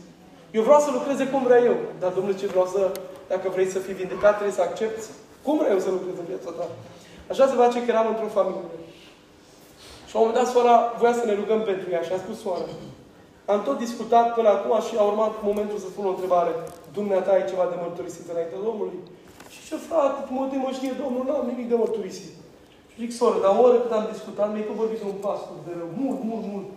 Eu 0.56 0.62
vreau 0.62 0.80
să 0.80 0.90
lucreze 0.90 1.24
cum 1.32 1.42
vreau 1.42 1.62
eu. 1.64 1.76
Dar, 2.00 2.10
Domnule, 2.12 2.36
ce 2.36 2.46
vreau 2.46 2.66
să, 2.74 2.82
dacă 3.28 3.48
vrei 3.48 3.68
să 3.74 3.78
fii 3.78 4.00
vindecat, 4.02 4.34
trebuie 4.34 4.58
să 4.60 4.62
accepti 4.62 5.04
cum 5.44 5.54
vreau 5.58 5.72
eu 5.76 5.82
să 5.86 5.90
lucrez 5.90 6.16
în 6.18 6.28
viața 6.32 6.50
ta. 6.58 6.66
Așa 7.32 7.46
se 7.50 7.62
face 7.64 7.78
că 7.82 7.90
eram 7.90 8.08
într-o 8.12 8.36
familie. 8.38 8.76
Și 10.08 10.12
la 10.14 10.18
un 10.20 10.24
moment 10.24 10.38
dat, 10.38 10.48
soara 10.52 10.76
voia 11.00 11.14
să 11.20 11.24
ne 11.26 11.34
rugăm 11.40 11.60
pentru 11.70 11.86
ea 11.94 12.02
și 12.06 12.12
a 12.14 12.24
spus 12.24 12.36
soara. 12.44 12.68
Am 13.52 13.60
tot 13.66 13.76
discutat 13.84 14.26
până 14.36 14.48
acum 14.52 14.72
și 14.86 14.94
a 14.96 15.04
urmat 15.10 15.32
momentul 15.48 15.78
să 15.82 15.88
spun 15.88 16.04
o 16.06 16.14
întrebare. 16.14 16.52
Dumneata 16.98 17.30
ai 17.34 17.50
ceva 17.50 17.66
de 17.70 17.76
mărturisit 17.82 18.26
înainte 18.32 18.56
Domnului? 18.68 18.98
Și 19.52 19.60
ce 19.68 19.76
frate, 19.86 20.18
mă 20.34 20.42
de 20.52 20.58
mă 20.64 20.70
știe 20.78 20.92
Domnul, 21.02 21.22
n-am 21.26 21.44
nimic 21.50 21.66
de 21.72 21.76
mărturisit. 21.82 22.32
Și 22.90 22.96
zic, 23.02 23.12
soră, 23.18 23.38
dar 23.44 23.50
o 23.54 23.62
oră 23.66 23.76
cât 23.80 23.92
am 23.94 24.06
discutat, 24.14 24.48
mi-ai 24.50 24.68
tot 24.68 24.76
vorbit 24.82 25.00
de 25.02 25.08
un 25.12 25.18
pastor 25.26 25.56
de 25.66 25.72
rău, 25.78 25.90
mult, 26.02 26.20
mult, 26.30 26.44
mult. 26.52 26.68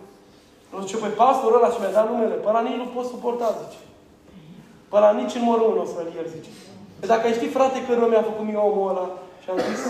Nu 0.70 0.76
zice, 0.84 0.96
păi 1.02 1.18
pastorul 1.22 1.58
ăla 1.58 1.70
și 1.72 1.80
mi-a 1.80 1.96
dat 1.98 2.06
numele, 2.10 2.36
pe 2.42 2.48
ăla 2.50 2.62
nici 2.66 2.82
nu 2.82 2.88
pot 2.94 3.06
suporta, 3.12 3.48
zice. 3.60 3.80
Pe 4.90 4.94
ăla 4.98 5.10
nici 5.20 5.38
în 5.38 5.44
mormânt 5.48 5.74
nu 5.76 5.84
o 5.84 5.88
să-l 5.92 6.08
ier, 6.16 6.26
zice. 6.36 6.50
Păi 6.98 7.08
dacă 7.12 7.24
ai 7.26 7.38
ști, 7.38 7.54
frate, 7.56 7.78
că 7.84 7.90
rău 7.94 8.08
mi-a 8.10 8.28
făcut 8.30 8.44
mie 8.46 8.60
omul 8.68 8.90
ăla, 8.92 9.06
și 9.42 9.48
am 9.52 9.58
zis, 9.68 9.82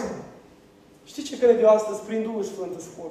știi 1.11 1.29
ce 1.29 1.39
cred 1.39 1.57
eu 1.61 1.69
astăzi, 1.69 2.01
prin 2.07 2.23
Duhul 2.23 2.43
Sfânt, 2.53 2.81
spun? 2.81 3.11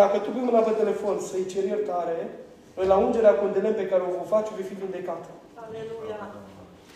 Dacă 0.00 0.16
tu 0.18 0.28
pui 0.30 0.46
mâna 0.48 0.60
pe 0.68 0.70
telefon 0.82 1.16
să-i 1.28 1.50
ceri 1.52 1.72
iertare, 1.74 2.18
noi 2.76 2.86
la 2.86 2.96
ungerea 2.96 3.34
cu 3.38 3.44
pe 3.80 3.88
care 3.90 4.02
o 4.02 4.14
vom 4.16 4.26
face, 4.34 4.50
vei 4.56 4.68
fi 4.70 4.74
vindecat. 4.74 5.22
Aleluia! 5.64 6.20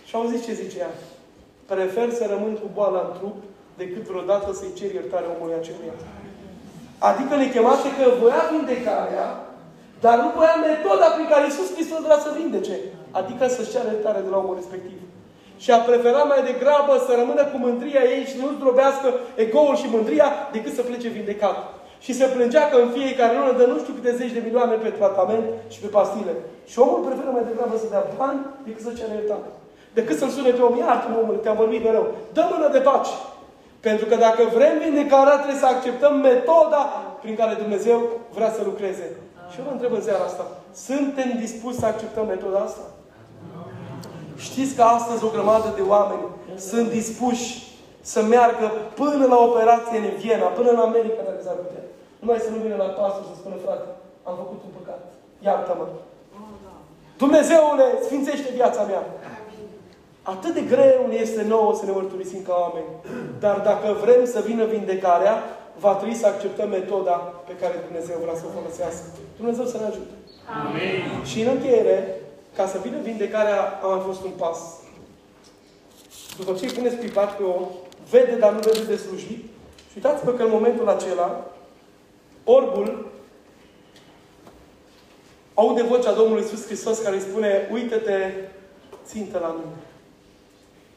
Și 0.09 0.15
au 0.15 0.27
zis 0.31 0.45
ce 0.45 0.53
zicea. 0.63 0.91
Prefer 1.73 2.09
să 2.19 2.25
rămân 2.33 2.55
cu 2.63 2.69
boala 2.77 3.03
în 3.07 3.13
trup 3.19 3.37
decât 3.77 4.03
vreodată 4.11 4.49
să-i 4.53 4.77
cer 4.79 4.91
iertare 4.95 5.27
omului 5.35 5.59
aceluia. 5.61 5.97
Adică 7.11 7.33
ne 7.37 7.49
chemase 7.55 7.89
că 7.97 8.05
voia 8.21 8.43
vindecarea, 8.53 9.29
dar 10.05 10.17
nu 10.23 10.29
voia 10.37 10.57
metoda 10.69 11.07
prin 11.17 11.29
care 11.33 11.45
Iisus 11.45 11.69
Hristos 11.75 12.01
vrea 12.07 12.21
să 12.25 12.31
vindece. 12.41 12.77
Adică 13.19 13.43
să-și 13.49 13.73
ceară 13.73 13.89
iertare 13.91 14.21
de 14.27 14.31
la 14.33 14.39
omul 14.43 14.61
respectiv. 14.61 14.99
Și 15.63 15.71
a 15.71 15.81
preferat 15.89 16.27
mai 16.33 16.43
degrabă 16.51 16.93
să 17.07 17.13
rămână 17.21 17.43
cu 17.51 17.57
mândria 17.67 18.03
ei 18.15 18.25
și 18.31 18.37
nu 18.41 18.47
zdrobească 18.57 19.09
egoul 19.45 19.77
și 19.83 19.93
mândria 19.95 20.29
decât 20.55 20.73
să 20.75 20.83
plece 20.89 21.09
vindecat. 21.19 21.57
Și 22.05 22.13
se 22.19 22.27
plângea 22.35 22.65
că 22.69 22.77
în 22.81 22.91
fiecare 22.97 23.33
lună 23.39 23.53
dă 23.59 23.65
nu 23.73 23.79
știu 23.83 23.95
câte 23.97 24.17
zeci 24.21 24.37
de 24.37 24.43
milioane 24.47 24.75
pe 24.85 24.91
tratament 24.99 25.47
și 25.73 25.79
pe 25.83 25.89
pastile. 25.97 26.35
Și 26.71 26.77
omul 26.85 27.01
preferă 27.07 27.31
mai 27.33 27.49
degrabă 27.51 27.75
să 27.79 27.87
dea 27.93 28.05
bani 28.23 28.41
decât 28.67 28.83
să 28.87 28.93
ceară 28.99 29.15
iertare. 29.15 29.51
Decât 29.99 30.17
să-l 30.19 30.33
sune 30.37 30.51
pe 30.55 30.63
om, 30.67 30.75
iartă-mă 30.79 31.17
omul, 31.23 31.37
te-am 31.43 31.61
vorbit 31.63 31.83
mereu. 31.85 32.07
Dă 32.37 32.43
mână 32.53 32.69
de 32.77 32.81
pace. 32.89 33.15
Pentru 33.87 34.05
că 34.11 34.17
dacă 34.27 34.43
vrem 34.57 34.75
vindecarea, 34.85 35.37
trebuie 35.41 35.65
să 35.65 35.71
acceptăm 35.71 36.15
metoda 36.29 36.83
prin 37.23 37.35
care 37.41 37.63
Dumnezeu 37.63 37.99
vrea 38.37 38.51
să 38.57 38.61
lucreze. 38.65 39.07
Și 39.51 39.57
eu 39.59 39.65
vă 39.67 39.73
întreb 39.75 39.93
în 39.99 40.03
seara 40.09 40.25
asta, 40.25 40.45
suntem 40.89 41.29
dispuși 41.45 41.81
să 41.81 41.87
acceptăm 41.87 42.27
metoda 42.27 42.59
asta? 42.69 42.85
Știți 44.49 44.75
că 44.77 44.83
astăzi 44.83 45.25
o 45.25 45.35
grămadă 45.37 45.69
de 45.79 45.85
oameni 45.95 46.25
sunt 46.69 46.87
dispuși 46.99 47.49
să 48.13 48.21
meargă 48.23 48.67
până 49.01 49.25
la 49.33 49.39
operație 49.49 49.99
în 49.99 50.09
Viena, 50.21 50.49
până 50.59 50.71
în 50.71 50.81
America, 50.89 51.21
dacă 51.29 51.41
s-ar 51.43 51.59
putea. 51.63 51.83
Numai 52.23 52.45
să 52.47 52.51
nu 52.51 52.59
vină 52.65 52.77
la 52.85 52.89
pastor 52.99 53.25
să 53.31 53.35
spună, 53.41 53.57
frate, 53.65 53.87
am 54.29 54.35
făcut 54.43 54.61
un 54.67 54.73
păcat. 54.79 55.01
Iartă-mă. 55.47 55.87
Dumnezeule, 57.23 57.87
sfințește 58.07 58.51
viața 58.61 58.83
mea. 58.91 59.03
Atât 60.23 60.53
de 60.55 60.65
greu 60.73 61.01
ne 61.09 61.15
este 61.27 61.43
nouă 61.55 61.75
să 61.75 61.85
ne 61.85 61.93
mărturisim 61.99 62.43
ca 62.49 62.55
oameni. 62.65 62.91
Dar 63.45 63.57
dacă 63.71 63.89
vrem 64.05 64.23
să 64.35 64.41
vină 64.49 64.65
vindecarea, 64.65 65.35
va 65.85 65.93
trebui 65.95 66.15
să 66.23 66.27
acceptăm 66.27 66.69
metoda 66.69 67.17
pe 67.49 67.55
care 67.61 67.85
Dumnezeu 67.87 68.17
vrea 68.25 68.37
să 68.41 68.45
o 68.47 68.55
folosească. 68.59 69.07
Dumnezeu 69.41 69.65
să 69.65 69.77
ne 69.79 69.87
ajute. 69.91 70.15
Amin. 70.61 71.25
Și 71.31 71.41
în 71.41 71.49
încheiere, 71.55 71.97
ca 72.57 72.67
să 72.67 72.79
vină 72.83 72.97
vindecarea, 73.03 73.81
a 73.83 73.87
mai 73.87 74.03
fost 74.07 74.25
un 74.25 74.31
pas. 74.31 74.59
După 76.39 76.53
ce 76.53 76.65
îi 76.65 76.73
puneți 76.73 76.97
pipac 76.97 77.37
pe 77.37 77.43
om, 77.43 77.69
vede, 78.11 78.37
dar 78.37 78.53
nu 78.53 78.59
vede 78.59 78.85
de 78.85 78.97
slujit. 78.97 79.45
Și 79.91 79.97
uitați-vă 79.97 80.31
că 80.33 80.43
în 80.43 80.51
momentul 80.51 80.89
acela, 80.89 81.51
orbul 82.45 83.11
aude 85.55 85.83
vocea 85.83 86.13
Domnului 86.13 86.43
Iisus 86.43 86.65
Hristos 86.67 86.99
care 86.99 87.17
îi 87.17 87.23
spune, 87.23 87.69
uite-te, 87.73 88.19
țintă 89.07 89.39
la 89.39 89.49
mine. 89.49 89.77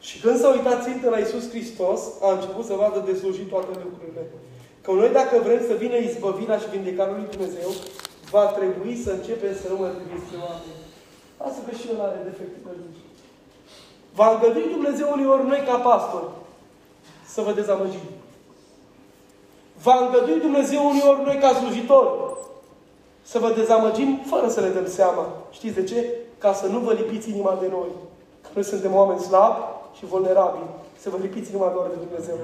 Și 0.00 0.20
când 0.20 0.38
s-a 0.38 0.48
uitat 0.48 0.84
țintă 0.84 1.10
la 1.10 1.18
Iisus 1.18 1.48
Hristos, 1.48 2.00
a 2.22 2.32
început 2.32 2.64
să 2.64 2.74
vadă 2.74 3.02
de 3.06 3.18
slujit 3.18 3.48
toate 3.48 3.72
lucrurile. 3.84 4.22
Că 4.82 4.90
noi 4.90 5.08
dacă 5.08 5.40
vrem 5.44 5.60
să 5.68 5.74
vină 5.74 5.96
izbăvirea 5.96 6.58
și 6.58 6.70
vindecarea 6.70 7.16
lui 7.16 7.30
Dumnezeu, 7.30 7.70
va 8.30 8.44
trebui 8.46 8.96
să 9.04 9.10
începem 9.10 9.54
să 9.62 9.68
nu 9.68 9.76
mai 9.76 9.90
spre 10.26 10.38
oameni. 10.48 10.84
Asta 11.36 11.60
că 11.68 11.74
și 11.74 11.88
el 11.92 12.00
are 12.00 12.20
defecte 12.24 12.58
pe 12.64 12.70
lui. 12.78 12.94
Va 14.14 14.30
îngădui 14.30 14.68
Dumnezeu 14.70 15.08
uneori 15.12 15.46
noi 15.46 15.62
ca 15.66 15.76
pastori 15.76 16.30
să 17.26 17.40
vă 17.40 17.52
dezamăgim. 17.52 18.06
Va 19.82 19.98
îngădui 20.00 20.40
Dumnezeu 20.40 20.88
uneori 20.88 21.24
noi 21.24 21.38
ca 21.38 21.52
slujitori 21.52 22.10
să 23.22 23.38
vă 23.38 23.50
dezamăgim 23.50 24.20
fără 24.26 24.48
să 24.48 24.60
ne 24.60 24.68
dăm 24.68 24.86
seama. 24.86 25.24
Știți 25.50 25.74
de 25.74 25.84
ce? 25.84 26.14
Ca 26.38 26.52
să 26.52 26.66
nu 26.66 26.78
vă 26.78 26.92
lipiți 26.92 27.30
inima 27.30 27.58
de 27.60 27.68
noi. 27.70 27.90
Că 28.42 28.48
noi 28.54 28.64
suntem 28.64 28.94
oameni 28.94 29.20
slabi 29.20 29.60
și 29.96 30.04
vulnerabili. 30.04 30.70
Să 30.98 31.10
vă 31.10 31.16
lipiți 31.20 31.50
inima 31.50 31.70
doar 31.74 31.86
de 31.86 32.04
Dumnezeu. 32.06 32.36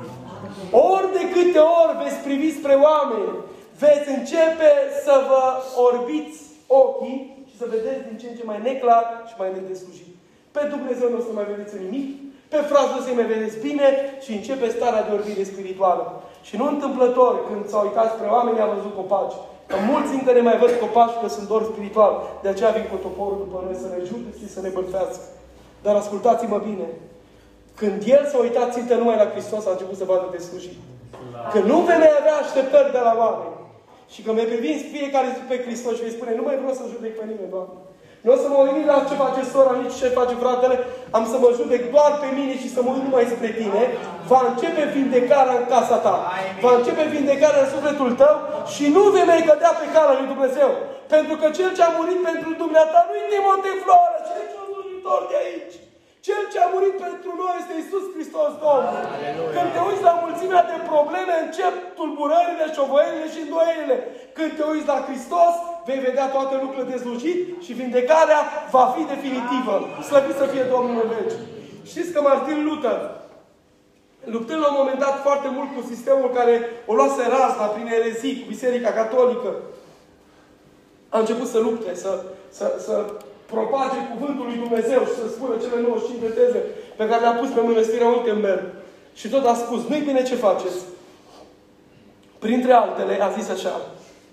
Ori 0.70 1.12
de 1.12 1.24
câte 1.34 1.58
ori 1.58 1.98
veți 2.02 2.16
privi 2.26 2.58
spre 2.58 2.74
oameni, 2.74 3.32
veți 3.78 4.08
începe 4.16 4.70
să 5.04 5.14
vă 5.28 5.44
orbiți 5.86 6.38
ochii 6.66 7.18
și 7.41 7.41
să 7.62 7.74
vedeți 7.76 8.06
din 8.08 8.16
ce 8.20 8.26
în 8.28 8.36
ce 8.38 8.44
mai 8.50 8.60
neclar 8.68 9.04
și 9.28 9.34
mai 9.40 9.50
nedeslujit. 9.56 10.12
Pe 10.54 10.62
Dumnezeu 10.74 11.08
nu 11.10 11.20
o 11.20 11.26
să 11.26 11.32
mai 11.34 11.46
vedeți 11.52 11.74
nimic, 11.84 12.08
pe 12.52 12.58
frază 12.70 12.96
să-i 13.04 13.18
mai 13.18 13.30
vedeți 13.34 13.56
bine 13.66 13.88
și 14.24 14.30
începe 14.38 14.66
starea 14.76 15.06
de 15.06 15.12
orbire 15.18 15.44
spirituală. 15.52 16.04
Și 16.46 16.54
nu 16.60 16.64
întâmplător, 16.68 17.32
când 17.48 17.62
s-au 17.70 17.82
uitat 17.86 18.08
spre 18.14 18.28
oameni, 18.36 18.62
am 18.64 18.74
văzut 18.76 18.94
copaci. 19.00 19.36
Că 19.70 19.76
mulți 19.90 20.14
încă 20.16 20.30
ne 20.32 20.42
mai 20.48 20.60
văd 20.62 20.72
copaci 20.84 21.20
că 21.20 21.28
sunt 21.36 21.46
doar 21.50 21.62
spiritual. 21.72 22.12
De 22.44 22.48
aceea 22.50 22.76
vin 22.76 22.86
cu 22.90 22.98
toporul 23.06 23.38
după 23.44 23.56
noi 23.64 23.76
să 23.82 23.88
ne 23.90 24.00
judece 24.08 24.38
și 24.42 24.54
să 24.54 24.60
ne 24.60 24.74
bălfească. 24.76 25.24
Dar 25.84 25.94
ascultați-mă 25.96 26.58
bine. 26.68 26.88
Când 27.80 27.98
El 28.14 28.22
s-a 28.30 28.38
uitat 28.46 28.68
țintă 28.76 28.94
numai 28.94 29.20
la 29.22 29.30
Hristos, 29.32 29.62
a 29.66 29.74
început 29.74 29.96
să 30.00 30.10
vadă 30.10 30.26
de 30.34 30.40
slujit. 30.46 30.78
Că 31.52 31.58
nu 31.70 31.76
vei 31.86 32.00
mai 32.02 32.12
avea 32.20 32.36
așteptări 32.42 32.94
de 32.96 33.02
la 33.08 33.14
oameni. 33.22 33.51
Și 34.12 34.20
că 34.24 34.30
mai 34.32 34.50
privi 34.50 34.72
fiecare 34.94 35.28
zi 35.36 35.42
pe 35.50 35.56
Hristos 35.64 35.92
și 35.96 36.04
vei 36.04 36.16
spune, 36.16 36.32
nu 36.38 36.44
mai 36.46 36.56
vreau 36.60 36.74
să 36.78 36.92
judec 36.92 37.12
pe 37.18 37.24
nimeni, 37.30 37.52
Doamne. 37.54 37.78
Nu 38.24 38.30
o 38.34 38.38
să 38.42 38.48
mă 38.52 38.58
uit 38.76 38.86
la 38.92 39.06
ce 39.08 39.14
face 39.24 39.42
sora, 39.52 39.72
nici 39.82 39.98
ce 40.00 40.16
face 40.18 40.34
fratele. 40.42 40.76
Am 41.16 41.24
să 41.32 41.36
mă 41.42 41.48
judec 41.58 41.82
doar 41.94 42.12
pe 42.22 42.28
mine 42.38 42.54
și 42.62 42.68
să 42.74 42.80
mă 42.82 42.90
uit 42.92 43.04
numai 43.06 43.32
spre 43.34 43.50
tine. 43.60 43.82
Va 44.30 44.40
începe 44.50 44.82
vindecarea 44.96 45.56
în 45.60 45.66
casa 45.74 45.96
ta. 46.06 46.16
Va 46.64 46.72
începe 46.78 47.04
vindecarea 47.16 47.62
în 47.64 47.72
sufletul 47.74 48.10
tău 48.22 48.36
și 48.74 48.84
nu 48.94 49.02
vei 49.14 49.26
mai 49.30 49.46
cădea 49.48 49.72
pe 49.80 49.86
calea 49.94 50.18
lui 50.18 50.32
Dumnezeu. 50.32 50.70
Pentru 51.14 51.34
că 51.40 51.46
cel 51.56 51.70
ce 51.76 51.82
a 51.84 51.90
murit 51.96 52.20
pentru 52.28 52.50
dumneata 52.62 52.98
nu 53.08 53.12
e 53.20 53.24
Timotei 53.32 53.80
Floră, 53.82 54.18
ci 54.26 54.32
e 54.40 54.42
cel 54.52 55.22
de 55.30 55.36
aici. 55.44 55.76
Cel 56.26 56.42
ce 56.52 56.58
a 56.60 56.68
murit 56.74 56.96
pentru 57.06 57.30
noi 57.40 57.54
este 57.60 57.74
Isus 57.76 58.04
Hristos 58.14 58.50
Domnul. 58.64 59.02
Aleluia. 59.16 59.52
Când 59.54 59.68
te 59.74 59.80
uiți 59.88 60.08
la 60.10 60.14
mulțimea 60.24 60.62
de 60.70 60.76
probleme, 60.92 61.34
încep 61.46 61.74
tulburările, 61.98 62.64
șovăirile 62.76 63.26
și 63.34 63.40
îndoielile. 63.44 63.96
Când 64.36 64.50
te 64.56 64.64
uiți 64.72 64.90
la 64.92 64.98
Hristos, 65.06 65.54
vei 65.86 66.00
vedea 66.08 66.26
toate 66.36 66.54
lucrurile 66.62 66.92
dezlugit 66.94 67.40
și 67.64 67.78
vindecarea 67.80 68.40
va 68.74 68.84
fi 68.94 69.02
definitivă. 69.14 69.74
Slăvit 70.08 70.36
să 70.42 70.46
fie 70.52 70.64
Domnul 70.74 71.02
în 71.04 71.10
veci. 71.14 71.36
Știți 71.90 72.12
că 72.12 72.20
Martin 72.20 72.58
Luther, 72.66 72.98
luptând 74.34 74.60
la 74.62 74.70
un 74.72 74.78
moment 74.80 74.98
dat 75.06 75.16
foarte 75.26 75.48
mult 75.56 75.70
cu 75.76 75.82
sistemul 75.92 76.30
care 76.38 76.54
o 76.90 76.92
luase 76.98 77.22
razna 77.36 77.66
prin 77.74 77.86
erezii, 77.98 78.38
cu 78.40 78.46
Biserica 78.54 78.92
Catolică, 79.00 79.50
a 81.14 81.18
început 81.18 81.48
să 81.54 81.58
lupte, 81.66 81.90
să, 82.02 82.12
să, 82.58 82.66
să 82.86 82.94
propage 83.56 83.98
cuvântul 84.12 84.44
lui 84.46 84.62
Dumnezeu 84.64 85.00
și 85.08 85.14
să 85.20 85.26
spună 85.28 85.54
cele 85.64 85.80
95 85.80 86.20
de 86.26 86.30
teze 86.38 86.60
pe 86.98 87.08
care 87.08 87.20
le-a 87.20 87.38
pus 87.40 87.50
pe 87.52 87.60
mănăstirea 87.60 88.08
Unkenberg. 88.08 88.64
Și 89.20 89.26
tot 89.28 89.44
a 89.46 89.54
spus, 89.54 89.80
nu-i 89.88 90.08
bine 90.08 90.22
ce 90.22 90.44
faceți. 90.46 90.80
Printre 92.44 92.72
altele, 92.72 93.14
a 93.22 93.28
zis 93.38 93.48
așa, 93.48 93.74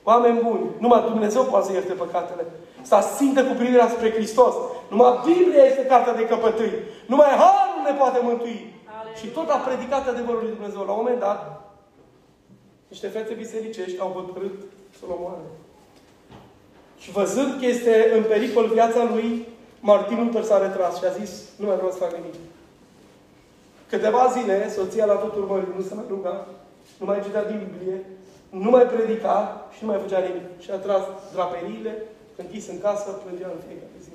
Oameni 0.03 0.41
buni, 0.43 0.65
numai 0.79 1.01
Dumnezeu 1.11 1.43
poate 1.43 1.65
să 1.65 1.71
ierte 1.73 1.93
păcatele. 1.93 2.45
Să 2.81 2.97
simtă 3.17 3.43
cu 3.43 3.53
privirea 3.53 3.89
spre 3.89 4.11
Hristos. 4.11 4.53
Numai 4.89 5.19
Biblia 5.25 5.63
este 5.63 5.85
cartea 5.85 6.13
de 6.13 6.27
căpătâi. 6.27 6.73
Numai 7.05 7.27
Harul 7.27 7.81
ne 7.85 7.93
poate 7.97 8.19
mântui. 8.23 8.73
Și 9.19 9.27
tot 9.27 9.49
a 9.49 9.57
predicat 9.57 10.07
adevărul 10.07 10.41
lui 10.41 10.55
Dumnezeu. 10.55 10.81
La 10.85 10.91
un 10.91 10.97
moment 11.01 11.19
dat, 11.19 11.39
niște 12.87 13.07
fete 13.07 13.33
bisericești 13.33 13.99
au 13.99 14.11
hotărât 14.11 14.57
să-l 14.99 15.15
omoare. 15.17 15.45
Și 16.99 17.11
văzând 17.11 17.59
că 17.59 17.65
este 17.65 18.11
în 18.15 18.23
pericol 18.23 18.67
viața 18.67 19.03
lui, 19.03 19.47
Martin 19.79 20.17
Luther 20.23 20.43
s-a 20.43 20.61
retras 20.65 20.97
și 20.97 21.05
a 21.05 21.17
zis, 21.19 21.31
nu 21.55 21.65
mai 21.65 21.75
vreau 21.75 21.91
să 21.91 21.97
fac 21.97 22.13
nimic. 22.15 22.33
Câteva 23.89 24.33
zile, 24.37 24.69
soția 24.69 25.05
l-a 25.05 25.13
tot 25.13 25.35
urmărit, 25.35 25.75
nu 25.75 25.81
se 25.81 25.93
mai 25.93 26.05
ruga, 26.09 26.47
nu 26.99 27.05
mai 27.05 27.21
citea 27.23 27.45
din 27.49 27.59
Biblie, 27.63 27.97
nu 28.49 28.69
mai 28.69 28.85
predica 28.93 29.67
și 29.73 29.79
nu 29.83 29.89
mai 29.89 29.99
făcea 30.03 30.19
nimic. 30.19 30.47
Și 30.63 30.71
a 30.71 30.75
tras 30.75 31.03
draperiile, 31.33 31.93
închis 32.35 32.67
în 32.67 32.79
casă, 32.85 33.09
plângea 33.09 33.49
în 33.53 33.61
fiecare 33.67 33.97
zi. 34.05 34.09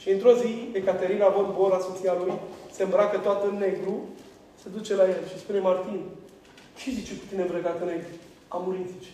Și 0.00 0.10
într-o 0.10 0.32
zi, 0.42 0.52
Ecaterina 0.72 1.28
von 1.28 1.48
Bora, 1.56 1.78
soția 1.78 2.14
lui, 2.22 2.32
se 2.70 2.82
îmbracă 2.82 3.18
toată 3.18 3.46
în 3.48 3.58
negru, 3.58 3.94
se 4.62 4.68
duce 4.68 4.94
la 4.94 5.02
el 5.02 5.22
și 5.30 5.38
spune, 5.38 5.58
Martin, 5.58 6.00
ce 6.78 6.90
zice 6.90 7.12
cu 7.12 7.24
tine 7.28 7.42
îmbrăcat 7.42 7.80
în 7.80 7.86
negru? 7.86 8.14
A 8.48 8.56
murit, 8.64 8.86
zice. 8.86 9.12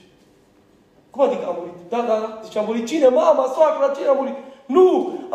Cum 1.12 1.20
adică 1.26 1.46
a 1.48 1.54
murit? 1.58 1.78
Da, 1.92 2.00
da, 2.08 2.16
da. 2.22 2.28
Zice, 2.44 2.58
a 2.58 2.68
murit 2.68 2.86
cine? 2.90 3.08
Mama, 3.20 3.44
soacra, 3.54 3.94
cine 3.96 4.10
a 4.12 4.18
murit? 4.20 4.38
Nu! 4.76 4.88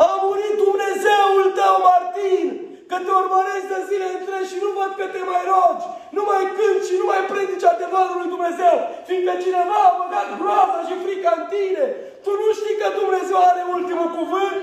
A 0.06 0.08
murit 0.24 0.54
Dumnezeul 0.64 1.44
tău, 1.58 1.74
Martin! 1.88 2.46
Că 2.90 2.96
te 3.04 3.12
urmăresc 3.22 3.66
de 3.74 3.80
zile 3.88 4.06
întregi 4.16 4.50
și 4.52 4.62
nu 4.64 4.70
văd 4.78 4.90
că 4.98 5.04
te 5.14 5.20
mai 5.30 5.42
rogi, 5.52 5.86
nu 6.16 6.22
mai 6.30 6.44
cânti 6.56 6.88
și 6.88 6.94
nu 7.00 7.06
mai 7.10 7.22
predici 7.30 7.70
adevărul 7.74 8.16
lui 8.20 8.32
Dumnezeu, 8.34 8.76
fiindcă 9.08 9.32
cineva 9.44 9.78
a 9.86 9.96
băgat 9.98 10.28
groaza 10.40 10.80
și 10.88 10.94
frica 11.04 11.32
în 11.38 11.44
tine. 11.54 11.84
Tu 12.24 12.30
nu 12.40 12.48
știi 12.58 12.78
că 12.80 12.86
Dumnezeu 13.00 13.38
are 13.50 13.62
ultimul 13.76 14.10
cuvânt? 14.18 14.58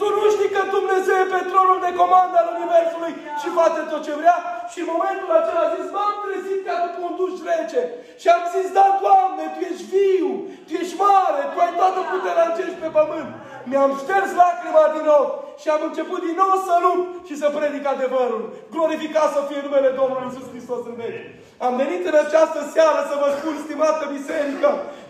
Tu 0.00 0.06
nu 0.18 0.24
știi 0.34 0.54
că 0.56 0.62
Dumnezeu 0.76 1.16
e 1.22 1.32
pe 1.34 1.40
tronul 1.50 1.78
de 1.86 1.92
comandă 2.00 2.36
al 2.40 2.48
Universului 2.56 3.12
și 3.40 3.56
face 3.58 3.80
tot 3.90 4.02
ce 4.06 4.14
vrea? 4.20 4.38
Și 4.70 4.78
în 4.82 4.88
momentul 4.94 5.30
acela 5.38 5.62
a 5.66 5.72
zis, 5.76 5.86
m-am 5.94 6.16
trezit 6.24 6.60
ca 6.66 6.74
după 6.84 7.00
un 7.08 7.14
duș 7.18 7.34
rece. 7.48 7.82
Și 8.20 8.26
am 8.36 8.44
zis, 8.54 8.66
da, 8.78 8.86
Doamne, 9.04 9.44
Tu 9.54 9.60
ești 9.70 9.86
viu, 9.92 10.30
Tu 10.66 10.72
ești 10.80 10.96
mare, 11.04 11.42
Tu 11.52 11.56
ai 11.64 11.72
toată 11.80 12.00
puterea 12.10 12.46
în 12.48 12.54
cer 12.56 12.68
și 12.72 12.82
pe 12.82 12.90
pământ. 12.98 13.30
Mi-am 13.70 13.92
șters 14.02 14.30
lacrima 14.42 14.84
din 14.96 15.06
ochi 15.20 15.34
și 15.60 15.68
am 15.74 15.82
început 15.88 16.20
din 16.26 16.36
nou 16.42 16.52
să 16.66 16.74
lupt 16.86 17.08
și 17.28 17.34
să 17.40 17.46
predic 17.56 17.84
adevărul. 17.94 18.42
Glorificat 18.74 19.28
să 19.36 19.40
fie 19.48 19.60
numele 19.66 19.90
Domnului 20.00 20.26
Iisus 20.28 20.46
Hristos 20.52 20.82
în 20.90 20.96
veci. 21.00 21.22
Am 21.66 21.72
venit 21.82 22.02
în 22.10 22.16
această 22.24 22.60
seară 22.74 23.00
să 23.10 23.14
vă 23.22 23.28
spun, 23.36 23.54
stimată 23.64 24.04
biserică, 24.16 24.68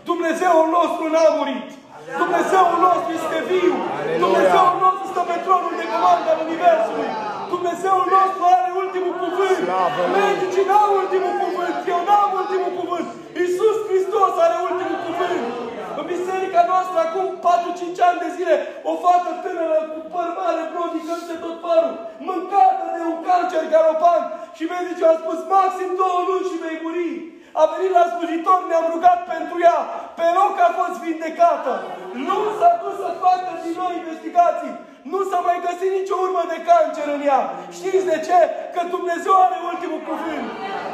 Dumnezeul 0.09 0.67
nostru 0.77 1.03
n-a 1.13 1.27
murit. 1.37 1.69
Dumnezeul 2.23 2.77
nostru 2.87 3.09
este 3.19 3.37
viu. 3.51 3.73
Dumnezeul 4.25 4.75
nostru 4.85 5.05
stă 5.11 5.21
pe 5.29 5.37
tronul 5.45 5.73
de 5.81 5.85
comandă 5.93 6.27
al 6.33 6.39
Universului. 6.47 7.09
Dumnezeul 7.53 8.05
nostru 8.17 8.41
are 8.57 8.69
ultimul 8.83 9.15
cuvânt. 9.23 9.61
Medicii 10.21 10.67
n-au 10.69 10.89
ultimul 11.01 11.35
cuvânt. 11.43 11.75
Eu 11.93 11.99
n-am 12.07 12.29
ultimul 12.41 12.73
cuvânt. 12.79 13.07
Iisus 13.41 13.77
Hristos 13.87 14.33
are 14.45 14.57
ultimul 14.69 14.99
cuvânt. 15.07 15.43
În 15.99 16.05
biserica 16.13 16.61
noastră, 16.71 16.97
acum 17.05 17.25
4-5 17.45 18.07
ani 18.09 18.21
de 18.23 18.29
zile, 18.37 18.55
o 18.89 18.93
fată 19.03 19.31
tânără 19.43 19.79
cu 19.91 19.99
păr 20.13 20.29
mare, 20.39 20.63
prodicându-se 20.73 21.35
tot 21.43 21.55
părul, 21.65 21.95
mâncată 22.27 22.85
de 22.95 23.01
un 23.11 23.17
cancer 23.27 23.63
garopan 23.73 24.21
și 24.57 24.63
medicii 24.73 25.09
au 25.09 25.17
spus, 25.21 25.39
maxim 25.53 25.89
două 26.01 26.19
luni 26.27 26.49
și 26.49 26.61
vei 26.63 26.77
muri. 26.83 27.11
A 27.59 27.63
venit 27.71 27.91
la 27.97 28.05
slujitor, 28.13 28.59
ne-am 28.69 28.87
rugat 28.93 29.19
pentru 29.33 29.55
ea. 29.67 29.79
Pe 30.19 30.27
loc 30.39 30.53
a 30.67 30.69
fost 30.79 30.95
vindecată. 31.05 31.73
Nu 32.27 32.37
s-a 32.57 32.71
dus 32.81 32.95
să 33.03 33.11
facă 33.25 33.49
din 33.63 33.75
nou 33.81 33.91
investigații. 33.99 34.73
Nu 35.11 35.19
s-a 35.29 35.39
mai 35.47 35.57
găsit 35.67 35.91
nicio 35.99 36.17
urmă 36.25 36.43
de 36.53 36.59
cancer 36.69 37.07
în 37.15 37.21
ea. 37.29 37.41
Știți 37.77 38.09
de 38.11 38.17
ce? 38.27 38.39
Că 38.73 38.81
Dumnezeu 38.95 39.35
are 39.45 39.57
ultimul 39.71 40.01
cuvânt. 40.09 40.47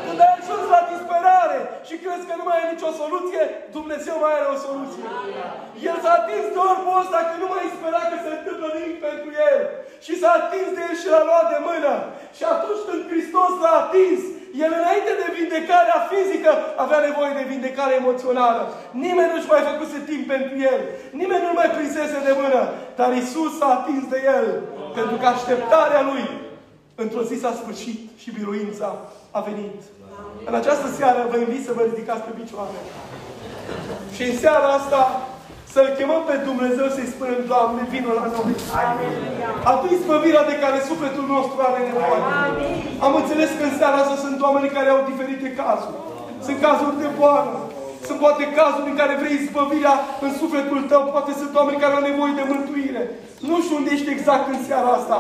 Când 0.05 0.20
ai 0.26 0.34
ajuns 0.39 0.63
la 0.76 0.82
disperare 0.91 1.59
și 1.88 1.95
crezi 2.03 2.28
că 2.30 2.34
nu 2.38 2.45
mai 2.47 2.59
e 2.61 2.74
nicio 2.74 2.91
soluție, 3.01 3.43
Dumnezeu 3.78 4.15
mai 4.24 4.34
are 4.38 4.47
o 4.55 4.57
soluție. 4.68 5.05
El 5.89 5.97
s-a 6.03 6.13
atins 6.20 6.45
de 6.55 6.59
orbul 6.72 7.01
ăsta 7.03 7.20
că 7.28 7.34
nu 7.41 7.47
mai 7.53 7.76
spera 7.76 8.01
că 8.09 8.15
se 8.24 8.32
întâmplă 8.38 8.68
nimic 8.72 8.97
pentru 9.07 9.30
el. 9.51 9.59
Și 10.05 10.13
s-a 10.22 10.32
atins 10.41 10.70
de 10.76 10.82
el 10.88 10.95
și 11.01 11.07
l-a 11.13 11.24
luat 11.30 11.47
de 11.53 11.59
mână. 11.70 11.93
Și 12.38 12.43
atunci 12.53 12.84
când 12.88 13.01
Hristos 13.11 13.51
l-a 13.63 13.76
atins, 13.84 14.22
el 14.64 14.72
înainte 14.82 15.14
de 15.22 15.28
vindecarea 15.39 15.99
fizică 16.12 16.51
avea 16.84 16.99
nevoie 17.08 17.34
de 17.39 17.49
vindecare 17.53 17.93
emoțională. 18.01 18.62
Nimeni 19.05 19.32
nu-și 19.34 19.51
mai 19.53 19.64
făcuse 19.70 19.97
timp 20.10 20.24
pentru 20.34 20.53
el. 20.72 20.80
Nimeni 21.22 21.43
nu-l 21.43 21.60
mai 21.62 21.70
prinsese 21.78 22.18
de 22.28 22.34
mână. 22.41 22.62
Dar 22.99 23.10
Isus 23.22 23.51
s-a 23.58 23.70
atins 23.78 24.03
de 24.14 24.20
el. 24.38 24.47
Pentru 24.97 25.16
că 25.22 25.26
așteptarea 25.30 26.01
lui 26.10 26.26
într-o 27.03 27.24
zi 27.30 27.36
s-a 27.39 27.53
sfârșit 27.60 27.99
și 28.22 28.36
biruința 28.38 28.89
a 29.38 29.39
venit. 29.49 29.80
În 30.49 30.55
această 30.62 30.88
seară 30.97 31.22
vă 31.32 31.38
invit 31.38 31.64
să 31.66 31.72
vă 31.78 31.82
ridicați 31.82 32.26
pe 32.28 32.34
picioare. 32.39 32.80
Și 34.16 34.24
în 34.30 34.36
seara 34.43 34.68
asta 34.80 35.01
să-L 35.78 35.98
chemăm 36.00 36.24
pe 36.30 36.36
Dumnezeu 36.50 36.88
să-i 36.96 37.14
spunem, 37.14 37.42
Doamne, 37.52 37.82
vină 37.94 38.12
la 38.20 38.26
noi. 38.34 38.54
Adu-i 39.72 40.02
spăvirea 40.04 40.44
de 40.52 40.56
care 40.64 40.88
sufletul 40.90 41.26
nostru 41.36 41.58
are 41.68 41.80
nevoie. 41.90 42.22
Am 43.06 43.14
înțeles 43.22 43.50
că 43.58 43.64
în 43.68 43.76
seara 43.80 43.98
asta 44.02 44.18
sunt 44.26 44.38
oameni 44.46 44.76
care 44.78 44.90
au 44.92 45.02
diferite 45.12 45.48
cazuri. 45.62 45.98
Sunt 46.46 46.58
cazuri 46.66 47.02
de 47.04 47.10
boală. 47.20 47.56
Sunt 48.08 48.20
poate 48.26 48.44
cazuri 48.60 48.90
în 48.92 48.98
care 49.02 49.14
vrei 49.22 49.46
spăvirea 49.50 49.96
în 50.26 50.32
sufletul 50.42 50.82
tău. 50.92 51.02
Poate 51.16 51.32
sunt 51.42 51.54
oameni 51.60 51.82
care 51.84 51.94
au 51.96 52.04
nevoie 52.10 52.34
de 52.40 52.46
mântuire. 52.54 53.04
Nu 53.50 53.56
știu 53.64 53.76
unde 53.80 53.92
ești 53.94 54.14
exact 54.16 54.46
în 54.56 54.60
seara 54.68 54.90
asta. 55.00 55.18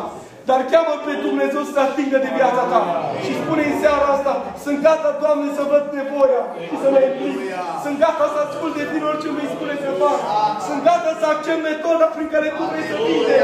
Dar 0.49 0.61
cheamă 0.71 0.93
pe 1.05 1.13
Dumnezeu 1.25 1.63
să 1.73 1.79
atingă 1.87 2.17
de 2.25 2.31
viața 2.37 2.63
ta. 2.71 2.81
Și 3.25 3.31
spune 3.41 3.63
în 3.71 3.75
seara 3.81 4.07
asta, 4.15 4.33
sunt 4.63 4.77
gata, 4.87 5.09
Doamne, 5.21 5.47
să 5.57 5.63
văd 5.71 5.85
nevoia 5.99 6.41
și 6.67 6.75
să 6.81 6.87
mă 6.93 6.99
implic. 7.07 7.37
Sunt 7.83 7.97
gata 8.03 8.25
să 8.33 8.39
ascult 8.45 8.73
de 8.79 8.85
tine 8.91 9.05
orice 9.11 9.27
îmi 9.31 9.53
spune 9.55 9.75
să 9.83 9.89
fac. 10.01 10.19
Sunt 10.67 10.81
gata 10.89 11.11
să 11.21 11.25
accept 11.33 11.61
metoda 11.69 12.07
prin 12.15 12.27
care 12.33 12.47
Tu 12.57 12.63
vrei 12.69 12.85
să 12.91 12.97
vine. 13.05 13.37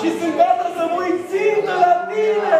Și 0.00 0.08
sunt 0.18 0.34
gata 0.42 0.66
să 0.76 0.82
mă 0.90 0.96
uit 1.02 1.18
țintă 1.30 1.72
la 1.84 1.92
tine. 2.10 2.58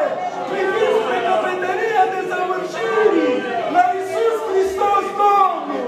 Privind 0.50 0.92
spre 1.00 1.18
căpetenia 1.26 2.04
de 2.12 2.20
sămânșirii. 2.30 3.34
La 3.74 3.84
Iisus 3.96 4.36
Hristos, 4.48 5.04
Domnul. 5.20 5.84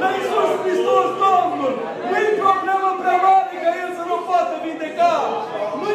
La 0.00 0.08
Iisus 0.18 0.50
Hristos, 0.62 1.08
Domnul. 1.24 1.72
Nu-i 2.10 2.30
problemă 2.44 2.88
prea 3.00 3.18
mare 3.24 3.56
ca 3.64 3.70
El 3.82 3.90
să 3.98 4.04
nu 4.10 4.16
poată 4.28 4.54
vindeca. 4.64 5.12
Nu-i 5.80 5.87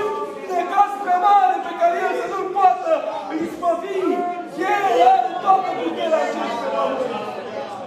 necaz 1.14 1.22
prea 1.22 1.28
mare 1.28 1.56
pe 1.66 1.74
care 1.82 1.96
El 2.06 2.14
să 2.20 2.26
nu-l 2.32 2.48
poată 2.58 2.92
izbăvi. 3.44 4.00
El 4.72 4.84
are 5.14 5.32
toată 5.44 5.70
puterea 5.80 6.22
aceasta. 6.28 6.82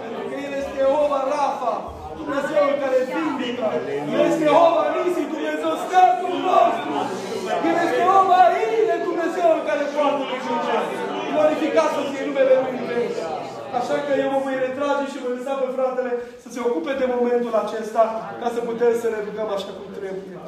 Pentru 0.01 0.21
că 0.29 0.33
El 0.45 0.51
este 0.59 0.73
Jehova 0.81 1.19
Rafa, 1.33 1.73
Dumnezeul 2.19 2.73
care 2.83 2.97
vindecă. 3.11 3.67
El 4.13 4.21
este 4.29 4.43
Jehova 4.49 4.83
Nisi, 4.93 5.31
Dumnezeu 5.35 5.73
scatul 5.83 6.35
nostru. 6.47 6.91
El 7.67 7.75
este 7.83 7.97
Jehova 8.03 8.39
Ire, 8.63 8.95
Dumnezeul 9.09 9.59
care 9.69 9.83
poartă 9.93 10.23
pe 10.29 10.37
cruce. 10.43 10.75
Glorificat 11.33 11.89
să 11.95 12.01
fie 12.09 12.23
numele 12.27 12.53
Lui 12.63 12.75
în 12.81 12.85
veci. 12.89 13.21
Așa 13.79 13.95
că 14.05 14.11
eu 14.23 14.29
mă 14.33 14.39
voi 14.45 14.57
retrage 14.65 15.05
și 15.11 15.21
voi 15.23 15.33
lăsa 15.37 15.53
pe 15.61 15.69
fratele 15.77 16.11
să 16.43 16.47
se 16.53 16.59
ocupe 16.67 16.91
de 17.01 17.07
momentul 17.15 17.53
acesta 17.63 18.03
ca 18.41 18.47
să 18.55 18.59
putem 18.69 18.91
să 19.01 19.07
ne 19.13 19.19
rugăm 19.27 19.49
așa 19.55 19.71
cum 19.77 19.87
trebuie. 19.97 20.47